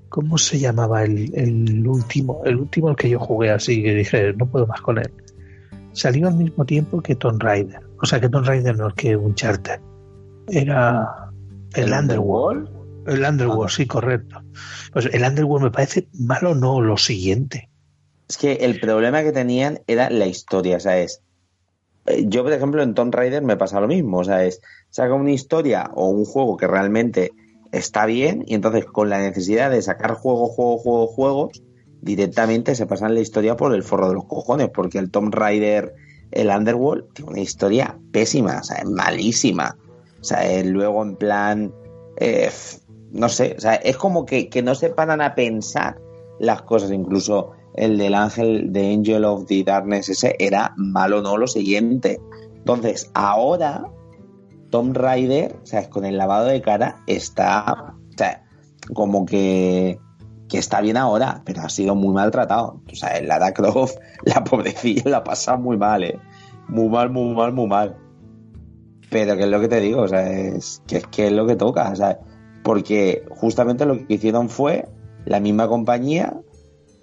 [0.09, 2.43] ¿Cómo se llamaba el, el último?
[2.45, 5.11] El último que yo jugué así, que dije, no puedo más con él.
[5.93, 7.81] Salió al mismo tiempo que Tomb Raider.
[8.03, 9.81] O sea, que Tomb Raider no, que Uncharted.
[10.49, 11.31] Era
[11.75, 12.69] el, Underworld.
[13.07, 14.43] El Underworld, sí, correcto.
[14.93, 17.71] Pues el Underworld me parece malo, no lo siguiente.
[18.29, 21.23] Es que el problema que tenían era la historia, ¿sabes?
[22.07, 24.61] Eh, Yo, por ejemplo, en Tomb Raider me pasa lo mismo, o sea, es
[24.91, 27.33] saca una historia o un juego que realmente
[27.73, 31.63] está bien y entonces con la necesidad de sacar juegos, juegos, juegos, juegos,
[32.03, 35.95] directamente se pasan la historia por el forro de los cojones, porque el Tomb Raider,
[36.33, 39.77] el Underworld, tiene una historia pésima, o sea, es malísima.
[40.21, 41.73] O sea, eh, luego en plan,
[42.17, 42.51] eh,
[43.13, 45.99] no sé, o sea, es como que, que no se paran a pensar
[46.39, 51.37] las cosas, incluso el del ángel de Angel of the Darkness ese era malo no
[51.37, 52.21] lo siguiente.
[52.57, 53.87] Entonces, ahora
[54.71, 58.45] Tomb Raider, o sea, con el lavado de cara está, o sea,
[58.95, 59.99] como que
[60.53, 62.83] que está bien ahora, pero ha sido muy maltratado.
[62.93, 66.19] O sea, Lara Croft, la pobrecilla, la pasa muy mal, ¿eh?
[66.69, 67.97] Muy mal, muy mal, muy mal.
[69.09, 71.57] Pero que es lo que te digo, o sea, es que que es lo que
[71.57, 72.21] toca, sea,
[72.63, 74.91] porque justamente lo que hicieron fue
[75.25, 76.39] la misma compañía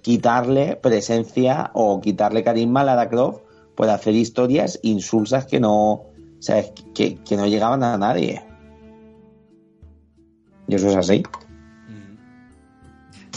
[0.02, 3.42] quitarle presencia o quitarle carisma a Lara Croft
[3.76, 6.06] por hacer historias insulsas que no,
[6.40, 6.64] sea,
[6.94, 8.42] que, que no llegaban a nadie.
[10.68, 11.24] Y eso es así.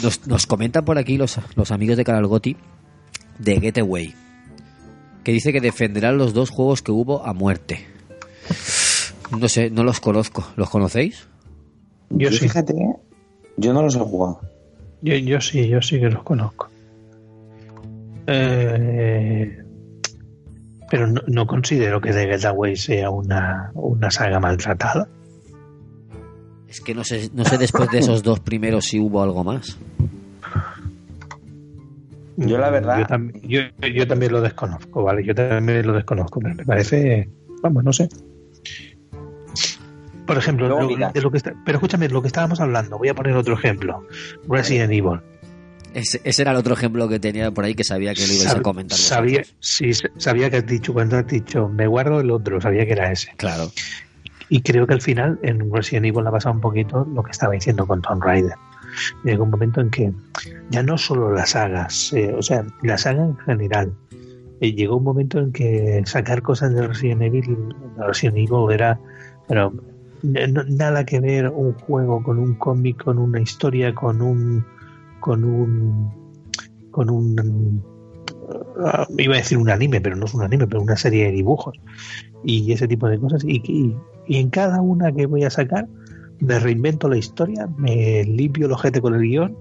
[0.03, 2.57] Nos, nos comentan por aquí los, los amigos de Canal Goti
[3.39, 4.15] de Getaway,
[5.25, 7.87] que dice que defenderán los dos juegos que hubo a muerte.
[9.39, 10.45] No sé, no los conozco.
[10.57, 11.27] ¿Los conocéis?
[12.11, 12.41] Yo sí.
[12.41, 12.75] Fíjate,
[13.57, 14.41] yo no los he jugado.
[15.03, 16.69] Yo, yo sí, yo sí que los conozco.
[18.27, 19.59] Eh,
[20.91, 25.09] pero no, no considero que The Getaway sea una, una saga maltratada.
[26.69, 29.77] Es que no sé, no sé después de esos dos primeros si hubo algo más.
[32.37, 35.25] Yo la verdad- Yo, tam- yo, yo también lo desconozco, ¿vale?
[35.25, 37.29] Yo también lo desconozco, pero me parece...
[37.63, 38.09] Vamos, no sé.
[40.27, 43.15] Por ejemplo, lo- de lo que está- pero escúchame, lo que estábamos hablando, voy a
[43.15, 44.07] poner otro ejemplo.
[44.49, 45.21] Resident Evil.
[45.95, 48.47] Ese, ese era el otro ejemplo que tenía por ahí que sabía que lo ibais
[48.47, 48.97] a Sab- comentar.
[48.99, 49.57] sabía, vosotros.
[49.61, 53.13] sí, sabía que has dicho, cuando has dicho, me guardo el otro, sabía que era
[53.13, 53.33] ese.
[53.37, 53.71] Claro.
[54.49, 57.53] Y creo que al final en Resident Evil ha pasado un poquito lo que estaba
[57.55, 58.55] diciendo con Tomb Raider.
[59.25, 60.13] Llega un momento en que
[60.71, 63.93] ya no solo las sagas, eh, o sea, la saga en general,
[64.61, 68.99] eh, llegó un momento en que sacar cosas de Resident Evil, de Resident Evil era,
[69.49, 69.92] pero n- no-
[70.23, 74.65] nada que ver un juego con un cómic, con una historia, con un,
[75.21, 76.11] con un,
[76.91, 77.83] con un,
[78.85, 81.33] ah, iba a decir un anime, pero no es un anime, pero una serie de
[81.33, 81.81] dibujos
[82.45, 83.45] y ese tipo de cosas.
[83.45, 83.97] Y, y,
[84.27, 85.89] y en cada una que voy a sacar,
[86.41, 89.57] me reinvento la historia, me limpio el ojete con el guion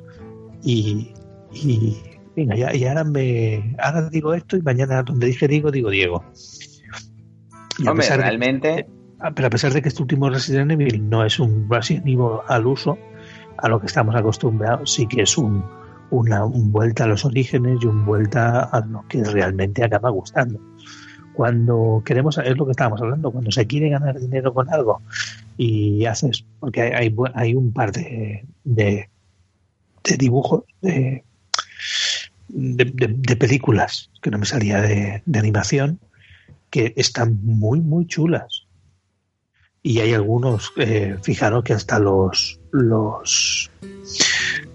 [0.63, 1.13] y,
[1.53, 1.97] y
[2.35, 6.23] venga, ya, y ahora me ahora digo esto y mañana donde dije digo, digo Diego.
[7.87, 8.87] Hombre, realmente,
[9.35, 12.65] pero a pesar de que este último Resident Evil no es un Resident Evil al
[12.65, 12.97] uso,
[13.57, 15.63] a lo que estamos acostumbrados, sí que es un,
[16.09, 20.59] una un vuelta a los orígenes y un vuelta a lo que realmente acaba gustando.
[21.33, 25.01] Cuando queremos, es lo que estábamos hablando, cuando se quiere ganar dinero con algo
[25.57, 29.09] y haces, porque hay, hay, hay un par de, de,
[30.03, 31.23] de dibujos, de,
[32.49, 35.99] de- de películas, que no me salía de, de animación,
[36.69, 38.60] que están muy, muy chulas
[39.83, 43.69] y hay algunos, eh, fijaros que hasta los los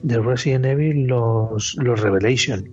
[0.02, 2.68] de Resident Evil, los, los Revelation.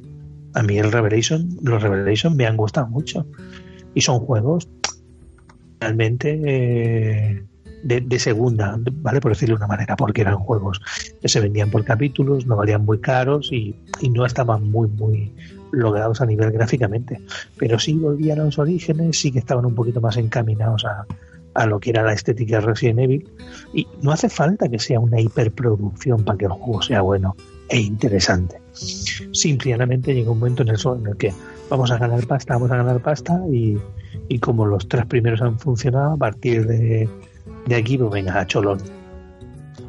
[0.53, 3.26] A mí el Revelation, los Revelation me han gustado mucho.
[3.95, 4.68] Y son juegos
[5.80, 7.43] realmente eh,
[7.84, 9.19] de, segunda, ¿vale?
[9.19, 10.81] Por decirlo de una manera, porque eran juegos
[11.22, 15.34] que se vendían por capítulos, no valían muy caros y, y no estaban muy, muy
[15.72, 17.19] logrados a nivel gráficamente.
[17.57, 21.05] Pero sí volvían a los orígenes, sí que estaban un poquito más encaminados a,
[21.54, 23.30] a lo que era la estética de Resident Evil.
[23.74, 27.36] Y no hace falta que sea una hiperproducción para que el juego sea bueno
[27.70, 28.62] e interesante.
[28.74, 31.34] Simplemente llega un momento en el, en el que
[31.70, 33.78] vamos a ganar pasta, vamos a ganar pasta y,
[34.28, 37.10] y como los tres primeros han funcionado, a partir de,
[37.66, 38.80] de aquí, pues venga, a cholón.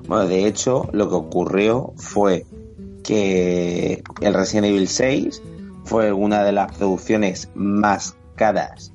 [0.07, 2.45] Bueno, de hecho, lo que ocurrió fue
[3.03, 5.43] que el Resident Evil 6
[5.85, 8.93] fue una de las producciones más caras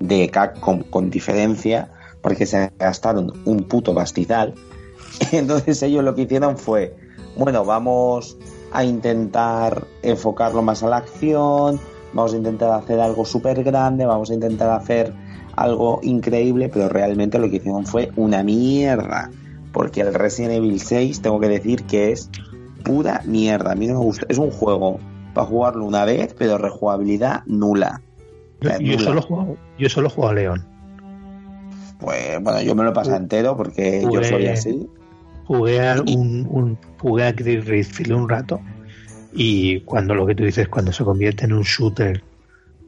[0.00, 1.90] de Capcom con diferencia
[2.22, 4.54] porque se gastaron un puto pastizal.
[5.32, 6.96] Entonces ellos lo que hicieron fue,
[7.36, 8.38] bueno, vamos
[8.72, 11.78] a intentar enfocarlo más a la acción,
[12.14, 15.12] vamos a intentar hacer algo súper grande, vamos a intentar hacer
[15.56, 19.30] algo increíble, pero realmente lo que hicieron fue una mierda.
[19.72, 22.30] Porque el Resident Evil 6 tengo que decir que es
[22.84, 23.72] pura mierda.
[23.72, 24.26] A mí no me gusta.
[24.28, 24.98] Es un juego
[25.34, 28.02] para jugarlo una vez, pero rejugabilidad nula.
[28.80, 30.71] Yo, solo he jugado, yo solo juego a León.
[32.02, 34.88] Pues bueno, yo me lo pasé entero porque yo soy así.
[35.46, 37.64] Jugué a un, un jugué a Chris
[38.10, 38.60] un rato
[39.32, 42.22] y cuando lo que tú dices cuando se convierte en un shooter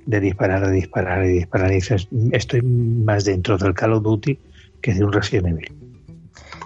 [0.06, 4.38] de disparar, de disparar y disparar, y dices, estoy más dentro del Call of Duty
[4.82, 5.72] que de un Resident Evil.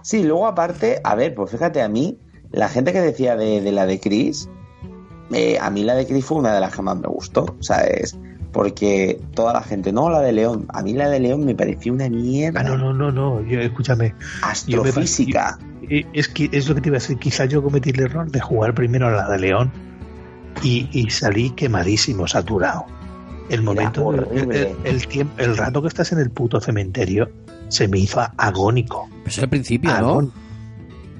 [0.02, 2.18] Sí, luego aparte, a ver, pues fíjate a mí,
[2.50, 4.48] la gente que decía de, de la de Chris,
[5.32, 8.18] eh, a mí la de Chris fue una de las que más me gustó, ¿sabes?
[8.52, 11.92] Porque toda la gente, no, la de León, a mí la de León me pareció
[11.92, 12.60] una mierda.
[12.60, 14.14] Ah, no, no, no, no, yo, escúchame.
[14.42, 15.58] Astrofísica.
[15.88, 18.40] es, que, es lo que te iba a decir, quizás yo cometí el error de
[18.40, 19.70] jugar primero a la de León
[20.62, 22.86] y, y salí quemadísimo, saturado.
[23.48, 27.30] El momento, el, el, tiempo, el rato que estás en el puto cementerio
[27.68, 29.08] se me hizo agónico.
[29.24, 30.30] Eso es el principio, ¿no?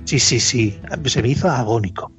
[0.05, 2.11] Sí, sí, sí, se me hizo agónico.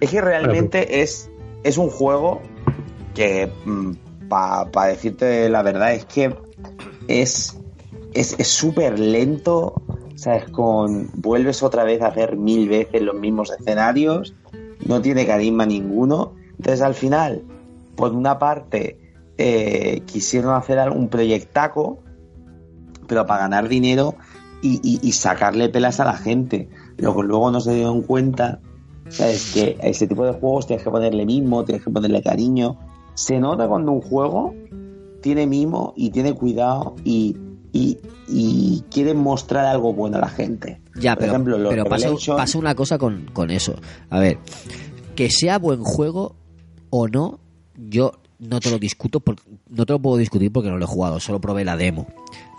[0.00, 1.30] Es que realmente es,
[1.64, 2.42] es un juego
[3.16, 6.36] que mm, para decirte la verdad es que
[7.08, 7.58] es
[8.16, 9.82] es súper lento,
[10.14, 10.48] ¿sabes?
[10.50, 14.34] Con, vuelves otra vez a hacer mil veces los mismos escenarios,
[14.86, 16.34] no tiene carisma ninguno.
[16.56, 17.42] Entonces al final,
[17.94, 18.98] por una parte,
[19.36, 22.02] eh, quisieron hacer un proyectaco,
[23.06, 24.14] pero para ganar dinero
[24.62, 26.68] y, y, sacarle pelas a la gente.
[26.96, 28.60] Que luego no se dieron cuenta,
[29.10, 29.52] ¿sabes?
[29.52, 32.78] Que a ese tipo de juegos tienes que ponerle mismo, tienes que ponerle cariño,
[33.16, 34.54] se nota cuando un juego
[35.22, 37.34] tiene mimo y tiene cuidado y,
[37.72, 40.80] y, quiere mostrar algo bueno a la gente.
[40.94, 43.74] Ya, pero, pero pasa, una cosa con, con eso.
[44.10, 44.38] A ver,
[45.14, 46.36] que sea buen juego
[46.90, 47.40] o no,
[47.76, 50.88] yo no te lo discuto, porque, no te lo puedo discutir porque no lo he
[50.88, 52.06] jugado, solo probé la demo.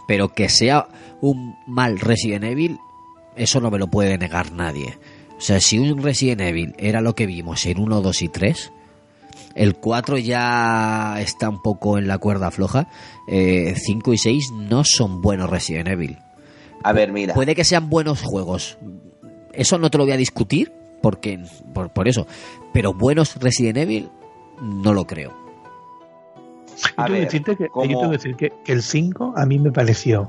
[0.07, 0.87] Pero que sea
[1.21, 2.79] un mal Resident Evil,
[3.35, 4.97] eso no me lo puede negar nadie.
[5.37, 8.71] O sea, si un Resident Evil era lo que vimos en 1, 2 y 3,
[9.57, 12.87] el 4 ya está un poco en la cuerda floja.
[13.27, 13.75] 5 eh,
[14.13, 16.19] y 6 no son buenos Resident Evil.
[16.83, 17.33] A ver, mira.
[17.33, 18.77] Puede que sean buenos juegos.
[19.53, 20.71] Eso no te lo voy a discutir,
[21.01, 21.39] porque
[21.73, 22.27] por, eso.
[22.71, 24.09] Pero buenos Resident Evil,
[24.61, 25.35] no lo creo.
[26.95, 27.67] A ver, decirte que,
[28.11, 30.27] decir que, el 5 a mí me pareció.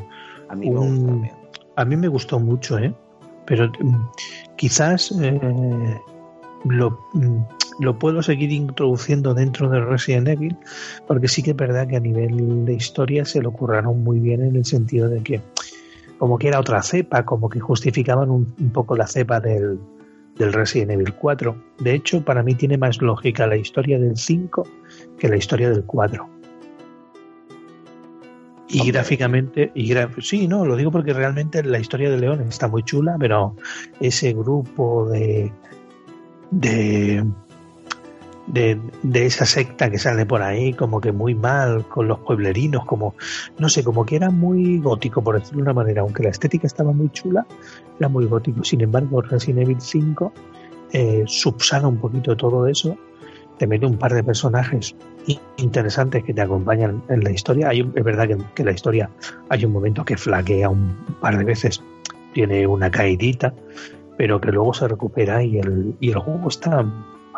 [0.49, 1.31] A mí me,
[1.77, 2.95] a mí me gustó mucho, ¿eh?
[3.45, 4.09] Pero mm,
[4.57, 6.01] quizás eh,
[6.65, 7.43] lo, mm,
[7.79, 10.57] lo puedo seguir introduciendo dentro de Resident Evil,
[11.07, 14.43] porque sí que es verdad que a nivel de historia se lo curraron muy bien
[14.43, 15.41] en el sentido de que
[16.19, 19.79] como que era otra cepa, como que justificaban un, poco la cepa del,
[20.37, 21.57] del Resident Evil 4.
[21.79, 24.67] De hecho, para mí tiene más lógica la historia del 5
[25.19, 26.29] que la historia del 4.
[28.71, 32.83] Y gráficamente, y sí, no, lo digo porque realmente la historia de León está muy
[32.83, 33.57] chula, pero
[33.99, 35.51] ese grupo de,
[36.51, 37.25] de
[38.53, 38.81] de,
[39.27, 43.15] esa secta que sale por ahí como que muy mal con los pueblerinos, como,
[43.59, 46.67] no sé, como que era muy gótico, por decirlo de una manera, aunque la estética
[46.67, 47.47] estaba muy chula,
[47.99, 48.65] era muy gótico.
[48.65, 50.33] Sin embargo, Resident Evil 5
[50.93, 52.97] eh, subsana un poquito todo eso,
[53.59, 54.95] te mete un par de personajes
[55.57, 57.69] interesantes que te acompañan en la historia.
[57.69, 59.11] Hay, es verdad que, que la historia
[59.49, 61.83] hay un momento que flaquea un par de veces,
[62.33, 63.53] tiene una caidita,
[64.17, 66.85] pero que luego se recupera y el, y el juego está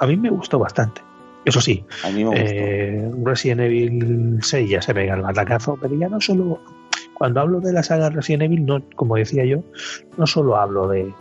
[0.00, 1.02] a mí me gustó bastante.
[1.44, 5.94] Eso sí, a mí me eh, Resident Evil 6 ya se pega el batacazo, pero
[5.94, 6.60] ya no solo
[7.14, 9.62] cuando hablo de la saga Resident Evil, no, como decía yo,
[10.16, 11.12] no solo hablo de,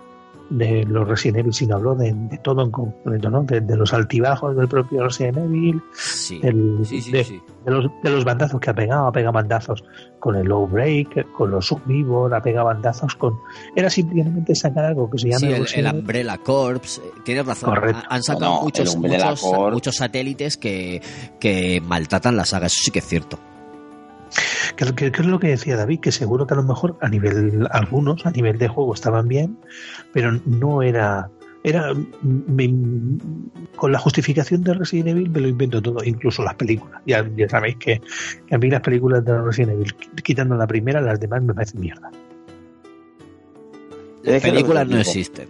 [0.49, 3.43] de los Resident Evil, sino hablo de, de todo en concreto, ¿no?
[3.43, 7.41] De, de, los altibajos del propio Resident Evil, Sí, el- sí, sí, de, sí.
[7.65, 9.83] de los, de los bandazos que ha pegado, ha pegado bandazos
[10.19, 13.35] con el low break, con los subvivos, ha pegado bandazos con...
[13.75, 15.95] Era simplemente sacar algo que se llama Sí, el, el.
[15.95, 17.69] Umbrella Corps, eh, tienes razón.
[17.69, 18.01] Correcto.
[18.09, 21.01] Han sacado No, muchos, muchos, muchos satélites que,
[21.39, 23.39] que maltratan la saga, eso sí que es cierto.
[24.75, 27.09] Que, que- que es lo que decía David, que seguro que a lo mejor a
[27.09, 29.57] nivel, algunos, a nivel de juego estaban bien,
[30.13, 31.29] pero no era...
[31.61, 32.73] Era me-
[33.75, 37.01] con la justificación de Resident Evil me lo invento todo, incluso las películas.
[37.05, 38.01] Ya, ya sabéis que,
[38.47, 39.93] que a mí las películas de Resident Evil,
[40.23, 42.09] quitando la primera, las demás me parecen mierda.
[44.23, 45.47] Las películas no existen.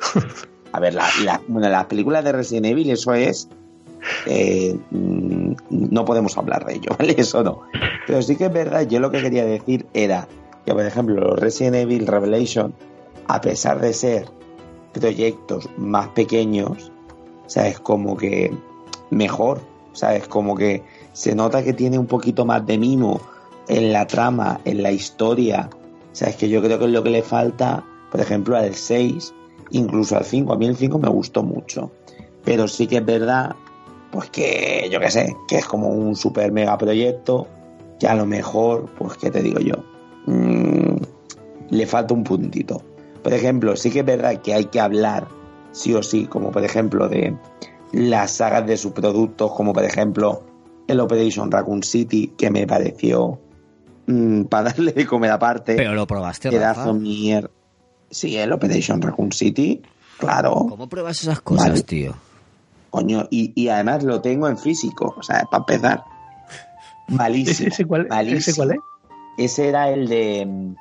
[0.72, 3.48] A ver, la, la- bueno, las películas de Resident Evil, eso es.
[4.26, 7.14] Eh, mm, no podemos hablar de ello, ¿vale?
[7.16, 7.62] Eso no.
[8.06, 10.28] Pero sí que es verdad, yo lo que quería decir era
[10.64, 12.74] que, por ejemplo, los Resident Evil Revelation,
[13.28, 14.28] a pesar de ser
[14.92, 16.92] proyectos más pequeños,
[17.46, 17.80] ¿sabes?
[17.80, 18.52] Como que
[19.10, 19.60] mejor,
[19.92, 20.28] ¿sabes?
[20.28, 23.20] Como que se nota que tiene un poquito más de mimo
[23.68, 25.70] en la trama, en la historia,
[26.12, 26.36] ¿sabes?
[26.36, 29.34] Que yo creo que es lo que le falta, por ejemplo, al 6,
[29.70, 30.52] incluso al 5.
[30.52, 31.90] A mí el 5 me gustó mucho.
[32.44, 33.54] Pero sí que es verdad,
[34.12, 37.48] pues que yo qué sé, que es como un super mega proyecto,
[37.98, 39.74] que a lo mejor, pues qué te digo yo,
[40.26, 40.98] Mm,
[41.70, 42.80] le falta un puntito.
[43.24, 45.26] Por ejemplo, sí que es verdad que hay que hablar,
[45.72, 47.36] sí o sí, como por ejemplo de
[47.92, 50.44] las sagas de sus productos, como por ejemplo
[50.86, 53.40] el Operation Raccoon City, que me pareció
[54.06, 55.74] mm, para darle de comer aparte.
[55.74, 56.92] Pero lo probaste, Pedazo Rafa.
[56.92, 57.50] mier-
[58.10, 59.80] Sí, el Operation Raccoon City,
[60.18, 60.66] claro.
[60.68, 61.82] ¿Cómo pruebas esas cosas, Vale.
[61.82, 62.14] tío?
[62.92, 66.04] Coño, y, y además lo tengo en físico, o sea, para empezar.
[67.08, 67.68] Malísimo.
[67.68, 68.38] ¿Ese, cuál, malísimo.
[68.38, 68.78] ¿Ese cuál es?
[69.38, 70.74] Ese era el de mm,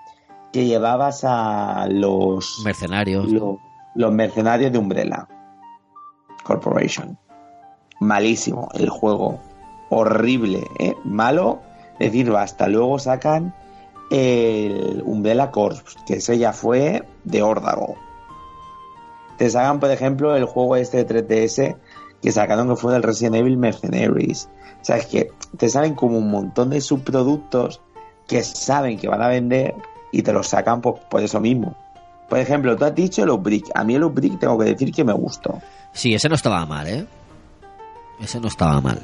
[0.54, 3.28] que llevabas a los, Mercenarios.
[3.32, 3.60] lo-
[3.96, 5.28] los mercenarios de Umbrella
[6.44, 7.18] Corporation.
[8.00, 9.40] Malísimo el juego.
[9.90, 10.96] Horrible, ¿eh?
[11.04, 11.62] Malo.
[12.00, 12.68] Es decir, basta.
[12.68, 13.54] Luego sacan
[14.10, 17.96] el Umbrella Corps, que ese ya fue de órdago.
[19.38, 21.78] Te sacan, por ejemplo, el juego este de 3DS
[22.22, 24.50] que sacaron que fue del Resident Evil Mercenaries.
[24.82, 27.82] O sea, es que te salen como un montón de subproductos
[28.28, 29.76] que saben que van a vender
[30.12, 31.76] y te los sacan por, por eso mismo.
[32.30, 33.70] Por ejemplo, tú has dicho el Brick.
[33.76, 35.62] A mí el Brick tengo que decir que me gustó.
[35.92, 37.06] Sí, ese no estaba mal, ¿eh?
[38.22, 39.00] Ese no estaba mal.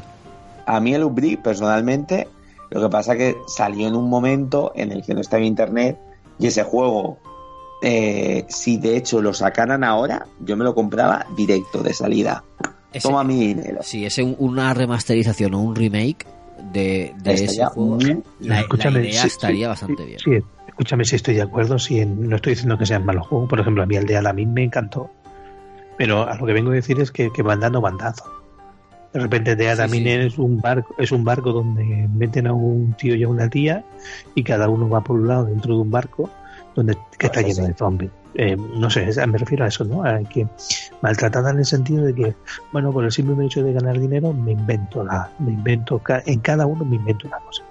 [0.66, 2.28] A mí el Brick, personalmente,
[2.70, 6.00] lo que pasa que salió en un momento en el que no estaba internet
[6.40, 7.18] y ese juego,
[7.82, 12.44] eh, si de hecho lo sacaran ahora, yo me lo compraba directo de salida.
[12.98, 13.80] Ese- Toma mi dinero.
[13.82, 16.26] Sí, ese un- una remasterización o un remake
[16.74, 17.98] de, de ese Estaría juego.
[18.00, 20.20] La, la Escúchame, idea sí, estaría sí, bastante sí, bien.
[20.44, 23.50] sí, escúchame si estoy de acuerdo, si en- no estoy diciendo que sean malos juegos,
[23.50, 25.10] por ejemplo, a mí el de Alamin me encantó,
[25.98, 28.28] pero a lo que vengo a decir es que, que van dando bandazos.
[29.14, 30.10] De repente de Alamin sí.
[30.10, 33.84] es un barco, es un barco donde meten a un tío y a una tía
[34.36, 36.30] y cada uno va por un lado dentro de un barco
[36.76, 37.72] donde que está Pues lleno sí.
[37.72, 38.12] de zombies.
[38.40, 40.04] Eh, no sé, me refiero a eso, ¿no?
[40.04, 40.48] A que
[41.02, 42.36] maltratada en el sentido de que,
[42.72, 46.68] bueno, por el simple hecho de ganar dinero, me invento la, me invento, en cada
[46.68, 47.64] uno me invento una cosa.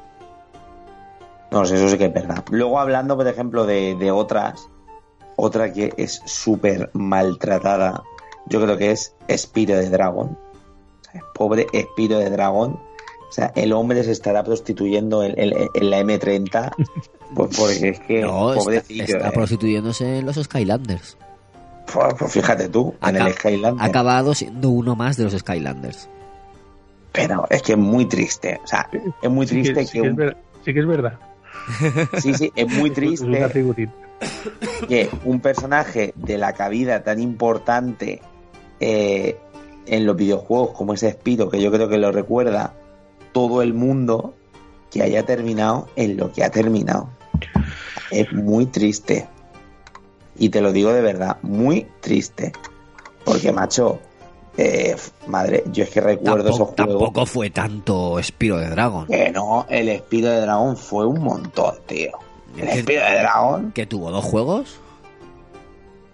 [1.52, 2.43] No sé, eso sí que es verdad.
[2.51, 4.68] Luego hablando, por ejemplo, de, de otras,
[5.36, 8.02] otra que es súper maltratada,
[8.47, 12.76] yo creo que es Espiro de sea, pobre Espiro de Dragon.
[13.28, 16.73] O sea, el hombre se estará prostituyendo en, en- en la M30.
[17.35, 19.05] Pues porque es que, No, está, pobrecillo.
[19.05, 19.32] está eh.
[19.35, 21.19] prostituyéndose en los Skylanders.
[21.93, 23.82] Pues, pues fíjate tú, en el Skylander.
[23.82, 26.09] Ha acabado siendo uno más de los Skylanders.
[27.12, 28.61] Pero es que es muy triste.
[28.62, 28.89] O sea,
[29.23, 31.19] es muy Sí que- triste sí que, que es un- ver- sí que es verdad.
[32.19, 33.27] sí, sí, es muy triste
[34.89, 38.23] que un personaje de la cabida tan importante
[38.78, 39.36] eh,
[39.86, 42.74] en los videojuegos como ese Spiro, que yo creo que lo recuerda
[43.36, 44.32] todo el mundo,
[44.90, 47.10] que haya terminado en lo que ha terminado.
[48.10, 49.28] Es muy triste.
[50.38, 52.52] Y te lo digo de verdad, muy triste.
[53.26, 53.98] Porque, macho,
[54.56, 54.96] eh,
[55.26, 56.98] madre, yo es que recuerdo Tampoco, esos juegos.
[56.98, 59.06] tampoco fue tanto Spiro de Dragon.
[59.06, 62.12] Que no, el Espiro de Dragón fue un montón, tío.
[62.56, 64.78] El ¿Qué- Espiro de Dragón que tuvo dos juegos?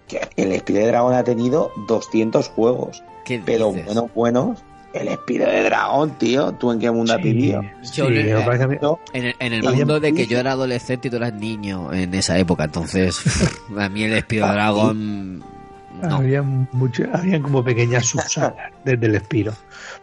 [0.09, 3.85] que el Espíritu de Dragón ha tenido 200 juegos, ¿Qué pero dices?
[3.85, 4.59] buenos, buenos.
[4.93, 7.61] El Espíritu de Dragón, tío, ¿tú en qué mundo has Sí, vivido?
[7.81, 11.11] sí, Yo es No, En el, en el mundo de que yo era adolescente y
[11.11, 13.19] tú eras niño en esa época, entonces
[13.77, 16.15] a mí el Spiro de Dragon no.
[16.17, 19.53] Había mucho, habían como pequeñas subsagas desde el Espiro.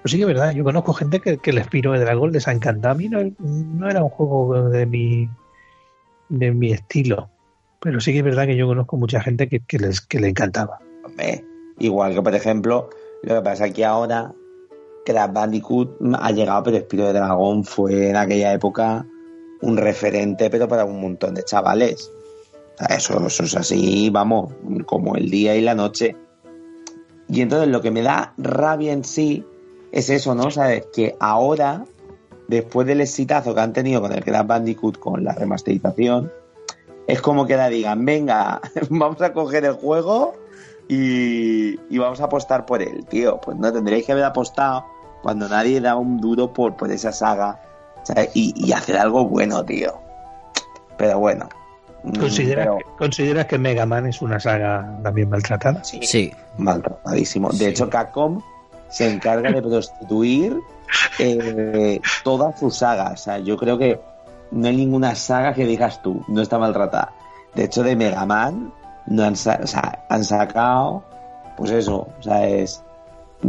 [0.03, 2.49] Pero sí que es verdad, yo conozco gente que, que el Espiro de Dragón les
[2.49, 2.95] ha encantado.
[2.95, 5.29] A mí no, no era un juego de mi
[6.31, 7.29] de mi estilo.
[7.81, 10.29] Pero sí que es verdad que yo conozco mucha gente que, que les, que le
[10.29, 10.79] encantaba.
[11.05, 11.45] Hombre,
[11.79, 12.89] igual que, por ejemplo,
[13.23, 14.33] lo que pasa que ahora
[15.11, 19.07] Crash Bandicoot ha llegado, pero Espíritu de Dragón fue en aquella época
[19.63, 22.11] un referente, pero para un montón de chavales.
[22.89, 24.53] Eso, eso es así, vamos,
[24.87, 26.17] como el día y la noche.
[27.29, 29.45] Y entonces lo que me da rabia en sí
[29.93, 30.51] es eso, ¿no?
[30.51, 30.87] ¿Sabes?
[30.93, 31.85] Que ahora,
[32.49, 36.33] después del exitazo que han tenido con el Crash Bandicoot, con la remasterización,
[37.07, 40.35] es como que la digan, venga, vamos a coger el juego
[40.89, 43.41] y vamos a apostar por él, tío.
[43.41, 44.87] Pues no tendréis que haber apostado
[45.23, 47.61] cuando nadie da un duro por, por esa saga
[48.03, 48.31] ¿sabes?
[48.35, 50.01] Y, y hacer algo bueno, tío.
[50.97, 51.49] Pero bueno.
[52.03, 55.85] mm, ¿Consideras, pero- que, consideras que Mega Man es una saga también maltratada?
[55.85, 56.33] Sí, Sí.
[56.59, 57.51] maltratadísimo.
[57.51, 57.65] De Sí.
[57.67, 58.41] hecho, Capcom
[58.89, 60.59] se encarga de prostituir
[61.19, 63.13] eh, todas sus sagas.
[63.13, 64.01] O sea, yo creo que
[64.51, 67.13] no hay ninguna saga que digas tú, no está maltratada.
[67.55, 68.73] De hecho, de Mega Man
[69.07, 71.03] no han, sa- o sea, han sacado,
[71.57, 72.83] pues eso, o sea, es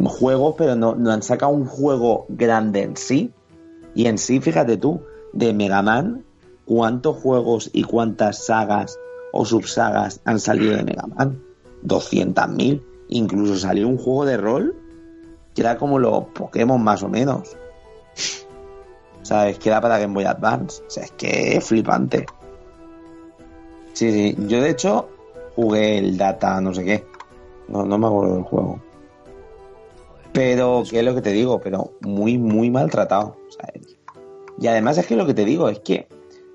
[0.06, 3.32] juegos, pero no, no han sacado un juego grande en sí.
[3.94, 5.02] Y en sí, fíjate tú,
[5.34, 6.24] de Mega Man,
[6.66, 8.98] ¿cuántos juegos y cuántas sagas
[9.34, 11.42] o subsagas han salido de Mega Man?
[11.84, 12.82] 200.000.
[13.10, 14.76] Incluso salió un juego de rol
[15.54, 17.58] que era como los Pokémon más o menos.
[19.22, 19.60] ¿Sabes?
[19.60, 20.82] Que era para Game Boy Advance.
[20.88, 22.26] O sea, es que es flipante.
[23.94, 24.36] Sí, sí.
[24.48, 25.10] Yo de hecho
[25.56, 27.06] jugué el Data no sé qué.
[27.68, 28.80] No, no me acuerdo del juego.
[30.44, 31.62] Pero, ¿qué es lo que te digo?
[31.62, 33.38] Pero muy, muy maltratado.
[33.50, 33.96] ¿sabes?
[34.60, 36.08] Y además es que lo que te digo es que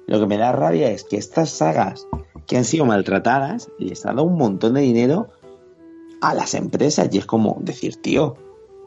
[0.09, 2.09] lo que me da rabia es que estas sagas
[2.49, 5.29] que han sido maltratadas les han dado un montón de dinero
[6.21, 8.35] a las empresas y es como decir, tío,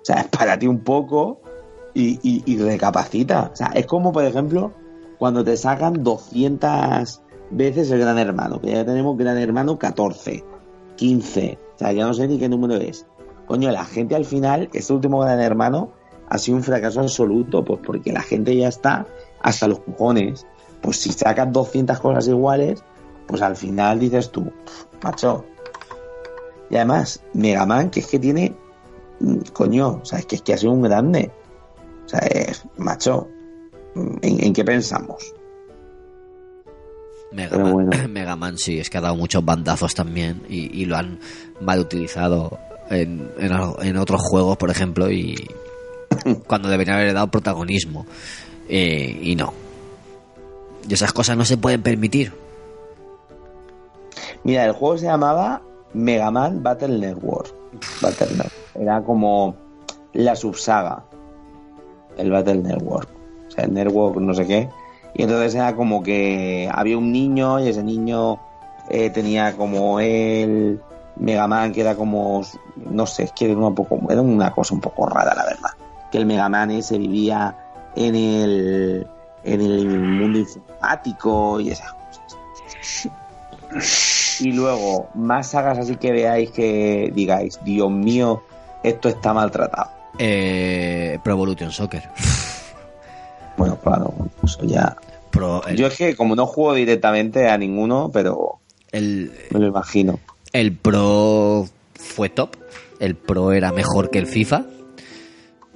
[0.02, 1.40] o sea, párate un poco
[1.94, 3.52] y, y, y recapacita.
[3.54, 4.74] O sea, es como, por ejemplo,
[5.18, 7.22] cuando te sacan 200
[7.52, 10.44] veces el Gran Hermano, que ya tenemos Gran Hermano 14,
[10.98, 13.06] 15, o sea, ya no sé ni qué número es.
[13.50, 15.90] Coño, la gente al final, este último Gran Hermano
[16.30, 19.08] ha sido un fracaso absoluto, pues porque la gente ya está
[19.42, 20.46] hasta los cojones.
[20.84, 22.84] Pues si sacas 200 cosas iguales,
[23.26, 24.52] pues al final dices tú,
[25.02, 25.46] macho.
[26.70, 28.56] Y además, Mega Man, que es que tiene,
[29.20, 31.32] mm, coño, o sea, es que, es que ha sido un grande.
[32.06, 33.30] O sea, es, macho,
[33.96, 35.34] ¿en, en qué pensamos?
[37.32, 37.90] Mega Man, bueno.
[38.10, 41.20] Mega Man sí, es que ha dado muchos bandazos también y, y lo han
[41.60, 42.60] mal utilizado
[42.90, 45.36] en, en, algo- en otros juegos, por ejemplo, y
[46.48, 48.06] cuando deberían haber dado protagonismo.
[48.68, 49.54] Eh, y no.
[50.88, 52.32] Y esas cosas no se pueden permitir.
[54.44, 55.62] Mira, el juego se llamaba
[55.94, 57.54] Mega Man Battle Network.
[58.02, 58.54] Battle Network.
[58.76, 59.56] Era como
[60.14, 61.04] la subsaga.
[62.18, 63.10] El Battle Network.
[63.48, 64.70] O sea, el Network no sé qué.
[65.16, 68.40] Y entonces era como que había un niño y ese niño
[68.90, 70.80] eh, tenía como el
[71.20, 72.42] Mega Man que era como,
[72.76, 75.72] no sé, es que era, un poco, era una cosa un poco rara, la verdad.
[76.12, 77.56] Que el Mega Man ese vivía
[77.96, 79.08] en el,
[79.44, 83.10] en el mundo informático y esas cosas.
[84.40, 88.44] Y luego, más sagas así que veáis que digáis, Dios mío,
[88.84, 89.92] esto está maltratado.
[90.18, 92.04] Eh, Pro Evolution Soccer.
[93.58, 94.96] Bueno, claro, eso ya.
[95.32, 98.60] Pro, el, Yo es que como no juego directamente a ninguno, pero
[98.94, 100.18] el, me lo imagino.
[100.54, 102.56] El Pro fue top.
[103.00, 104.66] El Pro era mejor que el FIFA.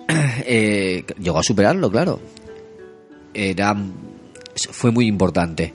[0.45, 2.19] Eh, llegó a superarlo, claro.
[3.33, 3.75] Era,
[4.71, 5.73] fue muy importante.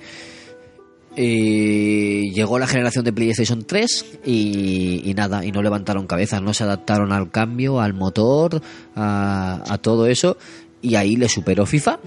[1.16, 6.52] Eh, llegó la generación de PlayStation 3 y, y nada, y no levantaron cabezas, no
[6.52, 8.60] se adaptaron al cambio, al motor,
[8.94, 10.36] a, a todo eso,
[10.82, 11.98] y ahí le superó FIFA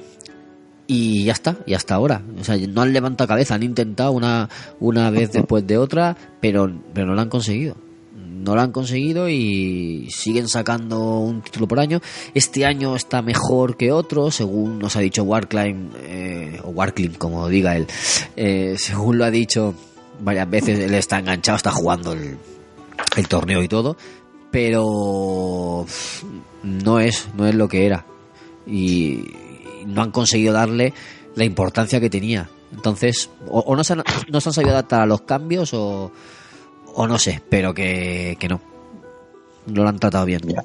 [0.93, 2.21] y ya está, y hasta ahora.
[2.37, 4.49] O sea, no han levantado cabeza, han intentado una,
[4.81, 7.77] una vez después de otra, pero, pero no lo han conseguido.
[8.13, 12.01] No lo han conseguido y siguen sacando un título por año.
[12.33, 17.47] Este año está mejor que otro, según nos ha dicho Warclimb, eh, o Warclimb, como
[17.47, 17.87] diga él.
[18.35, 19.73] Eh, según lo ha dicho
[20.19, 22.37] varias veces, él está enganchado, está jugando el,
[23.15, 23.95] el torneo y todo,
[24.51, 25.85] pero
[26.63, 28.05] no es, no es lo que era.
[28.67, 29.23] Y
[29.85, 30.93] no han conseguido darle
[31.35, 32.49] la importancia que tenía.
[32.73, 36.11] Entonces, o, no, se han, no se han sabido adaptar a los cambios o,
[36.95, 38.59] o no sé, pero que, no.
[39.67, 40.41] No lo han tratado bien.
[40.43, 40.63] Ya.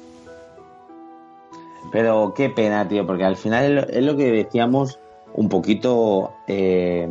[1.91, 4.99] Pero qué pena, tío, porque al final es lo, es lo que decíamos
[5.33, 7.09] un poquito eh,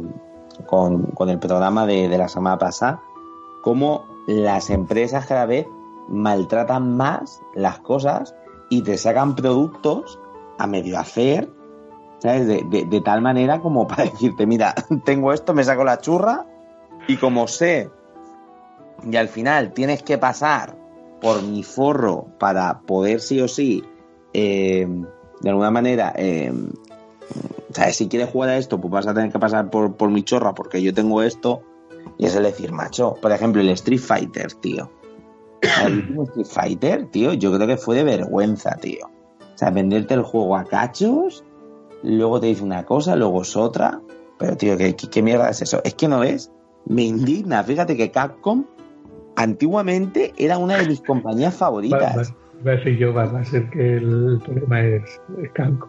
[0.67, 3.01] con, con el programa de, de la semana pasada,
[3.63, 5.67] cómo las empresas cada vez
[6.09, 8.35] maltratan más las cosas
[8.71, 10.19] y te sacan productos
[10.59, 11.49] a medio hacer
[12.19, 12.47] ¿sabes?
[12.47, 14.75] De, de- de tal manera como para decirte, mira,
[15.05, 16.47] tengo esto, me saco la churra
[17.09, 17.91] y como sé,
[19.09, 20.77] y al final tienes que pasar
[21.21, 23.85] por mi forro para poder sí o sí,
[24.33, 24.87] eh,
[25.41, 26.53] de alguna manera, eh,
[27.73, 27.97] ¿sabes?
[27.97, 30.55] Si quieres jugar a esto, pues vas a tener que pasar por, por mi chorra
[30.55, 31.63] porque yo tengo esto.
[32.19, 34.91] Y es el decir, macho, por ejemplo, el Street Fighter, tío.
[35.85, 39.07] El último Street Fighter, tío, yo creo que fue de vergüenza, tío.
[39.07, 41.45] O sea, venderte el juego a cachos,
[42.07, 44.01] luego te dice una cosa, luego es otra.
[44.39, 45.81] Pero, tío, ¿qué, qué, qué mierda es eso?
[45.85, 46.51] Es que no ves,
[46.87, 47.63] me indigna.
[47.65, 48.65] Fíjate que Capcom
[49.37, 52.17] antiguamente era una de mis compañías favoritas.
[52.17, 55.03] va- va a ser yo, va, va a ser que el problema es,
[55.43, 55.89] es Canco.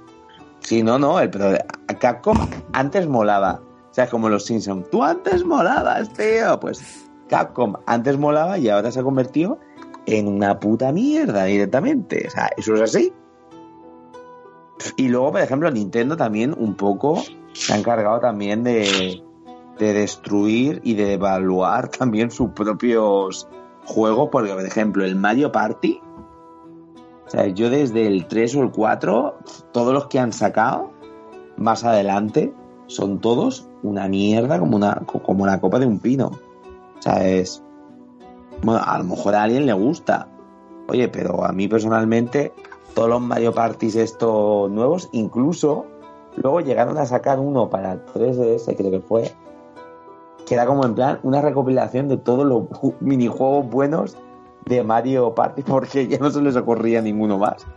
[0.59, 1.57] Sí, no, no, el, pero
[1.99, 2.37] Capcom
[2.73, 3.61] antes molaba.
[3.89, 4.89] O sea, como los Simpsons.
[4.91, 6.59] Tú antes molabas, tío.
[6.59, 9.59] Pues Capcom antes molaba y ahora se ha convertido
[10.05, 12.25] en una puta mierda directamente.
[12.27, 13.13] O sea, eso es así.
[14.95, 17.23] Y luego, por ejemplo, Nintendo también un poco
[17.53, 19.21] se ha encargado también de,
[19.79, 23.47] de destruir y de evaluar también sus propios
[23.85, 24.29] juegos.
[24.31, 26.01] Porque, por ejemplo, el Mario Party.
[27.25, 29.37] O sea, yo desde el 3 o el 4,
[29.73, 30.91] todos los que han sacado
[31.57, 32.53] más adelante
[32.85, 36.27] son todos una mierda como una como la copa de un pino.
[36.27, 37.61] O sea, es
[38.61, 40.27] bueno, a lo mejor a alguien le gusta.
[40.87, 42.53] Oye, pero a mí personalmente
[42.97, 45.85] todos los Mario Parties estos nuevos, incluso
[46.35, 49.31] luego llegaron a sacar uno para el 3DS, creo que fue,
[50.47, 54.17] que era como en plan una recopilación de todos los ju- minijuegos buenos
[54.65, 57.67] de Mario Party porque ya no se les ocurría ninguno más.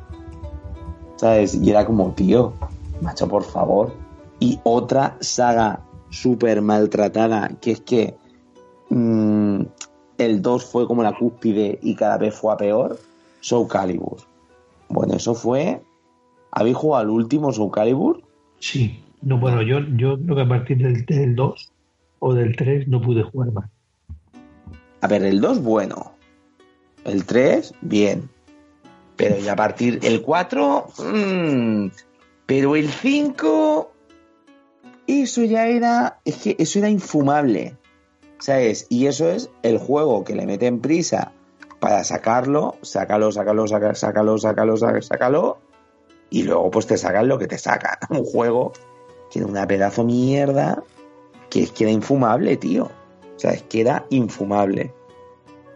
[1.16, 1.54] ¿Sabes?
[1.54, 2.54] Y era como, tío,
[3.02, 3.92] macho, por favor.
[4.38, 8.16] Y otra saga súper maltratada, que es que
[8.88, 9.60] mm,
[10.16, 12.98] el 2 fue como la cúspide y cada vez fue a peor,
[13.42, 14.16] Soul Calibur.
[14.90, 15.80] Bueno, eso fue...
[16.52, 18.22] ¿Habéis jugado al último Soul Calibur?
[18.58, 21.72] Sí, no, bueno, yo, yo creo que a partir del, del 2
[22.18, 23.70] o del 3 no pude jugar más.
[25.00, 26.12] A ver, el 2 bueno.
[27.04, 28.28] El 3, bien.
[29.16, 31.86] Pero ya a partir el 4, mm,
[32.46, 33.92] pero el 5,
[35.06, 37.76] eso ya era, es que eso era infumable.
[38.38, 38.86] ¿Sabes?
[38.88, 41.32] Y eso es el juego que le meten prisa
[41.80, 45.58] para sacarlo, sácalo, sácalo, sácalo, sácalo, sácalo, sácalo,
[46.28, 47.96] y luego pues te sacan lo que te sacan.
[48.10, 48.72] Un juego
[49.30, 50.82] que era una pedazo mierda
[51.50, 52.84] que es que era infumable, tío.
[52.84, 54.94] O sea, es que era infumable.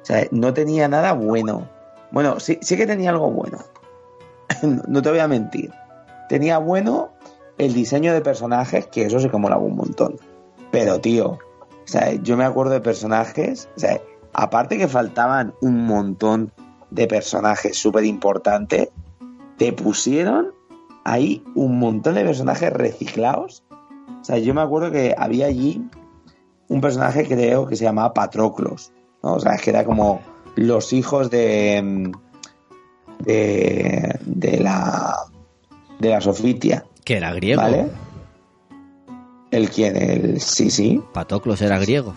[0.02, 1.68] O sea, no tenía nada bueno.
[2.12, 3.59] Bueno, sí, sí que tenía algo bueno.
[4.62, 5.72] no te voy a mentir.
[6.28, 7.10] Tenía bueno
[7.59, 10.16] el diseño de personajes, que eso sí que molaba un montón.
[10.70, 14.01] Pero, tío, o sea, yo me acuerdo de personajes, o sea,
[14.35, 16.52] aparte que faltaban un montón
[16.90, 18.89] de personajes súper importantes,
[19.56, 20.52] te pusieron
[21.05, 23.65] ahí un montón de personajes reciclados.
[24.20, 25.82] O sea, yo me acuerdo que había allí
[26.69, 28.93] un personaje creo que se llamaba Patroclos.
[29.23, 29.35] ¿no?
[29.35, 30.20] O sea, es que era como
[30.56, 32.12] los hijos de.
[33.20, 34.19] de.
[34.24, 35.16] de la.
[35.98, 36.85] de la Sofitia.
[37.05, 37.62] Que era griego.
[37.62, 37.89] ¿Vale?
[39.51, 39.97] ¿El quién?
[39.97, 40.40] El.
[40.40, 41.02] Sí, sí.
[41.12, 42.15] Patoclos era griego.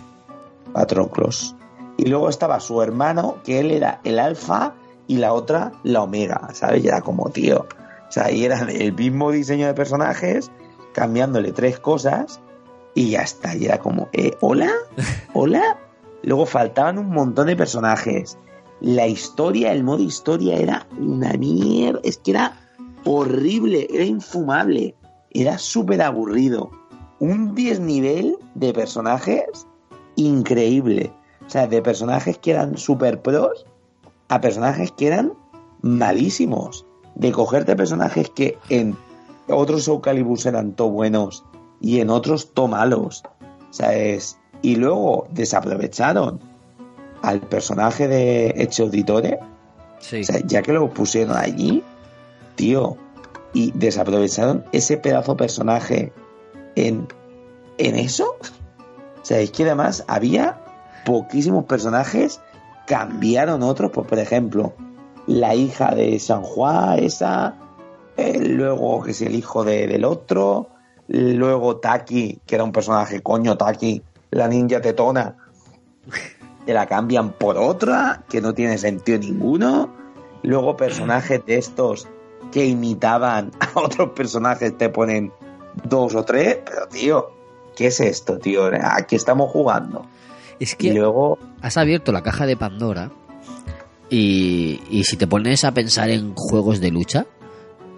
[0.73, 1.55] Patroclos.
[1.97, 4.75] Y luego estaba su hermano, que él era el alfa
[5.07, 6.83] y la otra la omega, ¿sabes?
[6.83, 7.65] Y era como, tío.
[8.07, 10.51] O sea, y era el mismo diseño de personajes,
[10.93, 12.39] cambiándole tres cosas
[12.93, 13.55] y ya está.
[13.55, 14.71] Y era como, eh, ¿hola?
[15.33, 15.77] ¿Hola?
[16.23, 18.37] Luego faltaban un montón de personajes.
[18.79, 21.99] La historia, el modo historia era una mierda.
[22.03, 22.59] Es que era
[23.05, 24.95] horrible, era infumable,
[25.31, 26.71] era súper aburrido.
[27.19, 29.67] Un desnivel de personajes
[30.15, 31.13] increíble.
[31.47, 33.65] O sea, de personajes que eran super pros
[34.27, 35.33] a personajes que eran
[35.81, 36.85] malísimos.
[37.15, 38.95] De cogerte personajes que en
[39.47, 41.43] otros Soul Calibur eran to buenos
[41.79, 43.23] y en otros to malos.
[43.69, 44.37] O sea, es...
[44.61, 46.39] Y luego desaprovecharon
[47.21, 49.39] al personaje de Hecho Auditore.
[49.99, 50.21] Sí.
[50.21, 51.83] O sea, ya que lo pusieron allí,
[52.55, 52.97] tío,
[53.53, 56.11] y desaprovecharon ese pedazo personaje
[56.75, 57.07] en,
[57.77, 58.35] en eso.
[59.21, 60.59] O sea, es que además había
[61.07, 62.41] poquísimos personajes,
[62.85, 64.73] cambiaron otros, pues por ejemplo,
[65.25, 67.55] la hija de San Juan, esa,
[68.17, 70.67] eh, luego que es el hijo de- del otro,
[71.07, 75.37] luego Taki, que era un personaje, coño, Taki, la ninja tetona,
[76.65, 79.89] te la cambian por otra, que no tiene sentido ninguno.
[80.43, 82.05] Luego personajes de estos
[82.51, 85.31] que imitaban a otros personajes te ponen
[85.87, 87.29] dos o tres, pero tío,
[87.77, 88.65] ¿qué es esto, tío?
[88.65, 90.05] ¿A qué estamos jugando?
[90.59, 93.11] Es Y que luego, has abierto la caja de Pandora
[94.09, 97.25] y, y si te pones a pensar en juegos de lucha,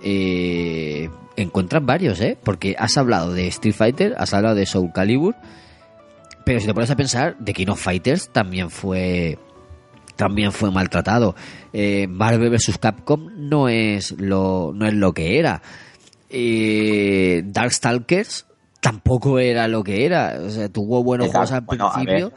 [0.04, 2.38] eh, encuentras varios, ¿eh?
[2.44, 5.36] Porque has hablado de Street Fighter, has hablado de Soul Calibur,
[6.46, 9.38] pero si te pones a pensar, The King of Fighters también fue
[10.16, 11.36] también fue maltratado.
[11.72, 12.78] Eh, Marvel vs.
[12.78, 15.62] Capcom no es lo no es lo que era.
[16.30, 18.46] Eh, Darkstalkers
[18.82, 20.40] tampoco era lo que era.
[20.46, 21.46] O sea, tuvo buenos Exacto.
[21.46, 22.32] juegos al Bueno, principio.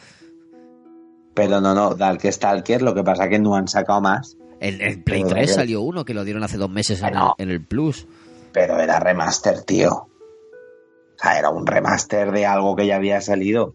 [1.35, 5.23] Pero no, no, Darkstalker, lo que pasa que no han sacado más, El, el Play
[5.23, 7.64] Pero 3 que- salió uno que lo dieron hace dos meses en, el, en el
[7.64, 8.06] Plus.
[8.52, 9.90] pero era remaster, tío.
[9.93, 10.09] O
[11.16, 13.66] sea, era un remaster de algo que ya había salido.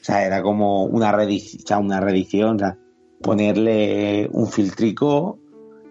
[0.00, 2.78] O sea, era como una, reedic- o sea, una reedición, o sea,
[3.22, 5.38] ponerle un filtrico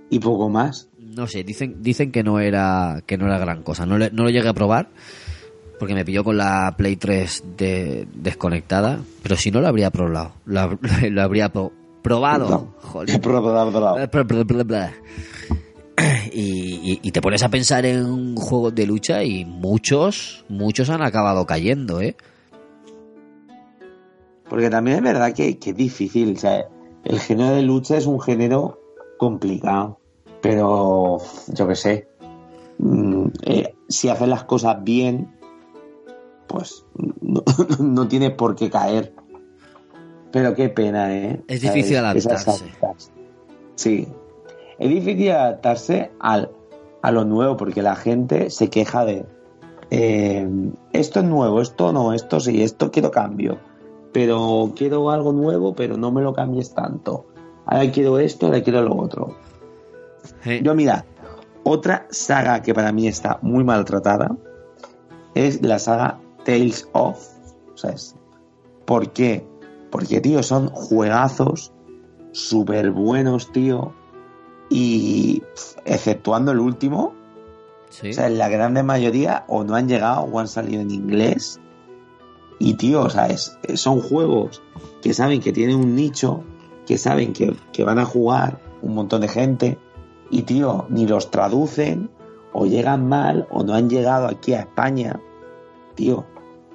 [0.09, 0.89] y poco más.
[0.97, 3.85] No sé, dicen, dicen que no era que no era gran cosa.
[3.85, 4.89] No, le- no lo llegué a probar
[5.79, 10.33] porque me pilló con la Play 3 de- desconectada, pero si no lo habría probado.
[10.45, 10.77] Lo,
[11.09, 11.71] lo habría pro-
[12.01, 12.73] probado.
[12.81, 13.09] Joder.
[17.01, 22.01] Y te pones a pensar en juegos de lucha y muchos, muchos han acabado cayendo,
[22.01, 22.15] ¿eh?
[24.49, 26.33] Porque también es verdad que, que es difícil.
[26.35, 26.67] O sea,
[27.03, 28.79] el género de lucha es un género
[29.17, 29.99] complicado.
[30.41, 32.07] Pero yo qué sé.
[32.77, 35.34] mm, eh, si haces las cosas bien,
[36.47, 36.85] pues
[37.21, 37.43] no,
[37.79, 39.13] no tiene por qué caer.
[40.31, 41.41] Pero qué pena, ¿eh?
[41.47, 42.65] Es difícil adaptarse.
[43.75, 44.07] Sí.
[44.77, 46.51] Es difícil adaptarse al,
[47.01, 49.25] a lo nuevo porque la gente se queja de
[49.91, 50.47] eh,
[50.91, 53.59] esto es nuevo, esto no, esto sí, esto quiero cambio.
[54.11, 57.27] Pero quiero algo nuevo, pero no me lo cambies tanto.
[57.65, 59.35] Ahora quiero esto, ahora quiero lo otro.
[60.61, 61.05] Yo, mira,
[61.63, 64.35] otra saga que para mí está muy maltratada
[65.33, 67.19] es la saga Tales of.
[67.75, 68.15] ¿Sabes?
[68.85, 69.45] ¿Por qué?
[69.91, 71.73] Porque, tío, son juegazos
[72.31, 73.93] súper buenos, tío.
[74.69, 75.43] Y
[75.85, 77.13] exceptuando el último,
[77.89, 78.09] sí.
[78.09, 81.59] o sea, en la grande mayoría o no han llegado o han salido en inglés.
[82.59, 84.61] Y tío, o sea, es- son juegos
[85.01, 86.43] que saben que tienen un nicho,
[86.87, 89.77] que saben que, que van a jugar un montón de gente.
[90.31, 92.09] Y tío, ni los traducen,
[92.53, 95.19] o llegan mal, o no han llegado aquí a España.
[95.95, 96.25] Tío,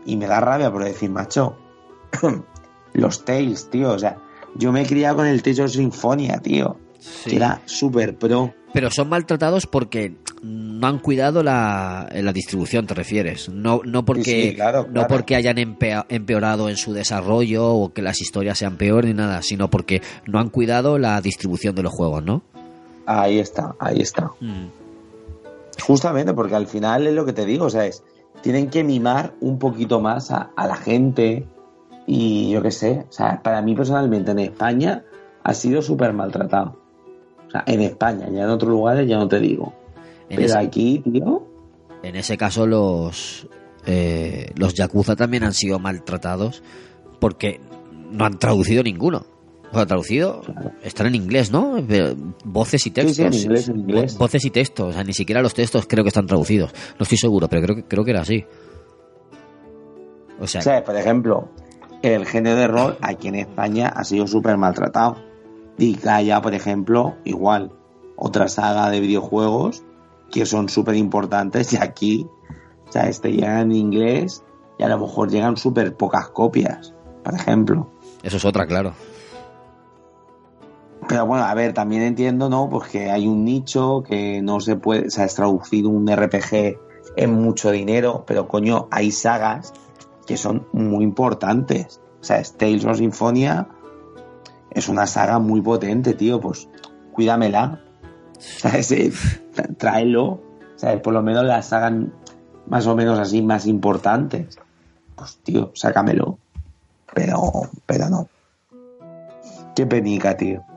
[0.06, 1.56] y me da rabia por decir, macho,
[2.93, 4.16] los Tales, tío, o sea,
[4.55, 7.31] yo me he criado con el of Sinfonia, tío, Sí.
[7.31, 8.52] que era súper pro.
[8.74, 13.48] Pero son maltratados porque no han cuidado la, la distribución, te refieres.
[13.48, 18.02] No, no porque, Sí, sí, claro, no porque hayan empeorado en su desarrollo o que
[18.02, 21.93] las historias sean peor ni nada, sino porque no han cuidado la distribución de los
[21.93, 22.43] juegos, ¿no?
[23.06, 24.31] Ahí está, ahí está.
[24.40, 24.66] Mm.
[25.82, 28.02] Justamente porque al final es lo que te digo, o sea, es,
[28.43, 31.47] tienen que mimar un poquito más a, a la gente
[32.07, 35.05] y yo qué sé, o sea, para mí personalmente en España
[35.43, 36.77] ha sido súper maltratado.
[37.47, 39.73] O sea, en España, ya en otros lugares ya no te digo.
[40.29, 41.51] En, Pero ese, aquí, tío,
[42.03, 43.47] en ese caso los,
[43.87, 46.62] eh, los Yakuza también han sido maltratados
[47.19, 47.61] porque
[48.11, 49.27] no han traducido ninguno.
[49.72, 50.42] O sea, traducido,
[50.82, 51.76] están en inglés, ¿no?
[52.44, 53.16] Voces y textos.
[53.16, 54.14] sí, en inglés, en inglés.
[54.16, 56.72] Vo- Voces y textos, o sea, ni siquiera los textos creo que están traducidos.
[56.98, 58.44] No estoy seguro, pero creo que, creo que era así.
[60.40, 61.48] O sea, o sea, por ejemplo,
[62.02, 65.16] el género de rol aquí en España ha sido súper maltratado.
[65.78, 67.72] Y Gaia, por ejemplo, igual,
[68.16, 69.82] otra saga de videojuegos
[70.30, 72.26] que son súper importantes y aquí,
[72.88, 74.42] o sea, este llegan en inglés
[74.78, 76.94] y a lo mejor llegan súper pocas copias,
[77.24, 77.90] por ejemplo.
[78.22, 78.92] eso es otra, claro.
[81.11, 82.70] Pero bueno, a ver, también entiendo, ¿no?
[82.70, 86.78] Pues que hay un nicho que no se puede, o sea, es traducir un RPG
[87.16, 89.73] en mucho dinero, pero coño, hay sagas
[90.24, 92.01] que son muy importantes.
[92.20, 93.66] O sea, es Tales of Symphonia
[94.70, 96.69] es una saga muy potente, tío, pues
[97.11, 97.81] cuídamela.
[98.39, 98.95] ¿Sabes?
[99.78, 100.41] Tráelo.
[100.77, 101.01] ¿Sabes?
[101.01, 101.93] Por lo menos las sagas
[102.69, 104.61] más o menos así más importantes.
[105.16, 106.39] Pues tío, sácamelo.
[107.12, 107.51] Pero,
[107.85, 108.28] pero no.
[109.74, 110.69] Qué penica, tío.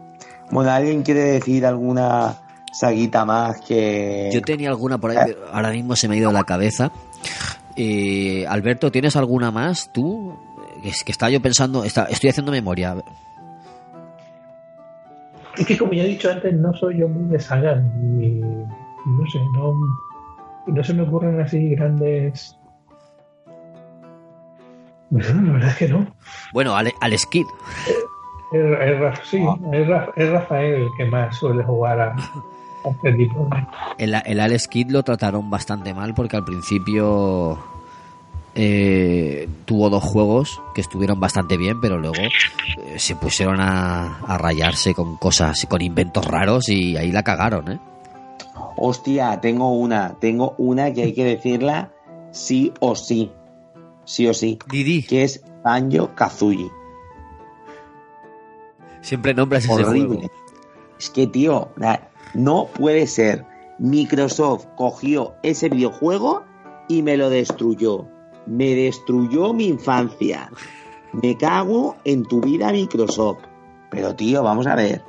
[0.51, 2.35] Bueno, ¿alguien quiere decir alguna
[2.71, 4.29] saguita más que...
[4.33, 6.91] Yo tenía alguna por ahí, pero ahora mismo se me ha ido la cabeza.
[7.75, 10.37] Eh, Alberto, ¿tienes alguna más tú?
[10.83, 12.95] Es que estaba yo pensando, está- estoy haciendo memoria.
[15.57, 17.79] Es que como ya he dicho antes, no soy yo muy de sagas
[18.21, 19.73] y no sé, no,
[20.67, 22.57] no se me ocurren así grandes.
[25.09, 26.07] No, la verdad es que no.
[26.53, 27.45] Bueno, al, al Skid.
[28.53, 32.15] Es, sí, es, es Rafael el que más suele jugar a,
[32.85, 33.49] a este tipo.
[33.97, 37.57] El, el Alex Kidd lo trataron bastante mal porque al principio
[38.55, 44.37] eh, tuvo dos juegos que estuvieron bastante bien, pero luego eh, se pusieron a, a
[44.37, 47.79] rayarse con cosas, con inventos raros y ahí la cagaron, ¿eh?
[48.75, 51.91] Hostia, tengo una, tengo una que hay que decirla
[52.31, 53.31] sí o sí.
[54.05, 54.59] Sí o sí.
[54.69, 55.03] Didi.
[55.03, 56.69] Que es Banjo Kazooie.
[59.03, 60.15] Siempre nombras ese Horrible.
[60.17, 60.31] juego.
[60.99, 61.69] Es que, tío,
[62.33, 63.45] no puede ser.
[63.79, 66.43] Microsoft cogió ese videojuego
[66.87, 68.07] y me lo destruyó.
[68.45, 70.49] Me destruyó mi infancia.
[71.11, 73.39] Me cago en tu vida, Microsoft.
[73.91, 75.01] Pero, tío, vamos a ver.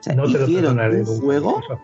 [0.00, 1.80] O sea, No te lo hicieron perdonaré un juego, Microsoft.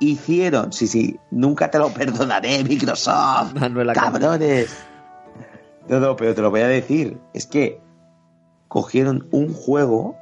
[0.00, 3.54] hicieron, sí, sí, nunca te lo perdonaré, Microsoft.
[3.94, 4.76] Cabrones.
[5.88, 7.18] No, no, pero te lo voy a decir.
[7.34, 7.80] Es que
[8.68, 10.16] cogieron un juego,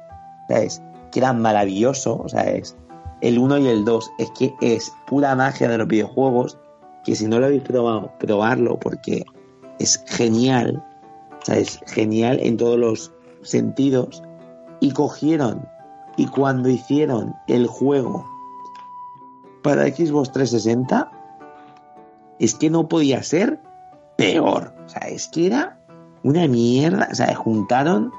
[0.51, 0.81] ¿sabes?
[1.11, 2.75] Que era maravilloso, o sea, es
[3.21, 4.11] el 1 y el 2.
[4.17, 6.57] Es que es pura magia de los videojuegos.
[7.03, 9.23] Que si no lo habéis probado, probarlo porque
[9.79, 10.83] es genial.
[11.41, 14.21] O sea, es genial en todos los sentidos.
[14.79, 15.67] Y cogieron,
[16.17, 18.25] y cuando hicieron el juego
[19.61, 21.11] para Xbox 360,
[22.39, 23.59] es que no podía ser
[24.17, 24.73] peor.
[24.85, 25.79] O sea, es que era
[26.23, 27.07] una mierda.
[27.11, 28.11] O sea, juntaron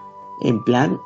[0.43, 1.01] en plan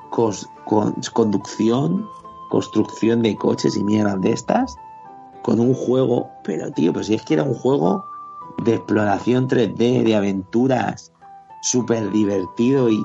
[1.12, 2.08] conducción,
[2.50, 4.76] construcción de coches y mierdas de estas
[5.42, 6.30] con un juego.
[6.42, 8.04] Pero, tío, pero si es que era un juego
[8.64, 11.12] de exploración 3D, de aventuras,
[11.62, 12.88] súper divertido.
[12.88, 13.04] Y,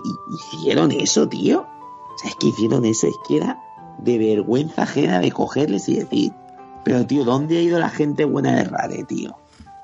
[0.53, 1.61] hicieron eso, tío.
[1.61, 3.07] O sea, es que hicieron eso.
[3.07, 3.61] Es que era
[3.99, 6.33] de vergüenza ajena de cogerles y decir,
[6.83, 9.35] pero, tío, ¿dónde ha ido la gente buena de Rare, tío?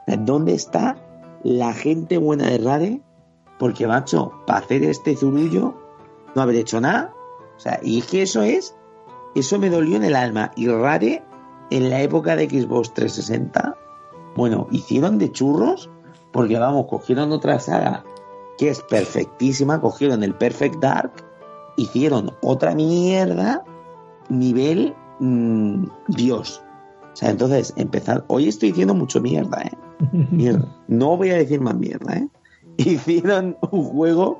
[0.07, 0.97] ¿Dónde está
[1.43, 3.01] la gente buena de Rare?
[3.59, 5.75] Porque, macho, para hacer este zurullo,
[6.35, 7.13] no haber hecho nada.
[7.55, 8.75] O sea, y es que eso es,
[9.35, 10.51] eso me dolió en el alma.
[10.55, 11.23] Y Rare,
[11.69, 13.77] en la época de Xbox 360,
[14.35, 15.89] bueno, hicieron de churros,
[16.31, 18.03] porque vamos, cogieron otra saga
[18.57, 21.11] que es perfectísima, cogieron el Perfect Dark,
[21.77, 23.63] hicieron otra mierda,
[24.29, 26.63] nivel mm, Dios.
[27.13, 28.25] O sea, entonces, empezar.
[28.27, 29.77] Hoy estoy diciendo mucho mierda, ¿eh?
[30.31, 30.67] Mierda.
[30.87, 32.27] No voy a decir más mierda, ¿eh?
[32.77, 34.39] Hicieron un juego,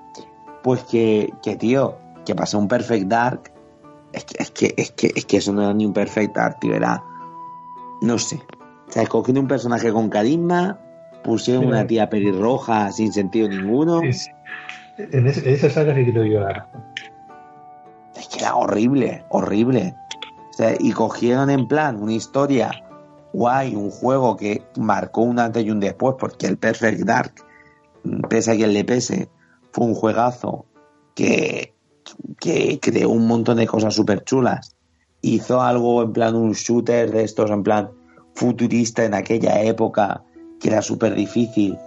[0.64, 3.52] pues que, que tío, que pasó un Perfect Dark.
[4.14, 6.60] Es que, es que, es que, es que eso no era ni un Perfect Dark,
[6.60, 7.04] tío, era.
[8.02, 8.42] No sé.
[8.88, 10.80] O sea, escogieron un personaje con carisma,
[11.24, 14.02] pusieron una tía pelirroja sin sentido ninguno.
[14.02, 16.84] En, esa saga sí la razón.
[18.16, 19.96] Es que era horrible, horrible.
[20.50, 22.72] O sea, y cogieron en plan una historia
[23.34, 27.34] guay, un juego que marcó un antes y un después, porque el Perfect Dark,
[28.30, 29.30] pese a quien le pese,
[29.78, 30.66] fue un juegazo
[31.14, 31.76] que,
[32.40, 34.76] que creó un montón de cosas súper chulas.
[35.22, 37.92] Hizo algo en plan un shooter de estos, en plan
[38.34, 40.24] futurista en aquella época,
[40.60, 41.78] que era súper difícil,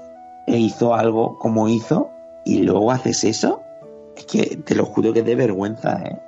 [0.47, 2.09] e hizo algo como hizo,
[2.45, 3.61] y luego haces eso.
[4.17, 6.23] Es que te lo juro que de vergüenza, ¿eh?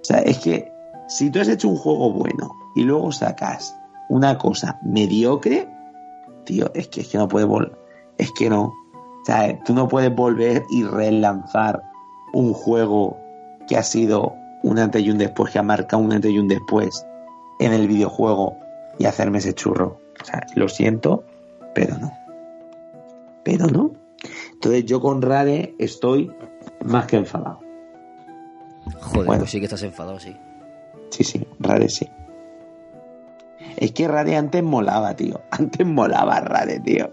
[0.00, 0.70] O sea, es que
[1.08, 3.76] si tú has hecho un juego bueno y luego sacas
[4.08, 5.68] una cosa mediocre,
[6.44, 7.76] tío, es que, es que no puedes volver.
[8.18, 8.72] Es que no.
[9.22, 11.82] O sea, tú no puedes volver y relanzar
[12.32, 13.18] un juego
[13.68, 16.48] que ha sido un antes y un después, que ha marcado un antes y un
[16.48, 17.06] después
[17.60, 18.56] en el videojuego
[18.98, 19.98] y hacerme ese churro.
[20.20, 21.24] O sea, lo siento,
[21.74, 22.12] pero no.
[23.44, 23.92] Pero no.
[24.52, 26.32] Entonces yo con Rare estoy
[26.84, 27.60] más que enfadado.
[29.00, 29.40] Joder, Bueno.
[29.40, 30.36] pues sí que estás enfadado, sí.
[31.10, 32.08] Sí, sí, Rare sí.
[33.76, 35.40] Es que Rare antes molaba, tío.
[35.50, 37.10] Antes molaba Rare, tío.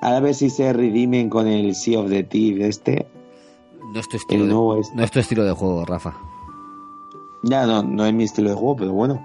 [0.00, 3.06] Ahora a ver si se redimen con el Sea of the Thief este.
[3.92, 4.96] No es tu estilo, El de, nuevo este.
[4.96, 6.14] no es tu estilo de juego, Rafa.
[7.42, 9.24] Ya no, no es mi estilo de juego, pero bueno.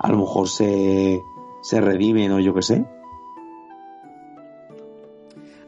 [0.00, 1.20] A lo mejor se,
[1.62, 2.84] se redimen o yo qué sé.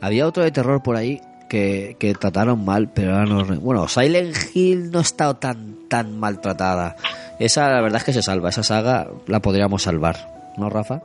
[0.00, 3.44] Había otro de terror por ahí que, que trataron mal, pero ahora no...
[3.60, 6.96] Bueno, Silent Hill no ha estado tan, tan maltratada.
[7.38, 8.48] Esa, la verdad es que se salva.
[8.48, 10.52] Esa saga la podríamos salvar.
[10.56, 11.02] ¿No, Rafa?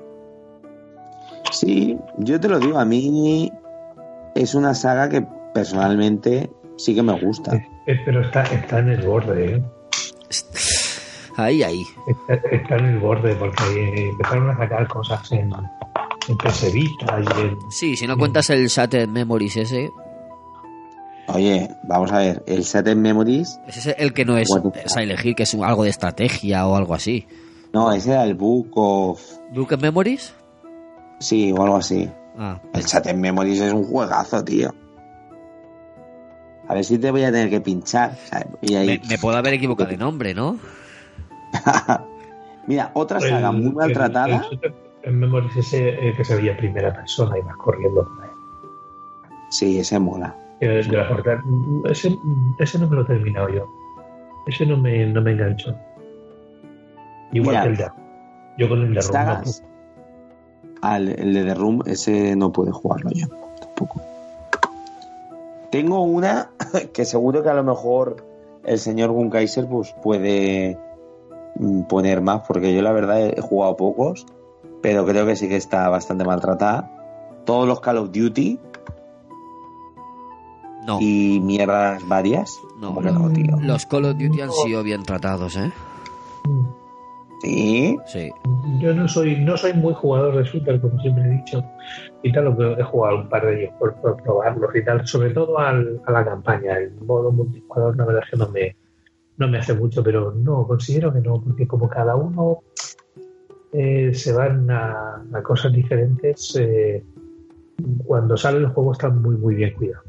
[1.52, 3.52] Sí, yo te lo digo, a mí
[4.36, 7.56] es una saga que personalmente sí que me gusta.
[7.88, 9.64] Eh, pero está, está en el borde, ¿eh?
[11.38, 11.84] Ahí, ahí.
[12.30, 15.52] Está, está en el borde porque eh, empezaron a sacar cosas en,
[16.28, 17.58] en PS Vita y en...
[17.72, 19.90] Sí, si no cuentas el Shattered Memories ese,
[21.28, 24.72] Oye, vamos a ver, el Set Memories, ese es el que no es Bueno.
[24.86, 27.26] Silent Hill, que es un- algo de estrategia o algo así.
[27.74, 29.20] no, ese era el Book of...
[29.52, 30.34] ¿Broken Memories?
[31.20, 32.10] Sí, o algo así.
[32.38, 34.74] Ah, El Chat en Memories es un juegazo, tío.
[36.68, 38.16] A ver si te voy a tener que pinchar.
[38.16, 38.48] ¿sabes?
[38.62, 40.58] Y ahí- me, me puedo haber equivocado de nombre, ¿no?
[42.68, 44.46] Mira, otra saga muy maltratada.
[44.52, 44.74] el- el-
[45.04, 48.10] En Memories ese eh, que se veía en primera persona y vas corriendo.
[49.52, 50.36] Sí, ese mola.
[50.60, 51.44] Eh, de la portada.
[51.88, 52.18] Ese,
[52.58, 53.68] ese no me lo he terminado yo.
[54.48, 55.76] Ese no me, no me enganchó.
[57.34, 57.88] Igual Mira, que el de
[58.58, 59.64] Yo con el de Rumba, sagas,
[60.94, 63.28] al el de The Room, ese no puede jugarlo yo
[63.60, 64.02] tampoco.
[65.72, 66.52] Tengo una
[66.94, 68.26] que seguro que a lo mejor
[68.64, 70.78] el señor Gunkaiser pues puede
[71.56, 74.26] mm, poner más, porque yo la verdad he jugado pocos,
[74.82, 76.92] pero creo que sí que está bastante maltratada.
[77.46, 78.60] Todos los Call of Duty
[80.88, 82.60] No, y mierdas varias.
[82.80, 83.00] no,
[83.62, 85.72] los Call of Duty han sido bien tratados, ¿eh?
[87.46, 87.98] Sí.
[88.06, 88.32] Sí.
[88.80, 91.64] Yo no soy no soy muy jugador de shooter, como siempre he dicho,
[92.24, 95.08] y tal, lo que he jugado un par de ellos por, por probarlos y tal,
[95.08, 96.78] sobre todo al- a la campaña.
[96.78, 98.76] El modo multijugador, la verdad es que no me,
[99.38, 102.62] no me hace mucho, pero no, considero que no, porque como cada uno
[103.74, 107.04] eh, se van a, a cosas diferentes, eh,
[108.06, 110.04] cuando sale el juego está muy, muy bien cuidado.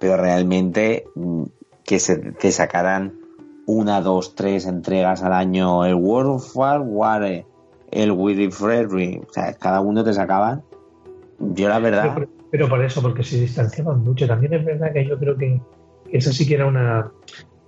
[0.00, 1.44] Pero realmente mm,
[1.84, 3.23] que se te sacaran
[3.66, 7.46] una, dos, tres entregas al año, el World of Warfare,
[7.90, 10.62] el Willy Fredry, o sea, cada uno te sacaban.
[11.38, 14.26] Yo la verdad, Pero, pero por eso, porque se distanciaban mucho.
[14.26, 15.60] También es verdad que yo creo que
[16.12, 17.10] eso sí que era una.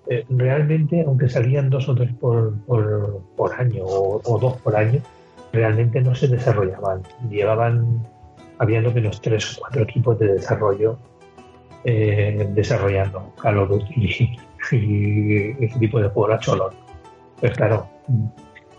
[0.09, 4.77] eh, realmente, aunque salían dos o tres por, por, por año o, o dos por
[4.77, 5.01] año,
[5.53, 7.03] realmente no se desarrollaban.
[7.29, 8.07] Llevaban,
[8.59, 10.97] había lo menos tres o cuatro equipos de desarrollo
[11.85, 13.71] eh, desarrollando Call of
[14.73, 16.75] y, y ese tipo de juegos a cholón.
[17.41, 17.87] Pues claro,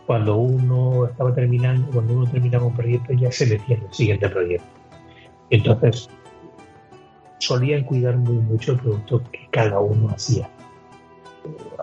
[0.06, 4.30] cuando uno estaba terminando, cuando uno terminaba un proyecto ya se metía en el siguiente
[4.30, 4.68] proyecto.
[5.50, 6.10] Entonces,
[7.40, 10.50] solían cuidar muy mucho el producto que cada uno hacía.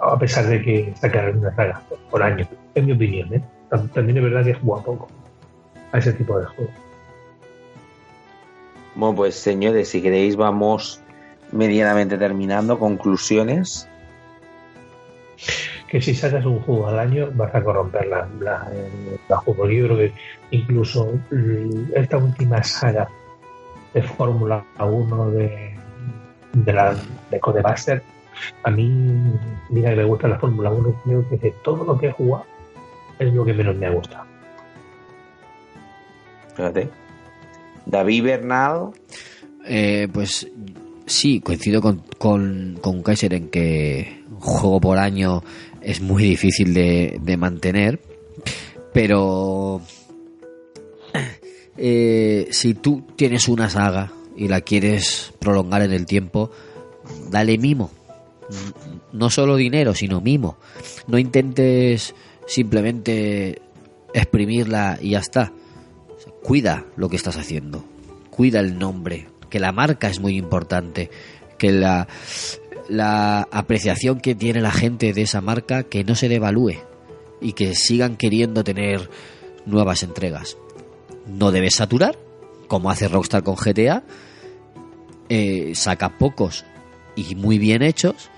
[0.01, 3.33] A pesar de que sacaran una saga por año, en mi opinión.
[3.33, 3.43] ¿eh?
[3.71, 5.09] Tam- También es verdad que juega poco
[5.93, 6.75] a ese tipo de juegos.
[8.97, 11.01] bueno, pues señores, si queréis vamos
[11.53, 13.89] medianamente terminando, conclusiones.
[15.89, 18.69] Que si sacas un juego al año vas a corromper la, la,
[19.29, 19.59] la juego.
[19.59, 20.13] Porque yo creo que
[20.51, 23.09] incluso mm, esta última saga
[23.93, 25.75] de Fórmula 1 de,
[26.53, 26.97] de la
[27.31, 28.03] de Codemaster,
[28.65, 28.89] a mí,
[29.71, 32.45] mira que me gusta la Fórmula 1, creo que de todo lo que he jugado
[33.19, 34.25] es lo que menos me ha gustado.
[36.57, 36.89] Fíjate.
[37.87, 38.91] David Bernal,
[39.67, 40.47] Eh, pues
[41.07, 45.43] sí, coincido con, con, con Kaiser en que juego por año
[45.81, 48.01] es muy difícil de, de mantener,
[48.93, 49.81] pero
[51.77, 56.51] eh, si tú tienes una saga y la quieres prolongar en el tiempo,
[57.31, 57.91] dale mimo.
[59.13, 60.59] No solo dinero, sino mimo.
[61.07, 62.15] No intentes
[62.47, 63.63] simplemente
[64.13, 65.53] exprimirla y ya está.
[66.43, 67.85] Cuida lo que estás haciendo.
[68.31, 69.29] Cuida el nombre.
[69.55, 71.11] Que la marca es muy importante.
[71.59, 72.09] Que la,
[72.89, 76.79] la apreciación que tiene la gente de esa marca que no se devalúe.
[77.41, 79.09] Y que sigan queriendo tener
[79.65, 80.57] nuevas entregas.
[81.29, 82.19] No debes saturar,
[82.67, 84.03] como hace Rockstar con GTA.
[85.29, 86.65] Eh, saca pocos
[87.15, 88.31] y muy bien hechos.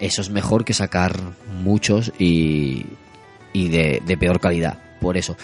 [0.00, 1.18] Eso es mejor que sacar
[1.62, 2.84] muchos y,
[3.54, 4.98] y de, de peor calidad.
[5.00, 5.34] Por eso.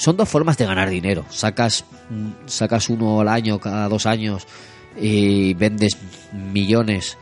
[0.00, 1.26] Son dos formas de ganar dinero.
[1.28, 4.46] Sacas, mm, sacas uno al año, cada dos años,
[4.98, 5.98] y vendes
[6.32, 7.18] millones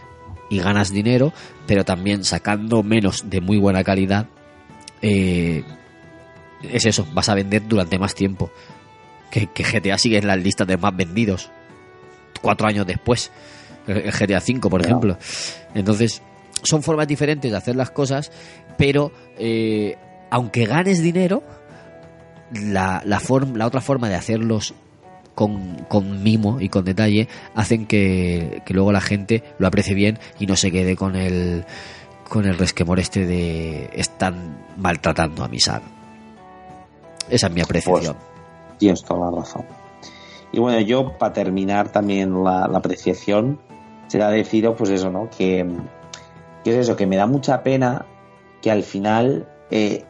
[0.48, 1.32] y ganas dinero,
[1.66, 4.28] pero también sacando menos de muy buena calidad,
[5.02, 5.64] eh,
[6.62, 8.52] es eso, vas a vender durante más tiempo.
[9.28, 11.50] Que, que GTA sigue en las listas de más vendidos
[12.40, 13.32] cuatro años después.
[13.88, 15.18] El el GTA V, por ejemplo.
[15.74, 16.22] Entonces,
[16.62, 18.30] son formas diferentes de hacer las cosas,
[18.76, 19.96] pero eh,
[20.30, 21.42] aunque ganes dinero,
[22.52, 24.74] la, la, form- la otra forma de hacerlos
[25.34, 30.18] con, con mimo y con detalle hacen que, que luego la gente lo aprecie bien
[30.38, 31.64] y no se quede con el
[32.28, 35.86] con el resquemor este de están maltratando a mi saga.
[37.30, 38.16] Esa es mi apreciación.
[38.78, 39.64] tienes toda la razón.
[40.52, 43.58] Y bueno, yo para terminar también la, la apreciación,
[44.08, 45.30] será deciros pues eso, ¿no?
[45.30, 45.66] Que,
[46.64, 48.04] que es eso, que me da mucha pena
[48.60, 50.04] que al final eh,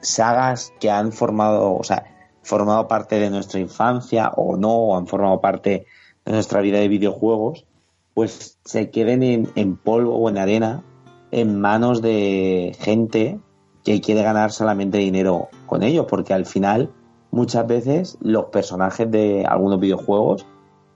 [0.00, 2.04] sagas que han formado, o sea,
[2.42, 5.86] formado parte de nuestra infancia o no, o han formado parte
[6.24, 7.66] de nuestra vida de videojuegos,
[8.14, 10.82] pues se queden en, en polvo o en arena
[11.30, 13.38] en manos de gente
[13.84, 16.90] que quiere ganar solamente dinero con ello, porque al final
[17.30, 20.46] muchas veces los personajes de algunos videojuegos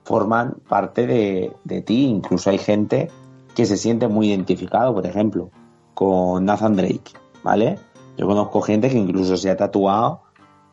[0.03, 3.09] forman parte de, de ti, incluso hay gente
[3.55, 5.49] que se siente muy identificado, por ejemplo,
[5.93, 7.13] con Nathan Drake,
[7.43, 7.77] ¿vale?
[8.17, 10.21] Yo conozco gente que incluso se ha tatuado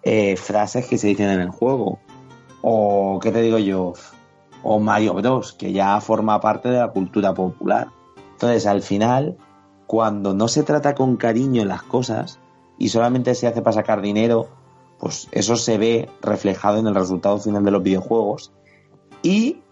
[0.02, 1.98] eh, frases que se dicen en el juego.
[2.62, 3.94] O, ¿qué te digo yo?
[4.62, 7.88] O Mario Bros, que ya forma parte de la cultura popular.
[8.32, 9.36] Entonces, al final,
[9.86, 12.38] cuando no se trata con cariño las cosas
[12.78, 14.48] y solamente se hace para sacar dinero
[15.00, 18.52] pues eso se ve reflejado en el resultado final de los videojuegos
[19.22, 19.62] y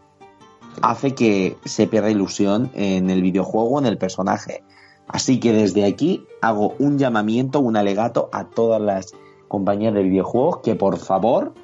[0.81, 4.65] hace que se pierda ilusión en el videojuego, en el personaje.
[5.09, 9.15] Así que desde aquí hago un llamamiento, un alegato a todas las
[9.49, 11.55] compañías de videojuegos que por favor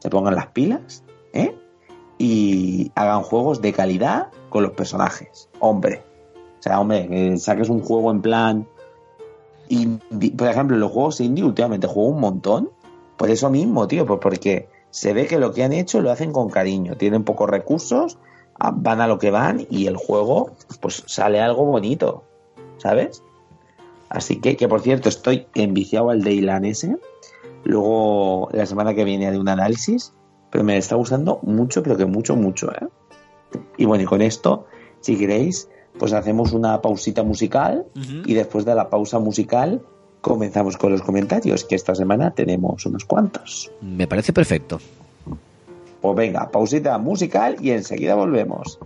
[0.00, 1.56] se pongan las pilas ¿eh?
[2.18, 5.48] y hagan juegos de calidad con los personajes.
[5.60, 6.02] Hombre,
[6.58, 8.68] o sea, hombre, que saques un juego en plan.
[9.68, 10.32] indie.
[10.32, 12.70] por ejemplo, los juegos indie últimamente juego un montón.
[13.16, 16.50] Por eso mismo, tío, porque se ve que lo que han hecho lo hacen con
[16.50, 16.96] cariño.
[16.96, 18.18] Tienen pocos recursos,
[18.58, 22.24] ah, van a lo que van y el juego, pues sale algo bonito.
[22.78, 23.22] ¿Sabes?
[24.08, 26.96] Así que, que por cierto, estoy enviciado al Dayland ese.
[27.64, 30.12] Luego, la semana que viene haré un análisis.
[30.50, 32.88] Pero me está gustando mucho, creo que mucho, mucho, ¿eh?
[33.76, 34.66] Y bueno, y con esto,
[35.00, 35.68] si queréis,
[35.98, 37.84] pues hacemos una pausita musical
[38.24, 39.82] y después de la pausa musical
[40.20, 43.70] comenzamos con los comentarios, que esta semana tenemos unos cuantos.
[43.80, 44.80] Me parece perfecto.
[46.00, 48.78] Pues venga, pausita musical y enseguida volvemos.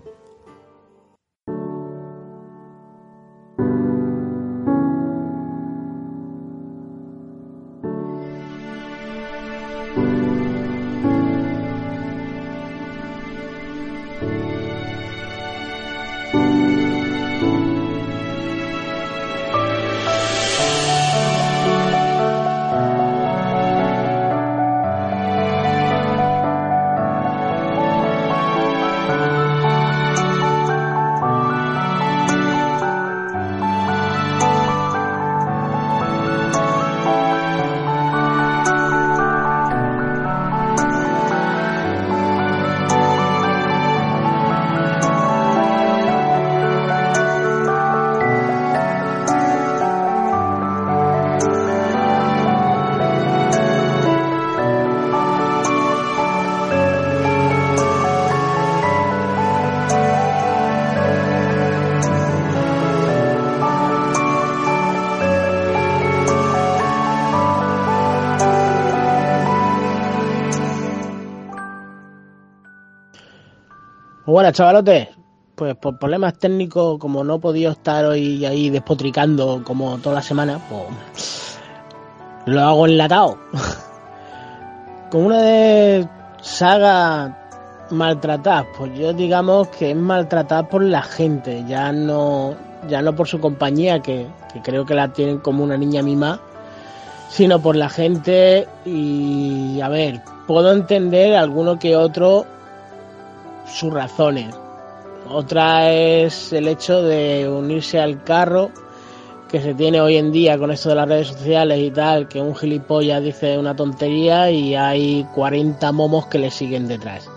[74.42, 75.08] Buenas, chavalotes.
[75.54, 80.22] Pues por problemas técnicos, como no he podido estar hoy ahí despotricando como toda la
[80.22, 81.60] semana, pues
[82.46, 83.38] lo hago enlatado.
[85.12, 86.08] Con una de
[86.40, 87.38] saga
[87.90, 92.56] maltratadas, pues yo digamos que es maltratada por la gente, ya no,
[92.88, 96.40] ya no por su compañía, que, que creo que la tienen como una niña mima,
[97.28, 102.44] sino por la gente y a ver, puedo entender alguno que otro
[103.72, 104.54] sus razones.
[105.28, 108.70] Otra es el hecho de unirse al carro
[109.48, 112.40] que se tiene hoy en día con esto de las redes sociales y tal, que
[112.40, 117.28] un gilipollas dice una tontería y hay 40 momos que le siguen detrás.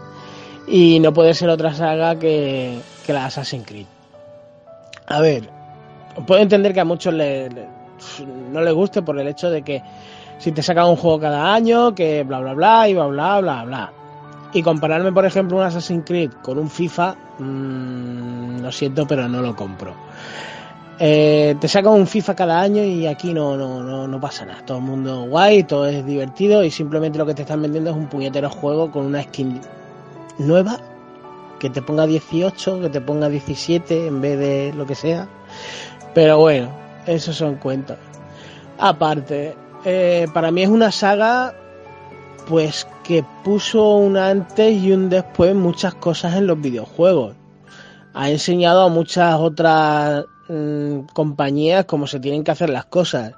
[0.68, 3.86] Y no puede ser otra saga que, que la Assassin's Creed.
[5.07, 5.49] A ver,
[6.26, 7.49] puedo entender que a muchos le,
[8.52, 9.84] no les guste por el hecho de que
[10.38, 13.64] si te sacan un juego cada año, que bla bla bla y bla bla bla
[13.66, 13.94] bla.
[14.56, 19.41] Y compararme, por ejemplo, un Assassin's Creed con un FIFA, mmm, lo siento, pero no
[19.41, 19.94] lo compro.
[20.98, 24.65] Eh, te sacan un FIFA cada año y aquí no, no, no, no pasa nada.
[24.65, 27.98] Todo el mundo guay, todo es divertido y simplemente lo que te están vendiendo es
[27.98, 29.60] un puñetero juego con una skin
[30.38, 30.80] nueva
[31.60, 35.27] que te ponga 18, que te ponga 17 en vez de lo que sea.
[36.14, 36.69] Pero bueno,
[37.06, 37.98] esos son cuentos.
[38.77, 39.53] Aparte,
[39.84, 41.53] eh, para mí es una saga
[42.48, 47.36] pues que puso un antes y un después muchas cosas en los videojuegos.
[48.14, 53.34] Ha enseñado a muchas otras mmm, compañías cómo se tienen que hacer las cosas.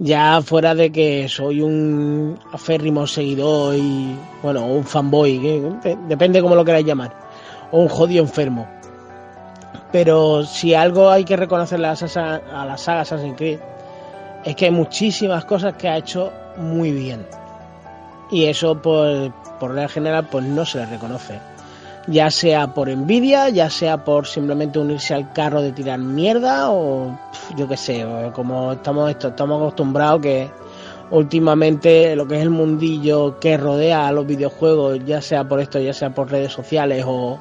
[0.00, 5.76] Ya fuera de que soy un aférrimo seguidor y, bueno, un fanboy,
[6.08, 7.12] depende cómo lo queráis llamar,
[7.72, 8.66] o un jodido enfermo.
[9.90, 13.58] Pero si algo hay que reconocerle a, a la saga Assassin's Creed,
[14.44, 17.26] es que hay muchísimas cosas que ha hecho muy bien
[18.30, 21.40] y eso por, por regla general pues no se le reconoce.
[22.06, 27.18] Ya sea por envidia ya sea por simplemente unirse al carro de tirar mierda o
[27.56, 30.50] yo qué sé como estamos esto, estamos acostumbrados que
[31.10, 35.78] últimamente lo que es el mundillo que rodea a los videojuegos ya sea por esto
[35.78, 37.38] ya sea por redes sociales o,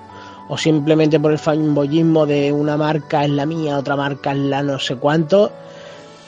[0.49, 4.64] o simplemente por el fanboyismo de una marca es la mía otra marca es la
[4.64, 5.51] no sé cuánto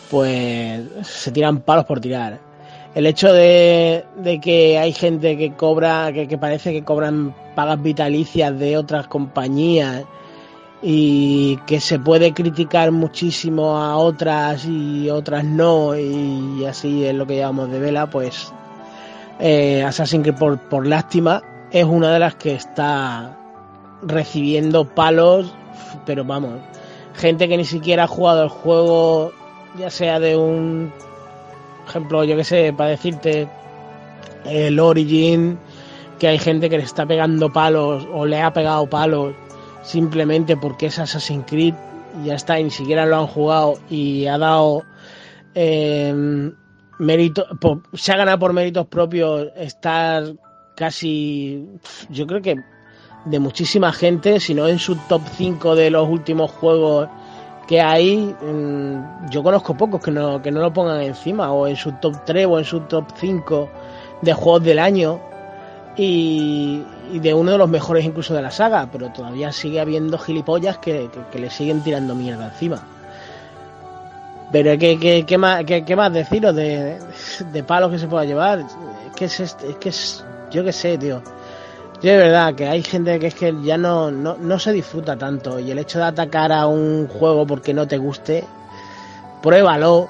[0.10, 2.49] pues se tiran palos por tirar
[2.96, 7.82] el hecho de, de, que hay gente que cobra, que, que, parece que cobran pagas
[7.82, 10.06] vitalicias de otras compañías
[10.82, 17.28] y que se puede criticar muchísimo a otras y otras no y así es lo
[17.28, 18.52] que llamamos de vela, pues
[19.40, 21.42] eh, Assassin's Creed por, por lástima
[21.72, 23.38] es una de las que está
[24.02, 25.54] recibiendo palos,
[26.06, 26.54] pero vamos,
[27.14, 29.34] gente que ni siquiera ha jugado el juego,
[29.78, 30.92] ya sea de un
[31.90, 33.48] ejemplo, yo que sé, para decirte,
[34.46, 35.58] el Origin,
[36.20, 39.34] que hay gente que le está pegando palos o le ha pegado palos
[39.84, 41.74] simplemente porque es Assassin's Creed
[42.24, 44.84] ya está, y ni siquiera lo han jugado y ha dado
[45.56, 46.14] eh,
[46.98, 47.46] mérito,
[47.94, 50.24] se ha ganado por méritos propios estar
[50.76, 51.66] casi,
[52.10, 52.56] yo creo que
[53.26, 57.10] de muchísima gente, si no en su top 5 de los últimos juegos
[57.70, 58.36] que hay,
[59.30, 62.48] yo conozco pocos que no, que no lo pongan encima, o en su top 3
[62.48, 63.70] o en su top 5
[64.24, 65.20] de juegos del año,
[65.96, 66.84] y,
[67.14, 71.12] de uno de los mejores incluso de la saga, pero todavía sigue habiendo gilipollas que,
[71.32, 72.82] que, le siguen tirando mierda encima.
[74.52, 76.98] Pero ¿qué, qué, más, qué, más deciros de,
[77.52, 78.62] de, palos que se pueda llevar?
[78.62, 81.22] Es que es, es que es, yo qué sé, tío.
[82.02, 85.18] Yo de verdad que hay gente que es que ya no, no, no se disfruta
[85.18, 88.46] tanto y el hecho de atacar a un juego porque no te guste,
[89.42, 90.08] pruébalo.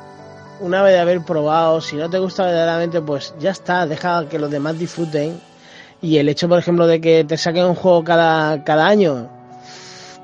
[0.59, 4.37] Una vez de haber probado, si no te gusta verdaderamente, pues ya está, deja que
[4.37, 5.39] los demás disfruten.
[6.01, 9.29] Y el hecho, por ejemplo, de que te saquen un juego cada, cada año,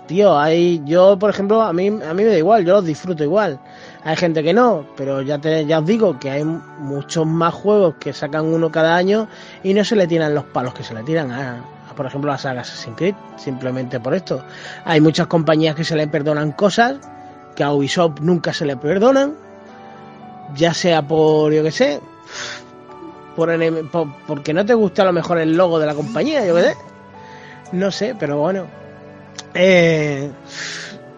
[0.08, 3.24] tío, hay, yo, por ejemplo, a mí, a mí me da igual, yo los disfruto
[3.24, 3.60] igual.
[4.06, 8.14] Hay gente que no, pero ya, te, os digo que hay muchos más juegos que
[8.14, 9.28] sacan uno cada año
[9.64, 11.66] y no se le tiran los palos que se le tiran a,
[11.96, 14.44] por ejemplo, la saga Assassin's Creed, simplemente por esto.
[14.86, 16.98] Hay muchas compañías que se le perdonan cosas
[17.56, 19.34] que a Ubisoft nunca se le perdonan,
[20.54, 22.00] ya sea por, yo que sé,
[23.36, 23.50] por,
[24.28, 26.78] porque no te gusta a lo mejor el logo de la compañía, yo que sé.
[27.72, 28.66] No sé, pero bueno.
[29.56, 30.30] Eh,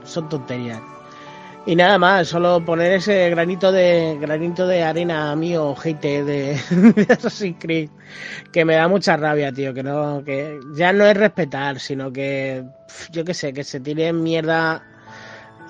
[0.06, 0.80] son tonterías.
[1.68, 6.58] Y nada más, solo poner ese granito de granito de arena mío, hate de,
[6.96, 7.90] de Assassin's Creed,
[8.54, 12.64] que me da mucha rabia, tío, que no, que ya no es respetar, sino que
[13.12, 14.82] yo qué sé, que se tire mierda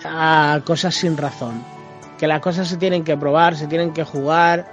[0.06, 1.64] a cosas sin razón.
[2.20, 4.68] Que las cosas se tienen que probar, se tienen que jugar,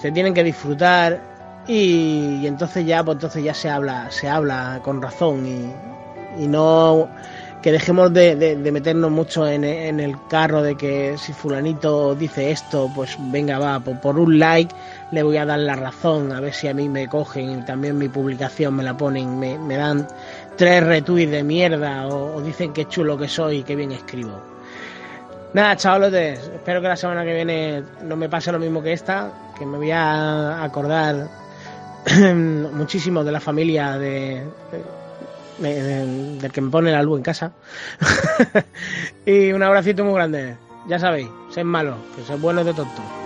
[0.00, 1.20] se tienen que disfrutar
[1.68, 7.10] y, entonces ya, pues entonces ya se habla, se habla con razón y, y no
[7.66, 13.16] que dejemos de, meternos mucho en, el carro de que si fulanito dice esto, pues
[13.18, 14.72] venga, va, por, un like
[15.10, 17.98] le voy a dar la razón, a ver si a mí me cogen y también
[17.98, 20.06] mi publicación me la ponen, me, dan
[20.56, 24.40] tres retweets de mierda o, dicen que chulo que soy y que bien escribo.
[25.52, 29.32] Nada, chavalotes, espero que la semana que viene no me pase lo mismo que esta,
[29.58, 31.26] que me voy a acordar
[32.14, 34.44] muchísimo de la familia de
[35.58, 37.52] del que me pone la luz en casa.
[39.26, 40.56] y un abracito muy grande.
[40.88, 43.25] Ya sabéis, sed malo que sois buenos de tonto.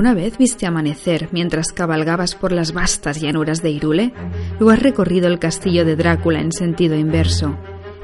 [0.00, 4.14] ¿Alguna vez viste amanecer mientras cabalgabas por las vastas llanuras de Irule?
[4.58, 7.58] ¿O has recorrido el castillo de Drácula en sentido inverso?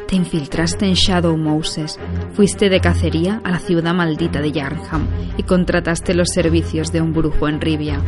[0.06, 1.98] ¿Te infiltraste en Shadow Moses?
[2.34, 5.08] ¿Fuiste de cacería a la ciudad maldita de Yarnham
[5.38, 8.02] y contrataste los servicios de un brujo en Rivia?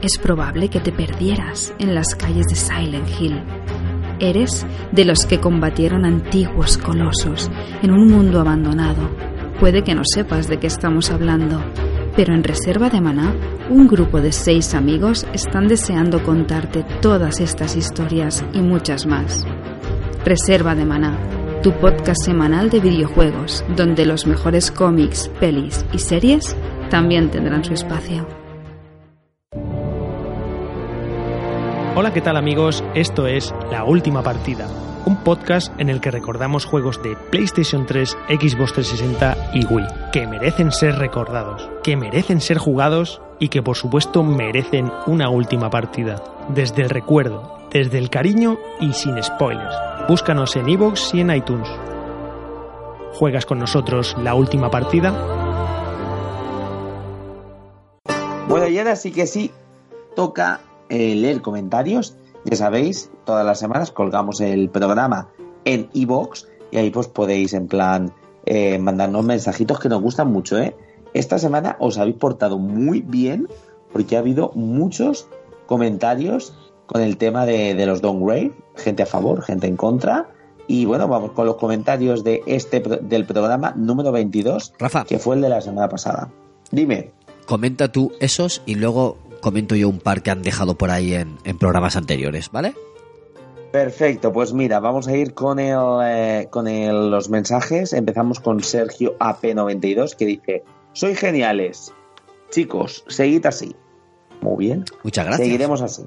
[0.00, 3.42] Es probable que te perdieras en las calles de Silent Hill.
[4.18, 7.50] Eres de los que combatieron antiguos colosos
[7.82, 9.10] en un mundo abandonado.
[9.60, 11.62] Puede que no sepas de qué estamos hablando
[12.16, 13.34] pero en Reserva de Maná,
[13.68, 19.46] un grupo de seis amigos están deseando contarte todas estas historias y muchas más.
[20.24, 21.18] Reserva de Maná,
[21.62, 26.56] tu podcast semanal de videojuegos, donde los mejores cómics, pelis y series
[26.88, 28.26] también tendrán su espacio.
[31.94, 32.84] Hola, ¿qué tal amigos?
[32.94, 34.68] Esto es La Última Partida,
[35.06, 40.26] un podcast en el que recordamos juegos de PlayStation 3, Xbox 360 y Wii, que
[40.26, 46.22] merecen ser recordados, que merecen ser jugados y que por supuesto merecen una última partida.
[46.48, 49.74] Desde el recuerdo, desde el cariño y sin spoilers.
[50.08, 51.68] Búscanos en iVoox y en iTunes.
[53.14, 55.12] ¿Juegas con nosotros la última partida?
[58.48, 59.50] Bueno, y ahora sí que sí,
[60.14, 62.16] toca eh, leer comentarios.
[62.44, 65.28] Ya sabéis, todas las semanas colgamos el programa
[65.64, 68.12] en iVoox y ahí pues podéis en plan
[68.46, 70.76] eh, mandarnos mensajitos que nos gustan mucho, ¿eh?
[71.14, 73.48] Esta semana os habéis portado muy bien
[73.92, 75.28] porque ha habido muchos
[75.66, 76.54] comentarios
[76.86, 80.28] con el tema de, de los downgrade, gente a favor, gente en contra.
[80.68, 85.04] Y bueno, vamos con los comentarios de este del programa número 22, Rafa.
[85.04, 86.30] que fue el de la semana pasada.
[86.70, 87.12] Dime.
[87.46, 91.38] Comenta tú esos y luego comento yo un par que han dejado por ahí en,
[91.44, 92.74] en programas anteriores, ¿vale?
[93.72, 97.92] Perfecto, pues mira, vamos a ir con el, eh, con el- los mensajes.
[97.92, 101.92] Empezamos con Sergio AP92 que dice: Soy geniales.
[102.50, 103.74] Chicos, seguid así.
[104.40, 104.84] Muy bien.
[105.02, 105.46] Muchas gracias.
[105.46, 106.04] Seguiremos así.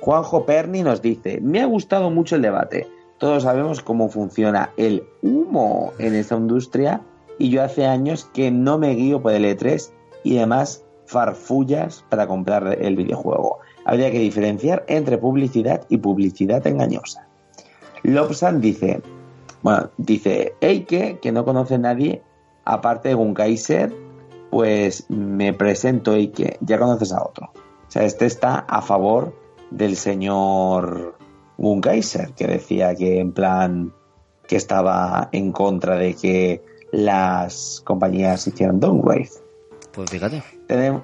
[0.00, 2.88] Juanjo Perni nos dice: Me ha gustado mucho el debate.
[3.18, 7.02] Todos sabemos cómo funciona el humo en esta industria
[7.38, 9.90] y yo hace años que no me guío por el E3
[10.24, 13.58] y demás farfullas para comprar el videojuego.
[13.84, 17.26] Habría que diferenciar entre publicidad y publicidad engañosa.
[18.02, 19.02] Lobsan dice,
[19.62, 22.22] bueno, dice Eike, que no conoce a nadie
[22.64, 23.94] aparte de Gunkaiser,
[24.50, 27.50] pues me presento Eike, ya conoces a otro.
[27.54, 29.34] O sea, este está a favor
[29.70, 31.16] del señor
[31.58, 33.92] Gunkaiser, que decía que en plan
[34.46, 36.62] que estaba en contra de que
[36.92, 39.30] las compañías hicieran downgrade.
[39.92, 40.42] Pues fíjate.
[40.68, 41.02] Tenem-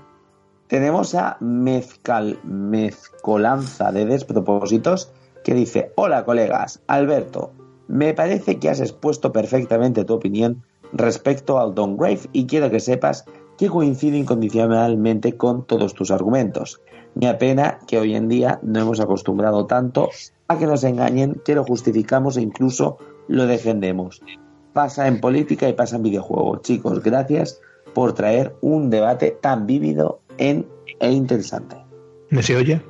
[0.69, 5.13] tenemos a Mezcal, Mezcolanza de Despropósitos
[5.45, 7.53] que dice, hola colegas, Alberto,
[7.89, 13.25] me parece que has expuesto perfectamente tu opinión respecto al downgrade y quiero que sepas
[13.57, 16.81] que coincide incondicionalmente con todos tus argumentos.
[17.15, 20.11] Me apena que hoy en día no hemos acostumbrado tanto
[20.49, 22.99] a que nos engañen que lo justificamos e incluso
[23.29, 24.21] lo defendemos.
[24.73, 26.63] Pasa en política y pasa en videojuegos.
[26.63, 27.61] Chicos, gracias
[27.95, 30.67] por traer un debate tan vívido en-
[31.01, 31.77] e interesante.
[32.31, 32.81] ¿Me se oye?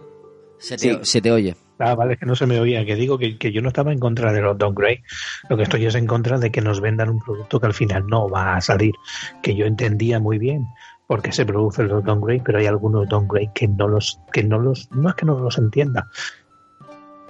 [0.59, 1.55] Se te, se te oye.
[1.79, 2.85] Ah, vale, es que no se me oía.
[2.87, 5.03] Que digo que, que yo no estaba en contra de los downgrade.
[5.51, 8.07] Lo que estoy es en contra de que nos vendan un producto que al final
[8.07, 8.95] no va a salir.
[9.43, 10.67] Que yo entendía muy bien
[11.07, 14.59] por qué se producen los downgrade, pero hay algunos downgrade que no los, que no
[14.59, 16.09] los, no es que no los entienda,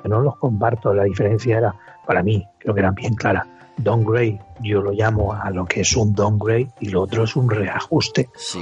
[0.02, 0.94] que no los comparto.
[0.94, 1.74] La diferencia era,
[2.06, 3.46] para mí, creo que era bien clara.
[3.78, 7.50] Downgrade, yo lo llamo a lo que es un downgrade y lo otro es un
[7.50, 8.30] reajuste.
[8.34, 8.60] Sí.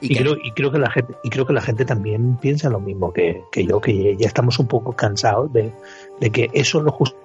[0.00, 2.80] Y, creo, y creo que la gente, y creo que la gente también piensa lo
[2.80, 5.72] mismo que, que yo, que ya estamos un poco cansados de,
[6.20, 7.18] de que eso lo justo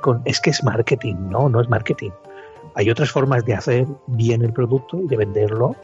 [0.00, 2.10] con es que es marketing, no, no es marketing.
[2.74, 5.76] Hay otras formas de hacer bien el producto y de venderlo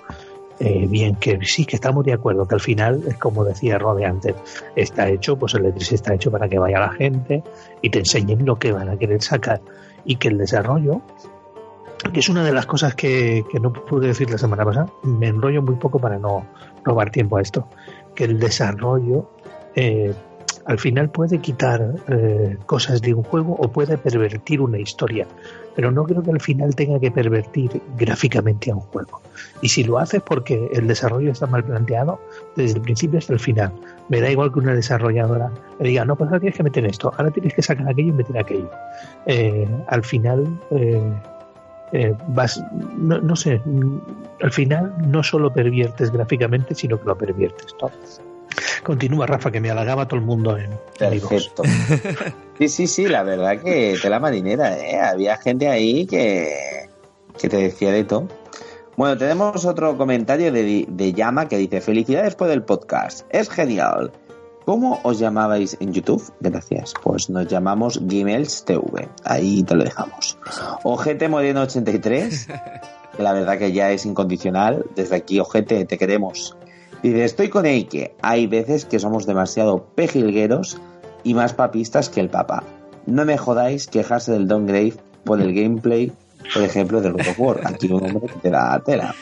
[0.59, 4.07] eh, bien, que sí que estamos de acuerdo, que al final es como decía Rode
[4.07, 4.35] antes,
[4.75, 7.43] está hecho, pues el E3 está hecho para que vaya la gente
[7.83, 9.61] y te enseñen lo que van a querer sacar
[10.07, 11.03] y que el desarrollo
[12.13, 15.29] que es una de las cosas que, que no pude decir la semana pasada, me
[15.29, 16.47] enrollo muy poco para no
[16.85, 17.69] robar tiempo a esto,
[18.15, 19.29] que el desarrollo
[19.75, 20.15] eh,
[20.67, 25.27] al final puede quitar eh, cosas de un juego o puede pervertir una historia,
[25.75, 29.23] pero no creo que al final tenga que pervertir gráficamente a un juego.
[29.63, 32.21] Y si lo hace es porque el desarrollo está mal planteado
[32.57, 33.73] desde el principio hasta el final.
[34.09, 37.13] Me da igual que una desarrolladora le diga, no, pues ahora tienes que meter esto,
[37.17, 38.71] ahora tienes que sacar aquello y meter aquello.
[39.27, 40.47] Eh, al final...
[40.71, 41.13] Eh,
[41.93, 42.61] eh, vas,
[42.97, 43.99] no, no sé, mm,
[44.43, 47.93] al final no solo perviertes gráficamente, sino que lo perviertes todo.
[48.83, 50.71] Continúa, Rafa, que me halagaba todo el mundo en.
[50.99, 51.63] Perfecto.
[52.59, 54.99] Sí, sí, sí, la verdad que te la marinera, ¿eh?
[54.99, 56.89] Había gente ahí que,
[57.39, 58.29] que te decía de todo.
[58.97, 64.11] Bueno, tenemos otro comentario de, de Llama que dice: Felicidades por el podcast, es genial.
[64.65, 66.33] ¿Cómo os llamabais en YouTube?
[66.41, 66.95] Gracias.
[67.03, 69.09] Pues nos llamamos Gimels TV.
[69.23, 70.39] Ahí te lo dejamos.
[70.83, 72.49] Ojete Moreno 83.
[73.17, 74.85] que La verdad que ya es incondicional.
[74.97, 76.57] Desde aquí, Ojete, te queremos.
[77.03, 78.17] Dice, estoy con Eike.
[78.23, 80.81] Hay veces que somos demasiado pejilgueros
[81.23, 82.65] y más papistas que el Papa.
[83.07, 86.13] No me jodáis quejarse del downgrade por el gameplay,
[86.53, 87.61] por ejemplo, del God War.
[87.65, 89.15] Aquí un hombre que te da tela.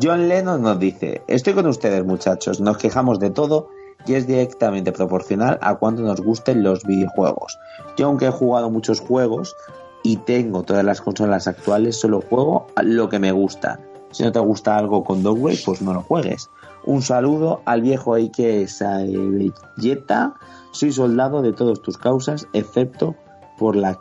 [0.00, 3.70] John Lennon nos dice, estoy con ustedes muchachos, nos quejamos de todo
[4.06, 7.58] y es directamente proporcional a cuánto nos gusten los videojuegos.
[7.96, 9.56] Yo aunque he jugado muchos juegos
[10.04, 13.80] y tengo todas las consolas actuales, solo juego lo que me gusta.
[14.12, 16.48] Si no te gusta algo con Dogway, pues no lo juegues.
[16.84, 20.34] Un saludo al viejo Eike Saebelleta.
[20.70, 23.16] Soy soldado de todas tus causas, excepto
[23.58, 23.98] por las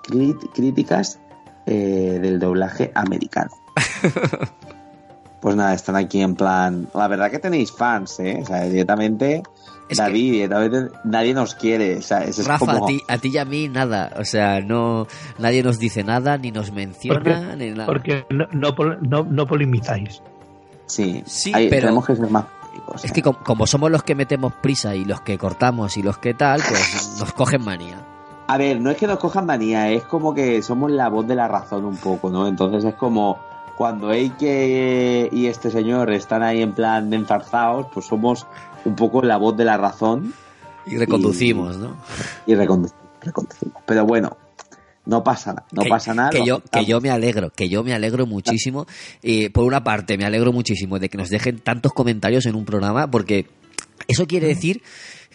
[0.54, 1.20] críticas
[1.68, 3.52] eh, del doblaje americano.
[5.42, 6.88] pues nada, están aquí en plan.
[6.94, 8.40] La verdad que tenéis fans, ¿eh?
[8.42, 9.44] O sea, directamente.
[9.90, 11.98] David, directamente nadie nos quiere.
[11.98, 12.84] O sea, es Rafa, como...
[12.86, 14.12] a, ti, a ti y a mí nada.
[14.20, 15.08] O sea, no
[15.38, 17.86] nadie nos dice nada, ni nos menciona, porque, ni nada.
[17.86, 20.22] Porque no, no, no, no polemizáis.
[20.88, 23.14] Sí, Sí, Hay- pero- tenemos que ser más críticos, Es ¿eh?
[23.14, 26.34] que com- como somos los que metemos prisa y los que cortamos y los que
[26.34, 27.98] tal, pues nos cogen manía.
[28.48, 31.36] A ver, no es que nos cojan manía, es como que somos la voz de
[31.36, 32.48] la razón un poco, ¿no?
[32.48, 33.38] Entonces es como
[33.78, 38.48] cuando Eike y este señor están ahí en plan de enzarzados, pues somos
[38.86, 40.34] un poco la voz de la razón
[40.86, 41.96] Y reconducimos, ¿no?
[42.46, 42.92] y recondu-
[43.22, 43.76] reconducimos.
[43.86, 44.38] Pero bueno,
[45.06, 46.30] no pasa nada, no que, pasa nada.
[46.30, 48.88] que yo, que yo me alegro, que yo me alegro muchísimo.
[49.22, 52.64] Eh, por una parte, me alegro muchísimo de que nos dejen tantos comentarios en un
[52.66, 53.48] programa, porque
[54.08, 54.82] eso quiere decir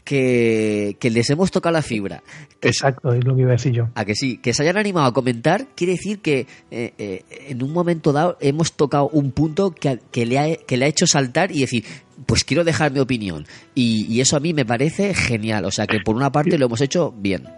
[0.05, 2.23] que, que les hemos tocado la fibra.
[2.61, 3.89] Exacto, es lo que iba a decir yo.
[3.95, 7.63] A que sí, que se hayan animado a comentar, quiere decir que eh, eh, en
[7.63, 11.07] un momento dado hemos tocado un punto que, que le ha, que le ha hecho
[11.07, 11.85] saltar y decir,
[12.27, 13.47] pues quiero dejar mi opinión.
[13.75, 15.65] Y, y eso a mí me parece genial.
[15.65, 17.49] O sea que por una parte lo hemos hecho bien.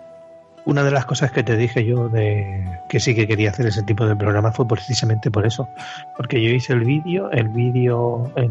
[0.66, 3.82] Una de las cosas que te dije yo de que sí que quería hacer ese
[3.82, 5.68] tipo de programa fue precisamente por eso.
[6.16, 8.50] Porque yo hice el vídeo, el vídeo en,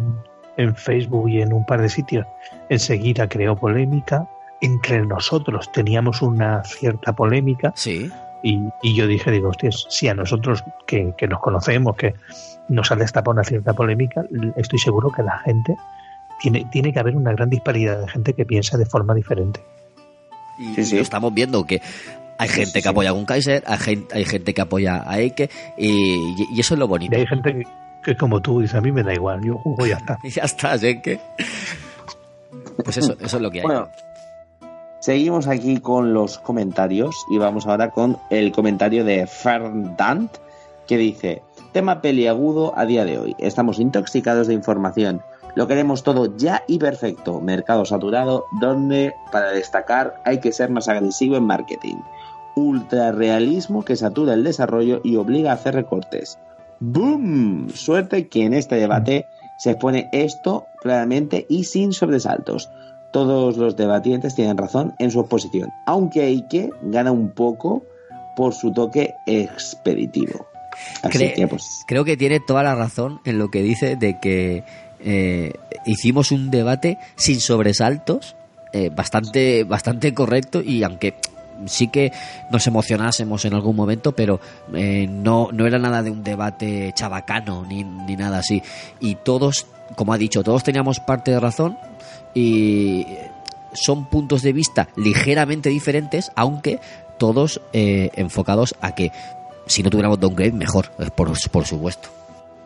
[0.58, 2.26] en Facebook y en un par de sitios.
[2.70, 4.28] Enseguida creó polémica.
[4.62, 7.74] Entre nosotros teníamos una cierta polémica.
[7.76, 8.10] Sí.
[8.44, 12.14] Y, y yo dije, digo, hostias, si a nosotros que, que nos conocemos, que
[12.70, 14.24] nos ha destapado una cierta polémica,
[14.56, 15.76] estoy seguro que la gente
[16.42, 19.62] tiene, tiene que haber una gran disparidad de gente que piensa de forma diferente.
[20.60, 21.82] Y, y lo estamos viendo que
[22.38, 25.50] hay gente que apoya a un Kaiser, hay gente, hay gente que apoya a Eike
[25.78, 27.16] y, y eso es lo bonito.
[27.16, 27.66] Y hay gente
[28.04, 30.20] que, que como tú dice, a mí me da igual, yo juego y ya está.
[30.24, 31.20] Y ya está, Eike.
[32.84, 33.66] Pues eso, eso es lo que hay.
[33.66, 33.90] Bueno,
[35.00, 40.32] seguimos aquí con los comentarios y vamos ahora con el comentario de Ferdant
[40.88, 41.42] que dice:
[41.72, 43.36] Tema peliagudo a día de hoy.
[43.40, 45.22] Estamos intoxicados de información.
[45.56, 47.40] Lo queremos todo ya y perfecto.
[47.40, 51.98] Mercado saturado, donde para destacar hay que ser más agresivo en marketing.
[52.56, 56.40] Ultrarrealismo que satura el desarrollo y obliga a hacer recortes.
[56.86, 57.70] ¡Boom!
[57.74, 59.26] Suerte que en este debate
[59.58, 62.70] se expone esto claramente y sin sobresaltos.
[63.14, 67.86] Todos los debatientes tienen razón en su exposición, aunque Ike gana un poco
[68.36, 70.46] por su toque expeditivo.
[71.04, 74.20] Así Cre- que, pues, Creo que tiene toda la razón en lo que dice de
[74.20, 74.66] que
[75.00, 75.54] eh,
[75.86, 78.36] hicimos un debate sin sobresaltos,
[78.74, 81.14] eh, bastante, bastante correcto y aunque
[81.66, 82.12] sí que
[82.50, 84.40] nos emocionásemos en algún momento, pero
[84.74, 88.62] eh, no, no era nada de un debate chabacano ni, ni nada así.
[89.00, 91.78] Y todos, como ha dicho, todos teníamos parte de razón
[92.34, 93.06] y
[93.74, 96.80] son puntos de vista ligeramente diferentes, aunque
[97.18, 99.12] todos eh, enfocados a que
[99.66, 102.10] si no tuviéramos downgrade, mejor, por, por supuesto.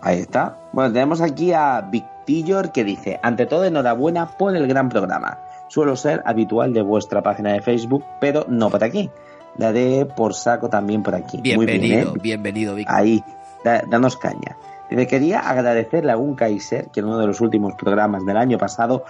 [0.02, 0.58] Ahí está.
[0.72, 5.40] Bueno, tenemos aquí a Victillor que dice, ante todo enhorabuena por el gran programa.
[5.70, 9.10] Suelo ser habitual de vuestra página de Facebook, pero no por aquí.
[9.58, 11.38] Daré por saco también por aquí.
[11.38, 12.20] Muy bien, Bienvenido, ¿eh?
[12.22, 12.96] bienvenido, Víctor.
[12.96, 13.24] Ahí,
[13.64, 14.56] da- danos caña.
[14.90, 18.58] Dice, quería agradecerle a un Kaiser que en uno de los últimos programas del año
[18.58, 19.04] pasado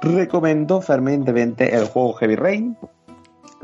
[0.00, 2.76] recomendó fervientemente el juego Heavy Rain.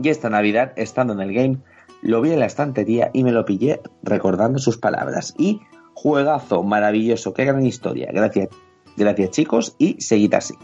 [0.02, 1.58] Y esta Navidad, estando en el game,
[2.02, 5.34] lo vi en la estantería y me lo pillé recordando sus palabras.
[5.38, 5.60] Y
[5.94, 8.10] juegazo maravilloso, qué gran historia.
[8.12, 8.48] Gracias,
[8.96, 10.54] gracias chicos y seguid así.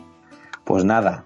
[0.64, 1.24] Pues nada.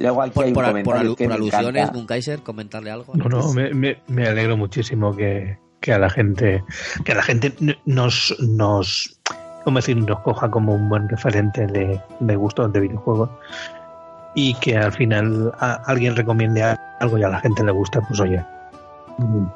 [0.00, 1.98] Luego aquí hay Por, un por, por comentario alu- que por me alusiones, encanta.
[1.98, 3.12] un Kaiser, comentarle algo.
[3.14, 6.64] No, no, me, me, me alegro muchísimo que, que a la gente,
[7.04, 7.54] que a la gente
[7.84, 9.20] nos, nos,
[9.64, 9.96] ¿cómo decir?
[9.96, 13.30] nos coja como un buen referente de, de gustos de videojuegos
[14.34, 16.62] y que al final a- alguien recomiende
[17.00, 18.42] algo y a la gente le gusta, pues oye,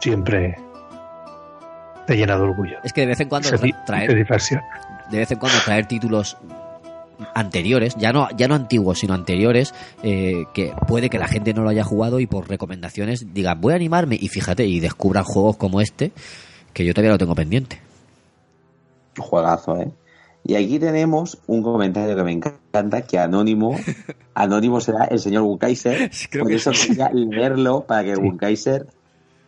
[0.00, 0.56] siempre
[2.06, 2.76] te llena de orgullo.
[2.84, 3.48] Es que de vez en cuando
[3.86, 6.36] traer, de vez en cuando traer títulos
[7.34, 11.62] anteriores, ya no, ya no antiguos, sino anteriores, eh, que puede que la gente no
[11.62, 15.56] lo haya jugado y por recomendaciones diga, voy a animarme y fíjate, y descubran juegos
[15.56, 16.12] como este,
[16.72, 17.80] que yo todavía lo tengo pendiente.
[19.18, 19.90] Juegazo, ¿eh?
[20.46, 23.78] Y aquí tenemos un comentario que me encanta, que Anónimo,
[24.34, 28.86] Anónimo será el señor Wunkaiser, por eso quería leerlo para que Wunkaiser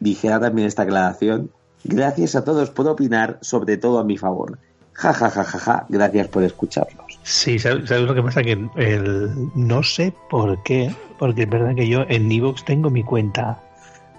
[0.00, 1.50] dijera también esta aclaración.
[1.84, 4.58] Gracias a todos por opinar, sobre todo a mi favor.
[4.92, 5.86] Ja, ja, ja, ja, ja.
[5.88, 7.05] Gracias por escucharnos.
[7.28, 8.40] Sí, ¿sabes, sabes lo que pasa?
[8.44, 13.02] Que el, no sé por qué, porque es verdad que yo en Evox tengo mi
[13.02, 13.58] cuenta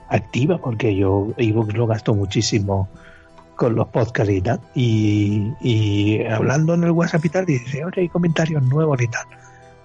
[0.10, 2.90] activa, porque yo Evox lo gasto muchísimo
[3.56, 4.60] con los podcasts y tal.
[4.76, 9.26] Y, y hablando en el WhatsApp y tal, dice, oye, hay comentarios nuevos y tal.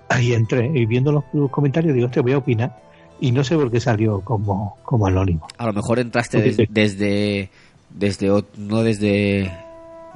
[0.08, 2.76] Ahí entré y viendo los, los comentarios digo, te voy a opinar.
[3.20, 5.46] Y no sé por qué salió como, como anónimo.
[5.58, 7.50] A lo mejor entraste des- desde,
[7.88, 8.26] desde,
[8.58, 9.44] no desde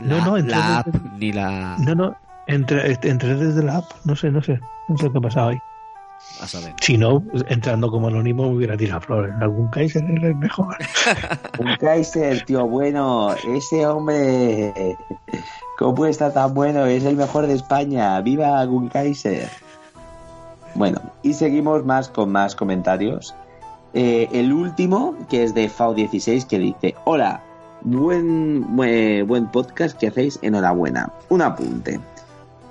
[0.00, 1.76] la, No, no, la app desde- ni la...
[1.78, 2.16] No, no,
[2.46, 5.58] entré, entré desde la app, no sé, no sé, no sé qué ha pasado ahí.
[6.40, 6.74] A saber.
[6.80, 9.34] Si no, entrando como anónimo me hubiera tirado flores.
[9.40, 10.76] Algún Kaiser era el mejor.
[11.58, 14.96] Un Kaiser, tío, bueno, ese hombre,
[15.78, 16.84] ¿cómo está tan bueno?
[16.86, 18.20] Es el mejor de España.
[18.20, 19.48] ¡Viva Gun Kaiser!
[20.74, 23.34] Bueno, y seguimos más con más comentarios.
[23.94, 27.42] Eh, el último, que es de FAO16, que dice: Hola,
[27.82, 31.10] buen, buen, buen podcast que hacéis, enhorabuena.
[31.30, 31.98] Un apunte.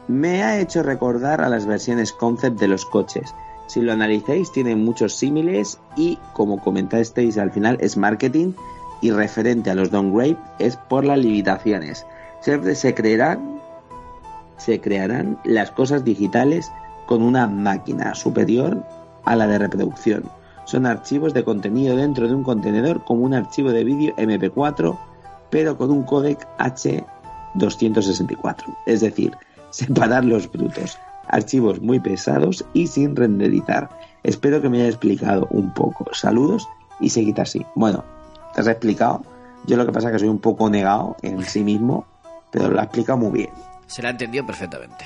[0.07, 3.33] Me ha hecho recordar a las versiones concept de los coches.
[3.67, 8.53] Si lo analizáis, tienen muchos símiles y, como comentasteis al final, es marketing
[9.01, 12.05] y referente a los downgrade es por las limitaciones.
[12.41, 13.59] Se, se creerán,
[14.57, 16.71] se crearán las cosas digitales
[17.07, 18.83] con una máquina superior
[19.25, 20.25] a la de reproducción.
[20.65, 24.99] Son archivos de contenido dentro de un contenedor como un archivo de vídeo MP4,
[25.49, 28.77] pero con un codec H264.
[28.85, 29.35] Es decir,
[29.75, 30.97] separar los brutos.
[31.27, 33.89] Archivos muy pesados y sin renderizar.
[34.23, 36.05] Espero que me haya explicado un poco.
[36.13, 36.67] Saludos
[36.99, 37.65] y seguid así.
[37.75, 38.03] Bueno,
[38.53, 39.23] te has explicado.
[39.65, 42.05] Yo lo que pasa es que soy un poco negado en sí mismo,
[42.51, 43.49] pero lo ha explicado muy bien.
[43.87, 45.05] Se la entendió perfectamente.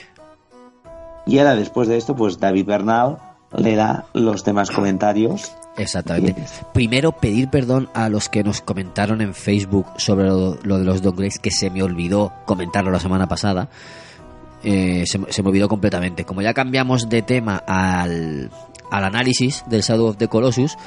[1.26, 3.18] Y ahora, después de esto, pues David Bernal
[3.58, 5.52] le da los demás comentarios.
[5.78, 6.46] Exactamente.
[6.74, 11.02] Primero, pedir perdón a los que nos comentaron en Facebook sobre lo, lo de los
[11.02, 13.70] downgrades, que se me olvidó comentarlo la semana pasada.
[14.64, 16.26] Eh, se, se me olvidó completamente.
[16.26, 18.50] Como ya cambiamos de tema al,
[18.92, 20.78] al análisis del Shadow of the Colossus,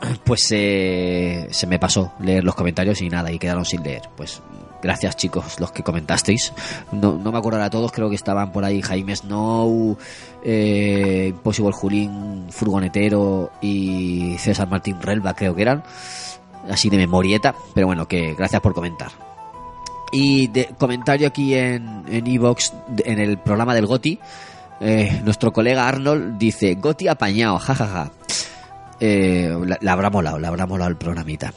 [0.24, 4.02] pues eh, se me pasó leer los comentarios y nada, y quedaron sin leer.
[4.16, 4.42] Pues
[4.82, 6.52] gracias chicos los que comentasteis.
[6.92, 9.96] No, no me acuerdo a todos, creo que estaban por ahí Jaime Snow,
[10.44, 15.82] eh, Impossible Julín, Furgonetero y César Martín Relva, creo que eran.
[16.70, 19.27] Así de memorieta, pero bueno, que gracias por comentar.
[20.12, 22.72] Y de comentario aquí en en Evox,
[23.04, 24.18] en el programa del Goti,
[24.80, 28.10] eh, nuestro colega Arnold dice, Goti apañado, jajaja.
[29.00, 31.52] Eh, la, la habrá molado, la habrá molado el programita.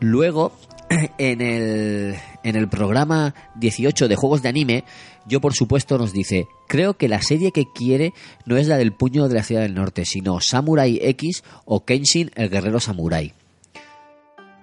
[0.00, 0.52] Luego,
[1.18, 4.84] en el, en el programa 18 de juegos de anime,
[5.26, 8.12] yo por supuesto nos dice, creo que la serie que quiere
[8.46, 12.30] no es la del puño de la ciudad del norte, sino Samurai X o Kenshin
[12.34, 13.32] el guerrero samurai.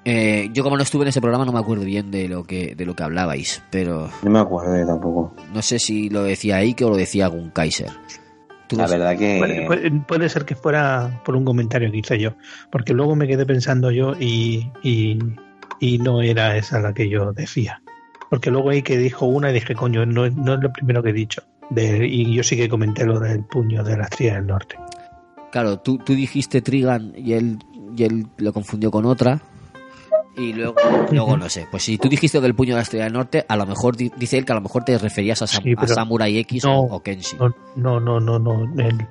[0.10, 2.76] Eh, yo como no estuve en ese programa no me acuerdo bien de lo que
[2.76, 5.36] de lo que hablabais, pero No me acuerdo tampoco.
[5.54, 7.90] no sé si lo decía Ike o lo decía Gun Kaiser.
[8.72, 9.38] La verdad que...
[9.38, 12.36] Puede, puede- puede ser que fuera por un comentario que hice yo,
[12.72, 15.20] porque luego me quedé pensando yo y, y,
[15.82, 17.82] y no era esa la que yo decía.
[18.30, 21.04] Porque luego ahí que dijo una y dije, coño, no, es- no es lo primero
[21.04, 21.42] que he dicho.
[21.70, 24.76] De- y yo sí que comenté lo del puño de la estrella del norte.
[25.52, 27.60] Claro, tú, tú dijiste Trigan y él,
[27.96, 29.42] y él lo confundió con otra.
[30.38, 30.76] Y luego,
[31.12, 31.68] luego no sé.
[31.72, 34.12] Pues si tú dijiste del puño de la estrella del norte, a lo mejor di-
[34.18, 36.80] dice él que a lo mejor te referías a, Sam- Sí, a Samurai X no,
[36.82, 37.38] o, o Kenshi.
[37.76, 38.40] No, no, no, no.
[38.40, 38.82] no.
[38.84, 39.08] El,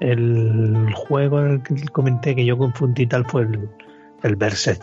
[0.00, 3.68] el juego en el que comenté que yo confundí tal fue el,
[4.24, 4.82] el Berserk.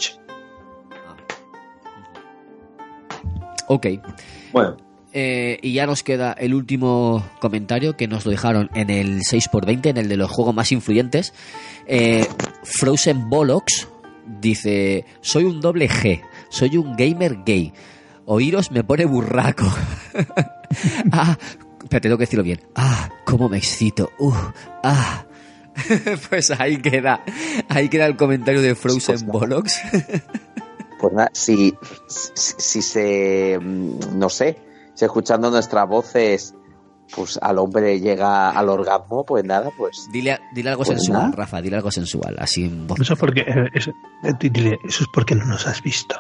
[3.68, 3.88] Ok.
[4.52, 4.78] Bueno.
[5.14, 9.88] Eh, y ya nos queda el último comentario que nos lo dejaron en el 6x20,
[9.88, 11.34] en el de los juegos más influyentes.
[11.86, 12.26] Eh,
[12.64, 13.90] Frozen Bollocks
[14.40, 17.74] dice: Soy un doble G, soy un gamer gay.
[18.26, 19.66] Oíros me pone burraco.
[21.11, 21.38] ah,
[21.82, 22.61] espérate, tengo que decirlo bien.
[22.76, 24.11] Ah, cómo me excito.
[24.19, 24.34] Uh,
[24.84, 25.26] ah.
[26.30, 27.24] pues ahí queda,
[27.69, 29.80] ahí queda el comentario de Frozen Bollocks.
[31.00, 31.74] Pues nada, si,
[32.08, 34.61] si, si se, mm, no sé,
[34.93, 36.53] si escuchando nuestras voces,
[37.16, 40.08] pues al hombre llega al orgasmo, pues nada, pues...
[40.12, 41.34] Dile, dile algo Pues sensual, nada.
[41.36, 43.00] Rafa, dile algo sensual, así en voz.
[43.00, 43.92] Eso es porque, eh, eso,
[44.24, 46.16] eh, dile, eso es porque no nos has visto,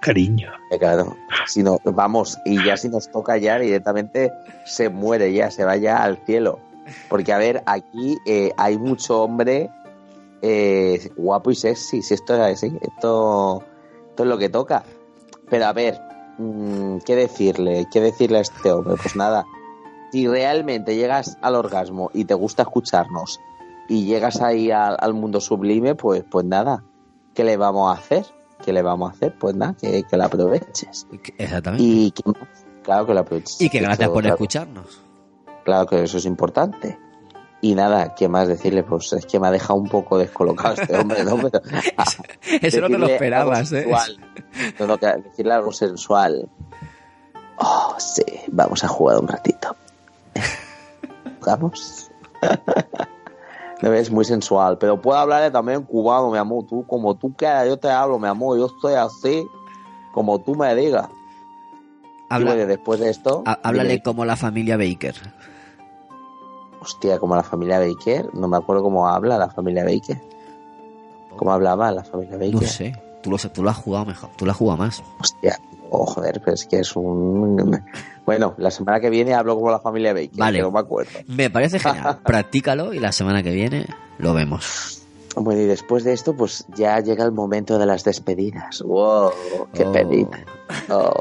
[0.00, 0.50] cariño.
[0.70, 4.30] Eh, Claro, si no, vamos, y ya si nos toca ya directamente
[4.66, 6.58] se muere ya, se va ya al cielo.
[7.08, 9.70] Porque a ver, aquí eh, hay mucho hombre
[10.42, 13.62] eh, guapo y sexy, si esto es así, esto,
[14.10, 14.82] esto es lo que toca.
[15.48, 16.00] Pero a ver,
[16.38, 17.86] mm, ¿qué decirle?
[17.92, 18.96] ¿Qué decirle a este hombre?
[19.00, 19.44] Pues nada,
[20.12, 23.40] si realmente llegas al orgasmo y te gusta escucharnos
[23.88, 26.84] y llegas ahí al, al mundo sublime, pues, pues nada,
[27.34, 28.26] ¿qué le vamos a hacer?
[28.62, 29.34] ¿Qué le vamos a hacer?
[29.38, 31.06] Pues nada, que, que la aproveches.
[31.38, 31.82] Exactamente.
[31.82, 32.22] Y que,
[32.82, 33.60] claro que la aproveches.
[33.60, 35.00] Y que gracias por claro, escucharnos.
[35.64, 36.98] Claro que eso es importante.
[37.62, 38.82] Y nada, ¿qué más decirle?
[38.82, 41.36] Pues es que me ha dejado un poco descolocado este hombre, ¿no?
[41.36, 41.62] Pero,
[42.60, 43.86] Eso no te lo esperabas, ¿eh?
[44.78, 46.50] No, no, decirle algo sensual.
[47.56, 49.76] Oh, sí, vamos a jugar un ratito.
[51.40, 52.10] ¿Jugamos?
[53.82, 56.64] Me ves muy sensual, pero puedo hablarle también cubano, mi amor.
[56.66, 58.56] Tú, como tú quieras, yo te hablo, mi amor.
[58.58, 59.44] Yo estoy así,
[60.12, 61.08] como tú me digas.
[62.28, 63.42] Habla- bueno, después de esto.
[63.44, 65.14] Há- Háblale como la familia Baker.
[66.80, 68.30] Hostia, como la familia Baker.
[68.34, 70.20] No me acuerdo cómo habla la familia Baker.
[71.36, 72.54] ¿Cómo hablaba la familia Baker?
[72.54, 72.96] No sé.
[73.22, 74.30] Tú lo, tú lo has jugado mejor.
[74.36, 75.02] Tú lo has jugado más.
[75.20, 75.58] Hostia,
[75.90, 77.82] oh, joder, pero es que es un.
[78.24, 80.58] Bueno, la semana que viene hablo como la familia Baker, Vale.
[80.58, 81.10] que no me acuerdo.
[81.26, 82.18] Me parece genial.
[82.24, 83.86] Practícalo y la semana que viene
[84.18, 85.02] lo vemos.
[85.34, 88.82] Bueno, y después de esto, pues ya llega el momento de las despedidas.
[88.82, 89.30] ¡Wow!
[89.72, 89.92] ¡Qué Oh.
[89.92, 90.44] penita!
[90.90, 91.12] Oh,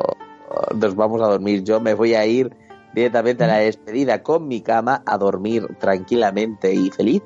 [0.76, 1.64] nos vamos a dormir.
[1.64, 2.54] Yo me voy a ir
[2.94, 7.22] directamente a la despedida con mi cama a dormir tranquilamente y feliz.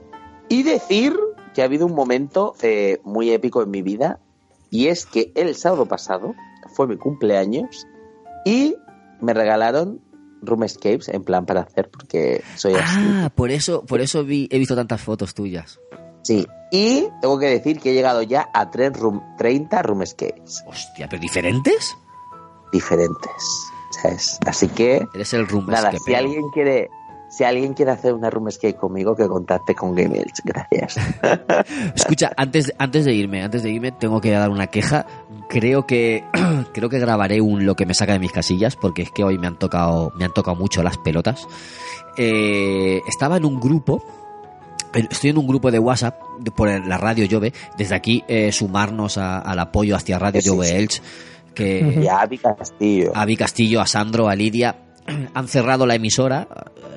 [0.48, 1.18] Y decir
[1.56, 4.20] que ha habido un momento eh, muy épico en mi vida.
[4.70, 6.36] Y es que el sábado pasado
[6.76, 7.88] fue mi cumpleaños
[8.46, 8.76] y
[9.26, 10.00] me regalaron
[10.42, 13.00] Room Escapes en plan para hacer porque soy así.
[13.02, 15.80] Ah, por eso, por eso vi, he visto tantas fotos tuyas.
[16.24, 20.64] Sí, y tengo que decir que he llegado ya a 3 room, 30 room escapes
[20.68, 21.96] Hostia, ¿pero diferentes?
[22.72, 23.32] diferentes.
[24.02, 24.38] ¿sabes?
[24.46, 26.04] Así que, Eres el room nada, escape.
[26.06, 26.90] si alguien quiere
[27.36, 30.42] si alguien quiere hacer una room escape conmigo, que contacte con Game Elch.
[30.44, 30.96] Gracias.
[31.96, 35.06] Escucha, antes, antes de irme, antes de irme, tengo que dar una queja.
[35.50, 36.24] Creo que
[36.74, 39.38] creo que grabaré un lo que me saca de mis casillas, porque es que hoy
[39.38, 41.48] me han tocado, me han tocado mucho las pelotas.
[42.18, 44.04] Eh, estaba en un grupo.
[44.94, 46.16] Estoy en un grupo de WhatsApp
[46.56, 47.52] por la radio Jove.
[47.78, 50.74] Desde aquí eh, sumarnos a- al apoyo hacia Radio Sí, sí.
[50.76, 51.02] Elche.
[51.54, 53.12] Que Y a Avi Castillo.
[53.16, 54.76] a Castillo, a Sandro, a Lidia,
[55.34, 56.48] han cerrado la emisora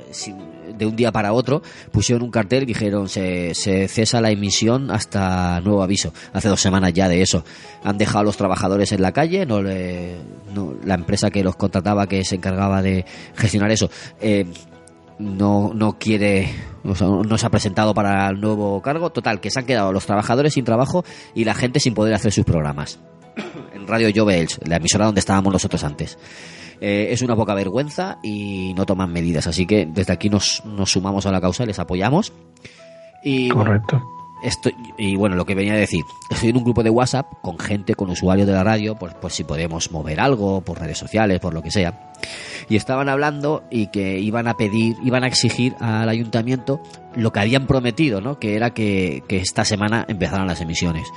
[0.08, 0.34] eh,
[0.76, 4.90] de un día para otro, pusieron un cartel y dijeron se, se cesa la emisión
[4.90, 6.12] hasta nuevo aviso.
[6.32, 7.44] Hace dos semanas ya de eso.
[7.82, 10.16] Han dejado a los trabajadores en la calle, no le,
[10.84, 13.04] la empresa que los contrataba, que se encargaba de
[13.34, 14.46] gestionar eso, eh,
[15.18, 16.48] no, no quiere,
[16.84, 19.10] o sea, no se ha presentado para el nuevo cargo.
[19.10, 21.04] Total, que se han quedado los trabajadores sin trabajo
[21.34, 23.00] y la gente sin poder hacer sus programas
[23.74, 26.18] en Radio Jove la emisora donde estábamos nosotros antes.
[26.80, 30.92] Eh, es una poca vergüenza y no toman medidas, así que desde aquí nos, nos
[30.92, 32.32] sumamos a la causa les apoyamos.
[33.24, 34.02] Y bueno, Correcto.
[34.44, 37.58] estoy, y bueno, lo que venía a decir, estoy en un grupo de WhatsApp con
[37.58, 41.40] gente, con usuarios de la radio, pues, pues si podemos mover algo por redes sociales,
[41.40, 42.12] por lo que sea.
[42.68, 46.80] Y estaban hablando y que iban a pedir, iban a exigir al ayuntamiento
[47.16, 48.38] lo que habían prometido, ¿no?
[48.38, 51.08] Que era que, que esta semana empezaran las emisiones.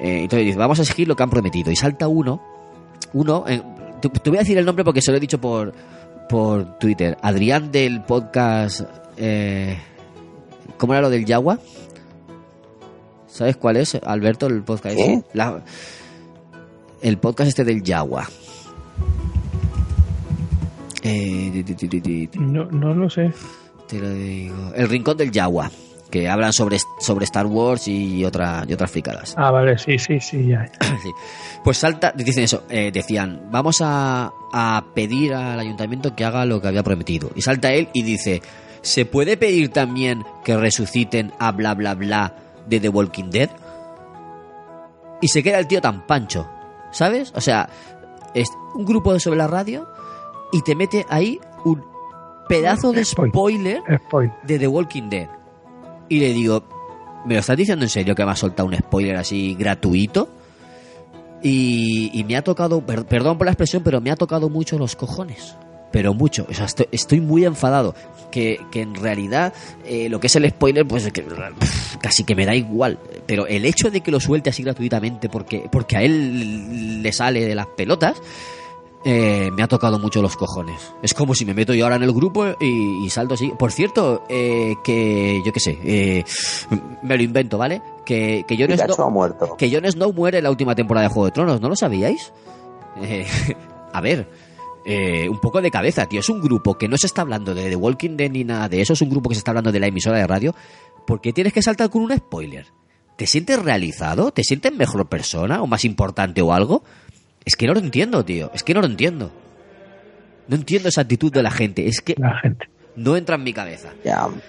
[0.00, 1.70] Eh, entonces dice, vamos a exigir lo que han prometido.
[1.70, 2.40] Y salta uno,
[3.12, 3.44] uno,
[4.00, 5.72] te, te voy a decir el nombre porque se lo he dicho por,
[6.28, 7.16] por Twitter.
[7.22, 8.82] Adrián del podcast,
[9.16, 9.78] eh,
[10.78, 11.58] ¿cómo era lo del Yagua?
[13.28, 14.96] ¿Sabes cuál es, Alberto, el podcast?
[15.34, 15.62] La-
[17.02, 18.26] el podcast este del Yagua.
[21.02, 21.64] Eh,
[22.38, 23.32] No, no lo sé.
[23.86, 24.72] te lo digo.
[24.74, 25.70] El Rincón del Yagua,
[26.10, 29.34] que hablan sobre, sobre Star Wars y, otra, y otras fricadas.
[29.36, 30.70] Ah, vale, sí, sí, sí, ya.
[31.02, 31.10] Sí.
[31.64, 36.60] Pues salta, dicen eso, eh, decían, vamos a, a pedir al ayuntamiento que haga lo
[36.60, 37.30] que había prometido.
[37.34, 38.40] Y salta él y dice,
[38.82, 42.34] ¿se puede pedir también que resuciten a bla bla bla
[42.66, 43.50] de The Walking Dead?
[45.20, 46.48] Y se queda el tío tan pancho,
[46.92, 47.32] ¿sabes?
[47.34, 47.68] O sea,
[48.34, 49.88] es un grupo sobre la radio
[50.52, 51.82] y te mete ahí un
[52.48, 54.32] pedazo de spoiler Spoiler.
[54.44, 55.28] de The Walking Dead.
[56.08, 56.64] Y le digo,
[57.26, 60.28] ¿me lo estás diciendo en serio que me has soltado un spoiler así gratuito?
[61.42, 64.78] Y, y me ha tocado, per- perdón por la expresión, pero me ha tocado mucho
[64.78, 65.54] los cojones.
[65.92, 66.46] Pero mucho.
[66.50, 67.94] O sea, estoy, estoy muy enfadado.
[68.30, 69.54] Que, que en realidad
[69.86, 71.24] eh, lo que es el spoiler, pues que,
[72.02, 72.98] casi que me da igual.
[73.26, 77.44] Pero el hecho de que lo suelte así gratuitamente porque, porque a él le sale
[77.46, 78.16] de las pelotas,
[79.04, 80.94] eh, me ha tocado mucho los cojones.
[81.02, 83.52] Es como si me meto yo ahora en el grupo y, y salto así.
[83.58, 86.24] Por cierto, eh, que yo qué sé, eh,
[87.02, 87.82] me lo invento, ¿vale?
[88.04, 89.56] Que, que Jon Pikachu Snow, ha muerto.
[89.56, 92.32] que Jon Snow muere en la última temporada de Juego de Tronos, ¿no lo sabíais?
[93.02, 93.26] Eh,
[93.92, 94.28] a ver,
[94.84, 96.20] eh, un poco de cabeza, tío.
[96.20, 98.80] Es un grupo que no se está hablando de The Walking Dead ni nada de
[98.80, 100.54] eso, es un grupo que se está hablando de la emisora de radio.
[101.06, 102.66] ¿Por qué tienes que saltar con un spoiler?
[103.16, 104.30] ¿Te sientes realizado?
[104.30, 106.82] ¿Te sientes mejor persona o más importante o algo?
[107.46, 108.50] Es que no lo entiendo, tío.
[108.52, 109.32] Es que no lo entiendo.
[110.48, 111.86] No entiendo esa actitud de la gente.
[111.88, 112.68] Es que La gente.
[112.96, 113.90] no entra en mi cabeza.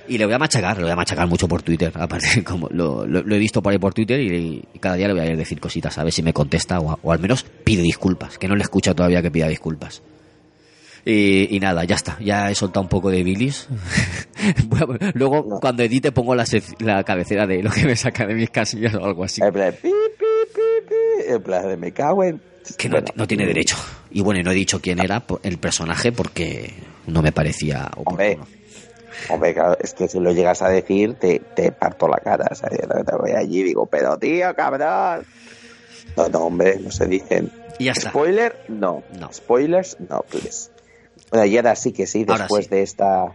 [0.07, 1.91] Y le voy a machacar, le voy a machacar mucho por Twitter.
[1.95, 5.07] Aparte, como lo, lo- lo he visto por ahí por Twitter y, y cada día
[5.07, 7.19] le voy a ir a decir cositas, a ver si me contesta o, o al
[7.19, 10.01] menos pide disculpas, que no le escucha todavía que pida disculpas.
[11.05, 13.67] Y, y nada, ya está, ya he soltado un poco de bilis.
[15.13, 16.45] Luego, cuando edite, pongo la,
[16.79, 19.41] la cabecera de lo que me saca de mis casillas o algo así.
[19.41, 22.41] En plan, pi, pi, pi, pi, en plan de me cago en...
[22.75, 23.77] Que no, no tiene derecho.
[24.11, 26.73] Y bueno, no he dicho quién era el personaje porque
[27.07, 28.37] no me parecía Hombre,
[29.29, 32.79] hombre, claro, es que si lo llegas a decir, te, te parto la cara, ¿sabes?
[32.79, 35.25] Te voy allí y digo, pero tío, cabrón.
[36.15, 37.51] No, no, hombre, no se dicen.
[37.79, 38.09] Y ya está.
[38.09, 39.03] Spoiler, no.
[39.31, 40.71] Spoilers, no, please.
[41.31, 42.71] Bueno, y ahora sí que sí, después sí.
[42.71, 43.33] de esta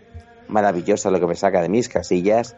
[0.49, 2.57] maravillosa lo que me saca de mis casillas.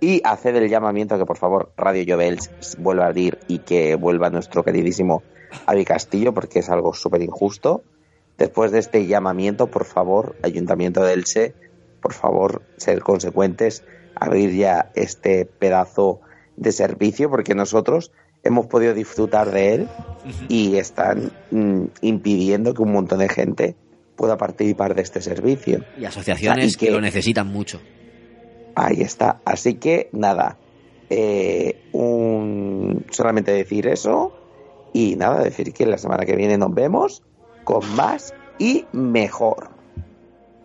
[0.00, 3.94] Y hacer el llamamiento a que por favor Radio Jovels vuelva a abrir y que
[3.94, 5.22] vuelva nuestro queridísimo
[5.66, 7.82] Avi Castillo, porque es algo súper injusto.
[8.38, 11.54] Después de este llamamiento, por favor, Ayuntamiento de Elche,
[12.00, 13.84] por favor, ser consecuentes,
[14.14, 16.20] abrir ya este pedazo
[16.56, 18.10] de servicio, porque nosotros
[18.42, 19.88] hemos podido disfrutar de él
[20.48, 23.76] y están mm, impidiendo que un montón de gente
[24.16, 25.84] pueda participar de este servicio.
[25.98, 26.86] Y asociaciones Y que...
[26.86, 27.80] que- lo necesitan mucho.
[28.76, 29.40] Ahí está.
[29.44, 30.56] Así que nada,
[31.08, 34.32] eh, un, solamente decir eso
[34.94, 37.22] y nada, decir que la semana que viene nos vemos
[37.64, 39.68] con más y mejor.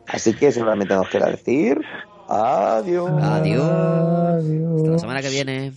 [0.08, 1.82] Así que solamente nos queda decir
[2.30, 3.12] adiós.
[3.22, 4.44] Adiós.
[4.78, 5.74] Hasta la semana que viene.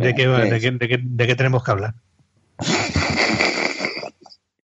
[0.00, 1.94] ¿De, qué, de, qué, de, qué, de qué tenemos que hablar?